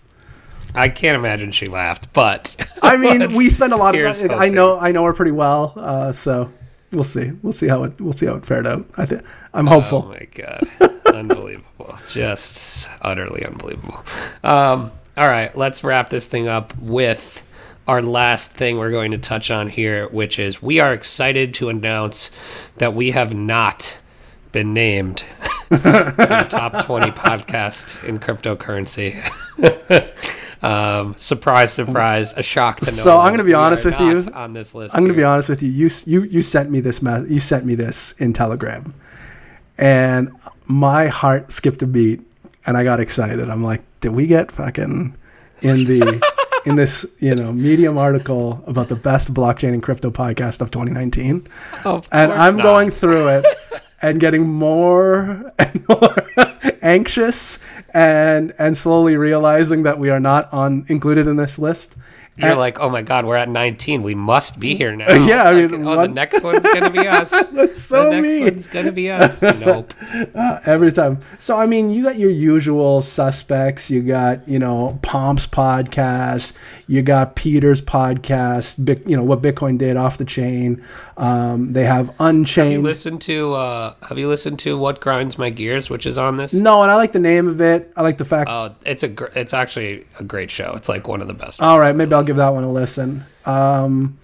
I 0.74 0.90
can't 0.90 1.16
imagine 1.16 1.52
she 1.52 1.68
laughed, 1.68 2.12
but 2.14 2.56
I 2.82 2.98
mean, 2.98 3.34
we 3.36 3.50
spend 3.50 3.74
a 3.74 3.78
lot 3.78 3.96
of. 3.96 4.02
here's 4.02 4.24
I 4.30 4.50
know 4.50 4.78
I 4.78 4.92
know 4.92 5.04
her 5.06 5.14
pretty 5.14 5.32
well, 5.32 5.74
uh, 5.78 6.14
so 6.14 6.52
we'll 6.92 7.04
see. 7.04 7.32
We'll 7.42 7.54
see 7.54 7.68
how 7.68 7.84
it 7.84 8.00
we'll 8.00 8.14
see 8.14 8.26
how 8.26 8.36
it 8.36 8.46
fared 8.46 8.68
out. 8.68 8.86
I 8.98 9.06
think 9.06 9.22
I'm 9.54 9.68
hopeful. 9.68 10.06
Oh 10.06 10.10
my 10.10 10.28
god, 10.34 10.68
unbelievable! 11.14 11.98
Just 12.08 12.90
utterly 13.02 13.46
unbelievable. 13.46 14.04
Um, 14.44 14.92
all 15.18 15.28
right, 15.30 15.56
let's 15.58 15.84
wrap 15.84 16.10
this 16.10 16.26
thing 16.26 16.50
up 16.50 16.78
with 16.78 17.42
our 17.88 18.02
last 18.02 18.52
thing 18.52 18.78
we're 18.78 18.92
going 18.92 19.12
to 19.12 19.18
touch 19.18 19.52
on 19.52 19.70
here, 19.70 20.08
which 20.10 20.40
is 20.40 20.62
we 20.62 20.80
are 20.80 20.94
excited 20.94 21.54
to 21.56 21.70
announce 21.70 22.32
that 22.78 22.94
we 22.94 23.12
have 23.12 23.36
not 23.36 23.98
been 24.52 24.74
named 24.74 25.24
the 25.70 26.48
top 26.50 26.86
20 26.86 27.12
podcasts 27.12 28.04
in 28.04 28.20
cryptocurrency. 28.20 29.14
um, 30.64 31.14
surprise, 31.18 31.74
surprise, 31.74 32.34
a 32.34 32.42
shock 32.42 32.80
to 32.80 32.86
know. 32.86 32.92
So 32.92 33.20
I'm 33.20 33.34
gonna 33.34 33.44
be 33.44 33.54
honest 33.54 33.86
with 33.86 34.00
you. 34.00 34.20
on 34.34 34.54
this 34.54 34.74
list. 34.74 34.96
I'm 34.96 35.02
gonna 35.02 35.14
be 35.14 35.24
honest 35.24 35.50
with 35.50 35.62
you. 35.62 35.70
You 35.70 35.90
you 36.06 36.24
you 36.24 36.42
sent 36.42 36.72
me 36.72 36.80
this 36.80 37.02
ma- 37.02 37.24
you 37.28 37.40
sent 37.40 37.66
me 37.66 37.76
this 37.76 38.14
in 38.14 38.34
Telegram, 38.34 38.94
and 39.78 40.32
my 40.66 41.08
heart 41.08 41.52
skipped 41.52 41.82
a 41.82 41.88
beat, 41.88 42.22
and 42.66 42.78
I 42.78 42.84
got 42.84 43.00
excited. 43.00 43.50
I'm 43.50 43.64
like, 43.64 43.84
did 44.00 44.14
we 44.14 44.26
get 44.26 44.52
fucking 44.52 45.16
in 45.62 45.86
the 45.86 46.22
in 46.66 46.76
this 46.76 47.06
you 47.20 47.36
know 47.36 47.52
Medium 47.52 47.98
article 47.98 48.64
about 48.68 48.90
the 48.90 48.96
best 48.96 49.34
blockchain 49.34 49.74
and 49.74 49.84
crypto 49.84 50.10
podcast 50.12 50.62
of 50.62 50.72
2019? 50.72 51.48
Of 51.84 52.08
And 52.12 52.32
I'm 52.32 52.58
not. 52.58 52.64
going 52.64 52.92
through 52.92 53.28
it 53.30 53.46
and 54.02 54.20
getting 54.20 54.48
more 54.48 55.52
and 55.60 55.86
more 55.88 56.16
anxious 56.82 57.64
and 57.94 58.54
and 58.58 58.78
slowly 58.78 59.18
realizing 59.18 59.84
that 59.84 60.00
we 60.00 60.10
are 60.10 60.20
not 60.20 60.52
on 60.54 60.86
included 60.90 61.28
in 61.28 61.38
this 61.38 61.58
list. 61.60 61.96
You're 62.38 62.50
And- 62.52 62.60
like, 62.60 62.80
oh 62.80 62.90
my 62.90 63.02
god, 63.02 63.26
we're 63.26 63.38
at 63.38 63.48
19. 63.50 64.04
We 64.04 64.14
must 64.14 64.60
be 64.60 64.76
here 64.76 64.96
now. 64.96 65.14
Yeah, 65.26 65.44
I 65.44 65.52
Like, 65.54 65.72
mean, 65.72 65.88
oh, 65.88 66.02
the 66.02 66.08
next 66.10 66.44
one's 66.44 66.64
gonna 66.66 66.90
be 66.90 67.08
us. 67.08 67.30
That's 67.30 67.82
so 67.82 68.06
the 68.06 68.10
next 68.12 68.28
mean. 68.28 68.44
one's 68.44 68.68
gonna 68.68 68.92
be 68.92 69.10
us. 69.10 69.42
Nope. 69.42 69.94
Uh, 70.36 70.60
every 70.66 70.92
time. 70.92 71.20
So 71.40 71.58
I 71.58 71.66
mean, 71.66 71.92
you 71.92 72.04
got 72.04 72.18
your 72.18 72.30
usual 72.30 73.02
suspects. 73.02 73.90
You 73.90 74.02
got 74.02 74.48
you 74.48 74.60
know 74.60 75.00
Pomp's 75.02 75.48
podcast. 75.48 76.54
You 76.88 77.02
got 77.02 77.36
Peter's 77.36 77.82
podcast. 77.82 79.08
You 79.10 79.16
know 79.18 79.24
what 79.24 79.42
Bitcoin 79.42 79.78
did 79.78 79.96
off 79.98 80.18
the 80.18 80.26
chain. 80.26 80.84
Um, 81.18 81.72
they 81.74 81.84
have 81.86 82.08
Have 82.08 82.16
you 82.20 82.26
Unchained. 82.26 82.84
listened 82.84 83.22
to 83.22 83.54
uh, 83.54 83.94
Have 84.10 84.18
you 84.18 84.28
listened 84.28 84.60
to 84.60 84.78
What 84.78 85.00
Grinds 85.00 85.38
My 85.38 85.50
Gears, 85.50 85.90
which 85.90 86.06
is 86.06 86.18
on 86.18 86.36
this? 86.38 86.54
no, 86.54 86.82
and 86.82 86.92
I 86.92 86.96
like 86.96 87.14
the 87.14 87.20
name 87.20 87.48
of 87.48 87.62
it. 87.62 87.92
I 87.96 88.02
like 88.02 88.18
the 88.18 88.26
fact. 88.26 88.50
Oh, 88.50 88.76
it's 88.86 89.04
a 89.04 89.08
gr- 89.08 89.28
it's 89.36 89.54
actually 89.54 90.06
a 90.20 90.24
great 90.24 90.52
show. 90.52 90.74
It's 90.76 90.90
like 90.90 91.08
one 91.08 91.22
of 91.22 91.28
the 91.28 91.34
best. 91.34 91.62
all 91.62 91.80
right, 91.80 91.96
maybe 91.96 92.14
I'll 92.14 92.24
give 92.26 92.38
that 92.38 92.50
one 92.50 92.64
a 92.64 92.72
listen. 92.72 93.24
Um, 93.46 94.18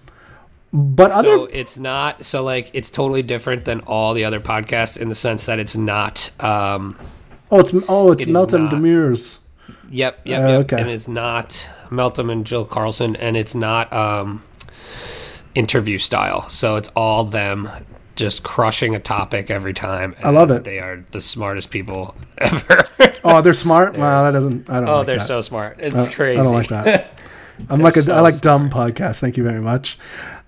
but 0.72 1.10
other 1.10 1.28
so 1.28 1.44
it's 1.46 1.76
not 1.78 2.24
so 2.24 2.42
like 2.42 2.70
it's 2.72 2.90
totally 2.90 3.22
different 3.22 3.64
than 3.64 3.80
all 3.80 4.14
the 4.14 4.24
other 4.24 4.40
podcasts 4.40 4.98
in 4.98 5.08
the 5.08 5.14
sense 5.14 5.46
that 5.46 5.58
it's 5.58 5.76
not. 5.76 6.30
Um, 6.42 6.98
oh, 7.50 7.60
it's 7.60 7.74
oh, 7.88 8.12
it's 8.12 8.24
it 8.24 8.30
not. 8.30 8.48
Demers. 8.48 9.38
yep, 9.90 10.20
yep, 10.24 10.42
Uh, 10.42 10.48
yep. 10.48 10.60
okay. 10.62 10.80
And 10.80 10.90
it's 10.90 11.08
not 11.08 11.68
Meltem 11.90 12.32
and 12.32 12.46
Jill 12.46 12.64
Carlson, 12.64 13.16
and 13.16 13.36
it's 13.36 13.54
not 13.54 13.92
um, 13.92 14.42
interview 15.54 15.98
style. 15.98 16.48
So 16.48 16.76
it's 16.76 16.88
all 16.96 17.24
them 17.24 17.68
just 18.16 18.42
crushing 18.42 18.94
a 18.94 18.98
topic 18.98 19.50
every 19.50 19.74
time. 19.74 20.14
I 20.22 20.30
love 20.30 20.50
it. 20.50 20.64
They 20.64 20.78
are 20.78 21.04
the 21.12 21.20
smartest 21.20 21.70
people 21.70 22.14
ever. 22.38 22.88
Oh, 23.24 23.42
they're 23.42 23.52
smart. 23.54 23.96
Wow, 23.98 24.24
that 24.24 24.30
doesn't. 24.32 24.70
I 24.70 24.80
don't. 24.80 24.88
oh, 24.88 24.96
like 24.98 25.06
they're 25.06 25.18
that. 25.18 25.26
so 25.26 25.40
smart. 25.42 25.80
It's 25.80 25.94
I- 25.96 26.10
crazy. 26.12 26.40
I 26.40 26.42
don't 26.42 26.54
like 26.54 26.68
that. 26.68 27.18
I'm 27.68 27.80
like 27.80 27.96
a, 27.96 28.02
so 28.02 28.14
I 28.14 28.20
like 28.20 28.40
dumb 28.40 28.70
podcasts. 28.70 29.20
Thank 29.20 29.36
you 29.36 29.44
very 29.44 29.60
much. 29.60 29.98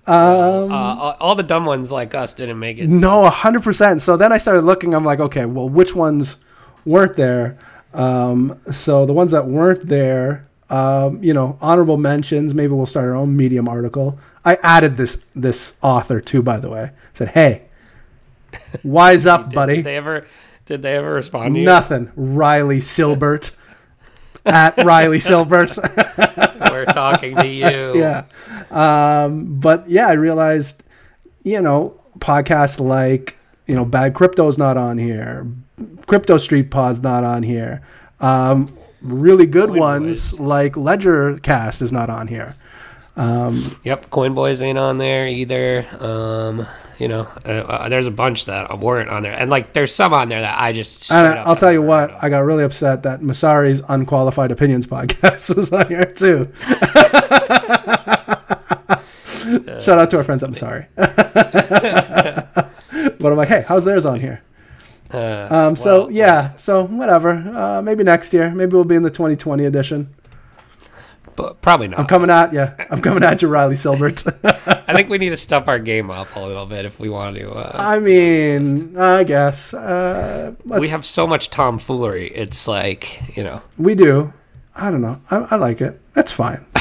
Um, 0.07 0.71
uh, 0.71 0.75
all- 0.75 1.17
all 1.19 1.35
the 1.35 1.43
dumb 1.43 1.65
ones 1.65 1.91
like 1.91 2.13
us 2.13 2.33
didn't 2.33 2.59
make 2.59 2.77
it. 2.77 2.87
No, 2.89 3.25
hundred 3.29 3.63
percent. 3.63 4.01
So 4.01 4.17
then 4.17 4.31
I 4.31 4.37
started 4.37 4.61
looking. 4.63 4.93
I'm 4.93 5.05
like, 5.05 5.19
okay, 5.19 5.45
well, 5.45 5.67
which 5.69 5.95
ones 5.95 6.37
weren't 6.85 7.15
there? 7.15 7.57
Um, 7.93 8.59
so 8.71 9.05
the 9.05 9.13
ones 9.13 9.31
that 9.31 9.47
weren't 9.47 9.87
there, 9.87 10.47
um, 10.69 11.23
you 11.23 11.33
know, 11.33 11.57
honorable 11.61 11.97
mentions. 11.97 12.53
Maybe 12.53 12.73
we'll 12.73 12.85
start 12.85 13.05
our 13.07 13.15
own 13.15 13.35
Medium 13.35 13.67
article. 13.67 14.19
I 14.43 14.55
added 14.61 14.95
this 14.97 15.25
this 15.35 15.75
author 15.81 16.21
too, 16.21 16.43
by 16.43 16.59
the 16.59 16.69
way. 16.69 16.91
said, 17.13 17.29
hey, 17.29 17.63
wise 18.83 19.25
up, 19.25 19.45
Did, 19.49 19.55
buddy. 19.55 19.75
did 19.77 19.85
they 19.85 19.97
ever? 19.97 20.27
Did 20.65 20.81
they 20.81 20.95
ever 20.97 21.13
respond 21.13 21.53
to 21.55 21.59
you? 21.61 21.65
Nothing. 21.65 22.11
Riley 22.15 22.77
Silbert 22.79 23.55
at 24.45 24.77
Riley 24.83 25.17
Silbert. 25.19 25.77
We're 26.69 26.85
talking 26.85 27.35
to 27.35 27.47
you. 27.47 27.97
yeah. 27.97 28.25
Um, 28.71 29.59
but 29.59 29.87
yeah, 29.89 30.07
I 30.07 30.13
realized, 30.13 30.87
you 31.43 31.61
know, 31.61 31.99
podcasts 32.19 32.79
like, 32.79 33.37
you 33.67 33.75
know, 33.75 33.85
Bad 33.85 34.13
Crypto's 34.13 34.57
not 34.57 34.77
on 34.77 34.97
here. 34.97 35.47
Crypto 36.05 36.37
Street 36.37 36.71
Pod's 36.71 37.01
not 37.01 37.23
on 37.23 37.43
here. 37.43 37.81
Um, 38.19 38.75
really 39.01 39.45
good 39.45 39.69
Coin 39.69 39.79
ones 39.79 40.31
Boys. 40.33 40.39
like 40.39 40.77
Ledger 40.77 41.37
Cast 41.39 41.81
is 41.81 41.91
not 41.91 42.09
on 42.09 42.27
here. 42.27 42.53
Um, 43.17 43.63
yep, 43.83 44.09
Coin 44.09 44.33
Boys 44.33 44.61
ain't 44.61 44.77
on 44.77 44.97
there 44.97 45.27
either. 45.27 45.85
Um, 45.99 46.67
you 46.99 47.07
know, 47.07 47.27
uh, 47.45 47.49
uh, 47.49 47.89
there's 47.89 48.07
a 48.07 48.11
bunch 48.11 48.45
that 48.45 48.79
weren't 48.79 49.09
on 49.09 49.23
there, 49.23 49.33
and 49.33 49.49
like 49.49 49.73
there's 49.73 49.93
some 49.93 50.13
on 50.13 50.29
there 50.29 50.41
that 50.41 50.59
I 50.59 50.71
just. 50.71 51.11
And 51.11 51.27
up 51.27 51.47
I'll 51.47 51.55
tell 51.55 51.73
you 51.73 51.81
what. 51.81 52.11
I 52.23 52.29
got 52.29 52.39
really 52.39 52.63
upset 52.63 53.03
that 53.03 53.21
Messari's 53.21 53.81
Unqualified 53.87 54.51
Opinions 54.51 54.87
podcast 54.87 55.57
is 55.57 55.71
on 55.73 55.87
here 55.87 56.05
too. 56.05 56.51
Shout 59.81 59.99
out 59.99 60.09
to 60.09 60.17
our 60.17 60.23
friends 60.23 60.43
I'm 60.43 60.55
sorry, 60.55 60.87
but 60.95 62.71
I'm 63.21 63.35
like, 63.35 63.49
hey, 63.49 63.63
how's 63.67 63.85
theirs 63.85 64.05
on 64.05 64.19
here? 64.19 64.41
Uh, 65.11 65.47
Um, 65.51 65.75
so 65.75 66.03
well, 66.03 66.11
yeah, 66.11 66.55
so 66.57 66.85
whatever. 66.85 67.29
Uh, 67.31 67.81
maybe 67.81 68.03
next 68.03 68.33
year. 68.33 68.49
Maybe 68.53 68.73
we'll 68.73 68.83
be 68.85 68.95
in 68.95 69.03
the 69.03 69.11
2020 69.11 69.65
edition. 69.65 70.09
But 71.35 71.61
probably 71.61 71.87
not. 71.87 71.99
I'm 71.99 72.05
coming 72.05 72.29
at 72.29 72.53
you. 72.53 72.67
I'm 72.89 73.01
coming 73.01 73.23
at 73.23 73.41
you, 73.41 73.47
Riley 73.47 73.75
Silbert. 73.75 74.25
I 74.87 74.93
think 74.93 75.09
we 75.09 75.17
need 75.17 75.29
to 75.29 75.37
step 75.37 75.67
our 75.67 75.79
game 75.79 76.09
up 76.09 76.35
a 76.35 76.39
little 76.39 76.65
bit 76.65 76.85
if 76.85 76.99
we 76.99 77.09
want 77.09 77.35
to. 77.37 77.51
Uh, 77.51 77.71
I 77.75 77.99
mean, 77.99 78.97
I 78.97 79.23
guess 79.23 79.73
uh, 79.73 80.53
we 80.65 80.87
have 80.89 81.05
so 81.05 81.27
much 81.27 81.49
tomfoolery. 81.49 82.27
It's 82.27 82.67
like 82.67 83.35
you 83.35 83.43
know. 83.43 83.61
we 83.77 83.95
do. 83.95 84.33
I 84.75 84.91
don't 84.91 85.01
know. 85.01 85.19
I, 85.31 85.47
I 85.51 85.55
like 85.55 85.81
it. 85.81 85.99
That's 86.13 86.31
fine. 86.31 86.65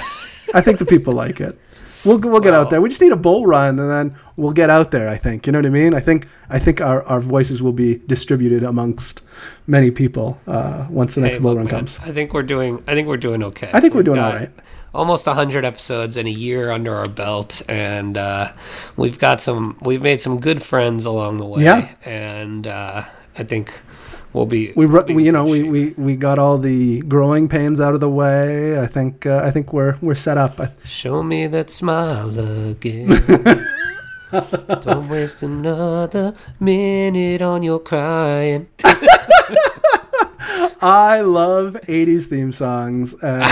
I 0.55 0.61
think 0.61 0.79
the 0.79 0.87
people 0.87 1.15
like 1.15 1.41
it. 1.41 1.59
We'll 2.05 2.19
we'll 2.19 2.41
get 2.41 2.55
out 2.55 2.71
there. 2.71 2.81
We 2.81 2.89
just 2.89 3.01
need 3.01 3.13
a 3.13 3.17
bull 3.17 3.47
run, 3.47 3.79
and 3.79 3.91
then 3.91 4.19
we'll 4.37 4.53
get 4.53 4.71
out 4.71 4.91
there. 4.91 5.09
I 5.09 5.17
think 5.17 5.47
you 5.47 5.53
know 5.53 5.59
what 5.59 5.67
I 5.67 5.71
mean. 5.71 5.95
I 5.95 6.01
think 6.01 6.29
I 6.51 6.59
think 6.59 6.81
our, 6.81 7.03
our 7.05 7.21
voices 7.21 7.63
will 7.63 7.73
be 7.73 7.97
distributed 8.07 8.63
amongst 8.63 9.23
many 9.67 9.91
people 9.91 10.39
uh, 10.47 10.87
once 10.91 11.15
the 11.15 11.21
next 11.21 11.39
bull 11.39 11.57
run 11.57 11.65
man, 11.65 11.75
comes. 11.75 11.99
I 12.01 12.13
think 12.13 12.35
we're 12.35 12.43
doing. 12.43 12.83
I 12.87 12.95
think 12.95 13.09
we're 13.09 13.17
doing 13.17 13.43
okay. 13.45 13.71
I 13.73 13.81
think 13.81 13.95
we're 13.95 13.99
We've 13.99 14.07
doing 14.07 14.21
all 14.21 14.33
right. 14.33 14.51
Almost 14.95 15.27
hundred 15.27 15.65
episodes 15.65 16.17
and 16.17 16.29
a 16.29 16.31
year 16.31 16.71
under 16.71 16.95
our 16.95 17.09
belt, 17.09 17.63
and 17.69 18.17
uh, 18.17 18.53
we've 18.97 19.19
got 19.19 19.41
some. 19.41 19.77
We've 19.83 20.03
made 20.03 20.21
some 20.21 20.39
good 20.41 20.63
friends 20.63 21.05
along 21.05 21.39
the 21.39 21.47
way. 21.47 21.65
Yeah. 21.65 21.93
and 22.05 22.67
uh, 22.67 23.05
I 23.37 23.43
think 23.45 23.83
we'll 24.35 24.45
be. 24.47 24.73
we, 24.77 24.85
we'll 24.87 25.05
be 25.05 25.15
we 25.15 25.25
you 25.25 25.33
know 25.33 25.45
we, 25.45 25.63
we, 25.63 25.91
we 25.97 26.17
got 26.17 26.39
all 26.39 26.59
the 26.59 27.01
growing 27.03 27.49
pains 27.49 27.81
out 27.81 27.95
of 27.95 28.01
the 28.01 28.11
way. 28.11 28.79
I 28.79 28.87
think 28.87 29.25
uh, 29.25 29.41
I 29.43 29.51
think 29.51 29.73
we're 29.73 29.97
we're 30.03 30.15
set 30.15 30.37
up. 30.37 30.61
Show 30.85 31.23
me 31.23 31.47
that 31.47 31.71
smile 31.71 32.39
again. 32.71 33.09
Don't 34.81 35.09
waste 35.09 35.43
another 35.45 36.35
minute 36.61 37.41
on 37.41 37.63
your 37.63 37.79
crying. 37.79 38.67
I 40.87 41.23
love 41.23 41.77
'80s 41.87 42.27
theme 42.27 42.53
songs, 42.53 43.15
and 43.23 43.43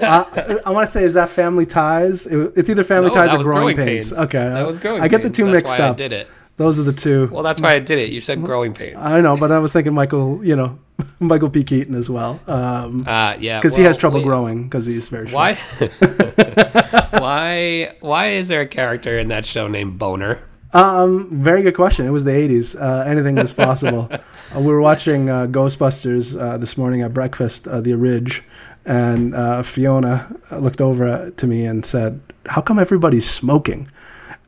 I, 0.00 0.58
I 0.64 0.70
want 0.70 0.86
to 0.86 0.92
say 0.92 1.02
is 1.02 1.14
that 1.14 1.28
Family 1.28 1.66
Ties? 1.66 2.26
It- 2.26 2.52
it's 2.56 2.70
either 2.70 2.84
Family 2.84 3.08
No, 3.08 3.14
Ties 3.14 3.34
or 3.34 3.38
was 3.38 3.46
Growing, 3.46 3.76
pains. 3.76 4.12
Okay, 4.12 4.38
that 4.38 4.66
was 4.66 4.78
growing. 4.78 5.02
I 5.02 5.08
get 5.08 5.22
the 5.22 5.30
two 5.30 5.44
That's 5.46 5.54
mixed 5.64 5.78
why 5.78 5.86
I 5.86 5.88
up. 5.88 5.96
did 5.96 6.12
it. 6.12 6.28
Those 6.58 6.80
are 6.80 6.82
the 6.82 6.92
two. 6.92 7.28
Well, 7.32 7.44
that's 7.44 7.60
why 7.60 7.74
I 7.74 7.78
did 7.78 7.98
it. 8.00 8.10
You 8.10 8.20
said 8.20 8.42
growing 8.42 8.74
pains. 8.74 8.96
I 8.98 9.20
know, 9.20 9.36
but 9.36 9.52
I 9.52 9.60
was 9.60 9.72
thinking 9.72 9.94
Michael, 9.94 10.44
you 10.44 10.56
know, 10.56 10.76
Michael 11.20 11.48
P. 11.50 11.62
Keaton 11.62 11.94
as 11.94 12.10
well, 12.10 12.34
because 12.44 13.06
Uh, 13.06 13.36
yeah, 13.40 13.60
he 13.62 13.82
has 13.82 13.96
trouble 13.96 14.22
growing 14.22 14.64
because 14.64 14.84
he's 14.84 15.08
very 15.08 15.28
short. 15.28 15.34
Why? 15.34 15.54
why? 17.12 17.92
Why 18.00 18.30
is 18.30 18.48
there 18.48 18.60
a 18.60 18.66
character 18.66 19.18
in 19.18 19.28
that 19.28 19.46
show 19.46 19.68
named 19.68 19.98
Boner? 20.00 20.40
Um, 20.74 21.30
very 21.30 21.62
good 21.62 21.76
question. 21.76 22.06
It 22.06 22.10
was 22.10 22.24
the 22.24 22.32
'80s. 22.32 22.74
Uh, 22.80 23.08
anything 23.08 23.36
was 23.36 23.52
possible. 23.52 24.08
uh, 24.10 24.60
we 24.60 24.66
were 24.66 24.80
watching 24.80 25.30
uh, 25.30 25.46
Ghostbusters 25.46 26.38
uh, 26.38 26.58
this 26.58 26.76
morning 26.76 27.02
at 27.02 27.14
breakfast, 27.14 27.68
uh, 27.68 27.80
the 27.80 27.94
Ridge, 27.94 28.42
and 28.84 29.32
uh, 29.34 29.62
Fiona 29.62 30.26
looked 30.58 30.80
over 30.80 31.30
to 31.30 31.46
me 31.46 31.64
and 31.64 31.86
said, 31.86 32.20
"How 32.46 32.60
come 32.60 32.80
everybody's 32.80 33.30
smoking?" 33.30 33.88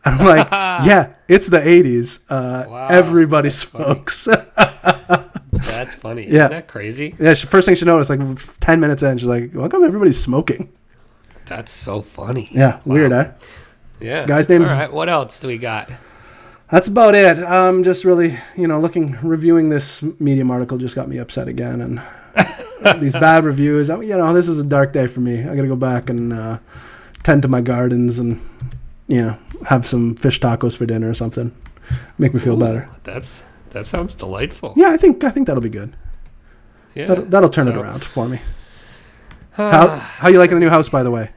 I'm 0.05 0.25
like, 0.25 0.51
"Yeah, 0.51 1.15
it's 1.29 1.49
the 1.49 1.59
'80s. 1.61 2.23
Uh, 2.29 2.65
Wow, 2.71 2.87
everybody 2.91 3.49
that's 3.49 3.63
funny. 3.63 3.85
smokes." 3.85 4.29
That's 5.53 5.95
funny. 5.95 6.23
Yeah. 6.25 6.45
Isn't 6.45 6.51
that 6.51 6.69
crazy? 6.69 7.15
yeah, 7.19 7.35
she, 7.35 7.47
first 7.47 7.67
thing 7.67 7.75
she 7.75 7.85
noticed, 7.85 8.11
like 8.11 8.21
ten 8.61 8.81
minutes 8.81 9.03
in, 9.03 9.19
she's 9.19 9.27
like, 9.29 9.53
"How 9.55 9.69
come 9.69 9.85
everybody's 9.85 10.19
smoking?" 10.21 10.73
That's 11.47 11.73
so 11.73 12.01
funny. 12.01 12.49
Yeah, 12.53 12.77
Wow. 12.77 12.81
weird, 12.85 13.13
eh? 13.13 13.31
Yeah. 14.01 14.25
Guy's 14.27 14.49
name's- 14.49 14.71
All 14.73 14.79
right. 14.79 14.93
What 14.93 15.09
else 15.09 15.41
do 15.41 15.49
we 15.49 15.59
got? 15.59 15.91
That's 16.71 16.87
about 16.89 17.15
it. 17.17 17.39
I'm 17.39 17.83
just 17.83 18.05
really, 18.05 18.39
you 18.57 18.69
know, 18.69 18.79
looking, 18.81 19.19
reviewing 19.23 19.69
this 19.71 20.03
Medium 20.21 20.51
article 20.51 20.79
just 20.79 20.95
got 20.95 21.09
me 21.09 21.19
upset 21.19 21.49
again, 21.49 21.81
and 21.81 23.01
these 23.01 23.15
bad 23.15 23.45
reviews. 23.45 23.91
I 23.91 23.97
mean, 23.97 24.09
you 24.09 24.17
know, 24.17 24.33
this 24.33 24.49
is 24.49 24.59
a 24.59 24.65
dark 24.65 24.93
day 24.93 25.07
for 25.09 25.21
me. 25.21 25.41
I 25.41 25.55
got 25.57 25.63
to 25.63 25.69
go 25.69 25.77
back 25.77 26.09
and 26.09 26.33
uh, 26.33 26.59
tend 27.25 27.43
to 27.43 27.49
my 27.49 27.61
gardens 27.61 28.19
and, 28.21 28.41
you 29.11 29.21
know, 29.21 29.37
have 29.67 29.87
some 29.87 30.15
fish 30.15 30.41
tacos 30.41 30.77
for 30.77 30.87
dinner 30.87 31.11
or 31.11 31.15
something. 31.15 31.55
Make 32.19 32.33
me 32.33 32.41
feel 32.41 32.55
Ooh, 32.55 32.65
better. 32.65 32.89
That's 33.03 33.43
that 33.71 33.87
sounds 33.87 34.15
delightful. 34.15 34.73
Yeah, 34.77 34.91
I 34.91 34.97
think 34.97 35.25
I 35.25 35.31
think 35.31 35.49
that'll 35.49 35.63
be 35.63 35.69
good. 35.69 35.97
Yeah. 36.95 37.07
That'll, 37.07 37.25
that'll 37.25 37.49
turn 37.49 37.69
it 37.69 37.77
around 37.77 38.05
for 38.05 38.29
me. 38.29 38.41
How 39.53 39.89
how 39.89 40.29
you 40.29 40.39
liking 40.39 40.55
the 40.55 40.61
new 40.61 40.71
house, 40.71 40.89
by 40.89 41.03
the 41.03 41.11
way? 41.11 41.31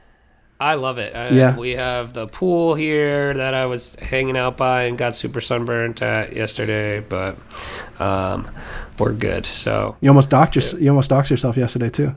I 0.60 0.74
love 0.74 0.98
it. 0.98 1.14
Uh, 1.14 1.34
Yeah. 1.34 1.56
We 1.56 1.72
have 1.72 2.12
the 2.12 2.28
pool 2.28 2.74
here 2.74 3.34
that 3.34 3.54
I 3.54 3.66
was 3.66 3.96
hanging 3.96 4.36
out 4.36 4.56
by 4.56 4.84
and 4.84 4.96
got 4.96 5.16
super 5.16 5.40
sunburnt 5.40 6.00
at 6.00 6.34
yesterday, 6.34 7.00
but 7.00 7.36
um, 7.98 8.48
we're 8.98 9.12
good. 9.12 9.46
So 9.46 9.96
You 10.00 10.08
almost 10.10 10.30
docked 10.30 10.54
your, 10.54 10.64
you 10.80 10.88
almost 10.88 11.10
doxed 11.10 11.30
yourself 11.30 11.56
yesterday 11.56 11.90
too. 11.90 12.14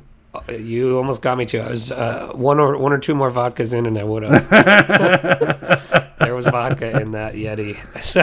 Uh, 0.47 0.53
you 0.53 0.97
almost 0.97 1.21
got 1.21 1.37
me 1.37 1.45
too. 1.45 1.59
I 1.59 1.69
was 1.69 1.91
uh, 1.91 2.31
one 2.33 2.59
or 2.59 2.77
one 2.77 2.91
or 2.93 2.97
two 2.97 3.15
more 3.15 3.31
vodkas 3.31 3.73
in, 3.73 3.85
and 3.85 3.97
I 3.97 4.03
would 4.03 4.23
have. 4.23 4.49
there 6.19 6.35
was 6.35 6.45
vodka 6.45 6.99
in 6.99 7.11
that 7.11 7.33
Yeti. 7.35 7.77
So, 8.07 8.21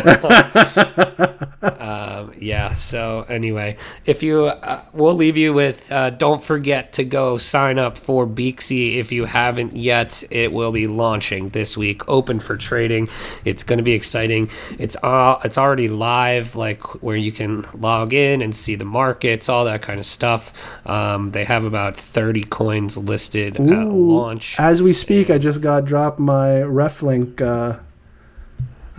um, 1.79 2.33
yeah. 2.39 2.73
So 2.75 3.23
anyway, 3.29 3.77
if 4.05 4.23
you, 4.23 4.47
uh, 4.47 4.83
we'll 4.93 5.15
leave 5.15 5.37
you 5.37 5.53
with. 5.53 5.91
Uh, 5.91 6.11
don't 6.11 6.43
forget 6.43 6.93
to 6.95 7.05
go 7.05 7.39
sign 7.39 7.79
up 7.79 7.97
for 7.97 8.27
Beaxy 8.27 8.97
if 8.97 9.13
you 9.13 9.25
haven't 9.25 9.77
yet. 9.77 10.23
It 10.31 10.53
will 10.53 10.73
be 10.73 10.87
launching 10.87 11.49
this 11.49 11.77
week, 11.77 12.09
open 12.09 12.41
for 12.41 12.57
trading. 12.57 13.09
It's 13.45 13.63
going 13.63 13.79
to 13.79 13.83
be 13.83 13.93
exciting. 13.93 14.51
It's 14.79 14.97
all. 15.03 15.41
It's 15.45 15.59
already 15.59 15.89
live, 15.89 16.57
like 16.57 16.83
where 17.03 17.17
you 17.17 17.33
can 17.33 17.67
log 17.75 18.13
in 18.13 18.43
and 18.43 18.55
see 18.55 18.75
the 18.75 18.85
markets, 18.85 19.49
all 19.49 19.65
that 19.67 19.83
kind 19.83 19.99
of 19.99 20.07
stuff. 20.07 20.53
Um, 20.87 21.31
they 21.31 21.45
have 21.45 21.65
about 21.65 21.97
thirty 22.05 22.45
coins 22.45 22.97
listed 22.97 23.57
at 23.57 23.89
launch. 23.89 24.59
As 24.61 24.83
we 24.83 24.93
speak, 24.93 25.31
I 25.31 25.39
just 25.39 25.61
got 25.61 25.85
dropped 25.85 26.19
my 26.19 26.63
RefLink 26.63 27.41
uh, 27.41 27.79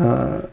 uh, 0.01 0.47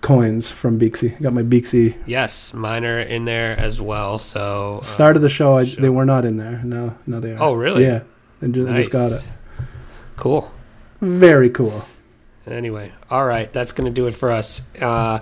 coins 0.00 0.50
from 0.50 0.78
Beaxy. 0.78 1.16
I 1.16 1.20
got 1.20 1.32
my 1.32 1.42
Beaxy. 1.42 1.96
Yes, 2.06 2.52
mine 2.54 2.84
are 2.84 3.00
in 3.00 3.24
there 3.24 3.58
as 3.58 3.80
well. 3.80 4.18
So 4.18 4.78
uh, 4.80 4.84
Start 4.84 5.16
of 5.16 5.22
the 5.22 5.28
show, 5.28 5.58
I, 5.58 5.64
they 5.64 5.88
were 5.88 6.04
not 6.04 6.24
in 6.24 6.36
there. 6.36 6.60
No, 6.64 6.96
no, 7.06 7.20
they 7.20 7.32
are. 7.32 7.42
Oh, 7.42 7.54
really? 7.54 7.84
Yeah, 7.84 8.02
I 8.40 8.46
just, 8.48 8.70
I 8.70 8.74
just 8.74 8.90
got 8.90 9.12
it. 9.12 9.28
Cool. 10.16 10.50
Very 11.00 11.50
cool. 11.50 11.84
Anyway, 12.46 12.92
all 13.08 13.24
right, 13.24 13.52
that's 13.52 13.72
gonna 13.72 13.90
do 13.90 14.06
it 14.08 14.14
for 14.14 14.30
us. 14.32 14.62
Uh, 14.80 15.20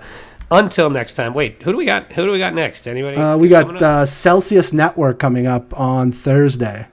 until 0.51 0.89
next 0.89 1.15
time. 1.15 1.33
Wait, 1.33 1.61
who 1.63 1.71
do 1.71 1.77
we 1.77 1.85
got? 1.85 2.11
Who 2.13 2.25
do 2.25 2.31
we 2.31 2.37
got 2.37 2.53
next? 2.53 2.87
Anybody? 2.87 3.17
Uh, 3.17 3.37
we 3.37 3.47
got 3.47 3.81
uh, 3.81 4.05
Celsius 4.05 4.73
Network 4.73 5.17
coming 5.19 5.47
up 5.47 5.77
on 5.79 6.11
Thursday. 6.11 6.87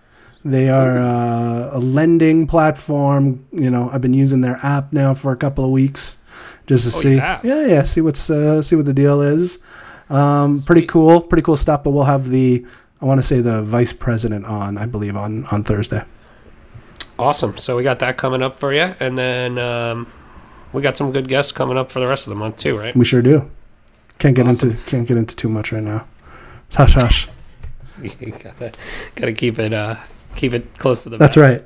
They 0.44 0.68
are 0.70 0.96
uh, 0.96 1.70
a 1.76 1.78
lending 1.78 2.46
platform. 2.46 3.44
You 3.52 3.70
know, 3.70 3.90
I've 3.92 4.00
been 4.00 4.14
using 4.14 4.40
their 4.40 4.58
app 4.62 4.92
now 4.92 5.12
for 5.12 5.32
a 5.32 5.36
couple 5.36 5.64
of 5.64 5.70
weeks 5.70 6.18
just 6.66 6.84
to 6.84 6.96
Oh, 6.96 7.00
see. 7.02 7.16
Yeah, 7.16 7.40
yeah. 7.66 7.82
See 7.82 8.00
what's 8.00 8.30
uh, 8.30 8.62
see 8.62 8.76
what 8.76 8.86
the 8.86 8.94
deal 8.94 9.20
is. 9.20 9.62
Um, 10.08 10.62
pretty 10.62 10.86
cool, 10.86 11.20
pretty 11.20 11.42
cool 11.42 11.56
stuff. 11.56 11.82
But 11.84 11.90
we'll 11.90 12.04
have 12.04 12.30
the 12.30 12.64
I 13.02 13.04
want 13.04 13.18
to 13.20 13.26
say 13.26 13.40
the 13.40 13.62
vice 13.62 13.92
president 13.92 14.46
on, 14.46 14.78
I 14.78 14.86
believe, 14.86 15.16
on 15.16 15.44
on 15.46 15.64
Thursday. 15.64 16.02
awesome. 17.18 17.58
So 17.58 17.76
we 17.76 17.82
got 17.82 17.98
that 17.98 18.16
coming 18.16 18.42
up 18.42 18.54
for 18.54 18.72
you, 18.72 18.94
and 19.00 19.18
then 19.18 19.58
um, 19.58 20.06
we 20.72 20.82
got 20.82 20.96
some 20.96 21.12
good 21.12 21.28
guests 21.28 21.52
coming 21.52 21.76
up 21.78 21.90
for 21.90 22.00
the 22.00 22.06
rest 22.06 22.26
of 22.26 22.30
the 22.30 22.36
month 22.38 22.56
too, 22.56 22.78
right? 22.78 22.94
We 22.96 23.04
sure 23.04 23.22
do. 23.22 23.50
Can't 24.18 24.34
get 24.34 24.46
Awesome. 24.46 24.70
into 24.70 24.82
can't 24.84 25.06
get 25.06 25.16
into 25.16 25.36
too 25.36 25.48
much 25.48 25.72
right 25.72 25.82
now. 25.82 26.06
Hush, 26.74 26.94
hush. 26.94 27.28
you 28.02 28.30
gotta, 28.32 28.72
gotta 29.14 29.32
keep 29.32 29.58
it 29.58 29.72
uh, 29.72 29.96
keep 30.36 30.52
it 30.52 30.76
close 30.78 31.02
to 31.04 31.08
the. 31.10 31.16
That's 31.16 31.36
vest. 31.36 31.62
right. 31.62 31.64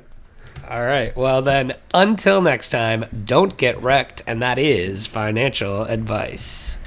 All 0.69 0.83
right. 0.85 1.15
Well 1.15 1.41
then, 1.41 1.73
until 1.93 2.41
next 2.41 2.69
time, 2.69 3.05
don't 3.25 3.57
get 3.57 3.81
wrecked, 3.81 4.23
and 4.27 4.41
that 4.41 4.57
is 4.57 5.05
financial 5.07 5.83
advice. 5.83 6.77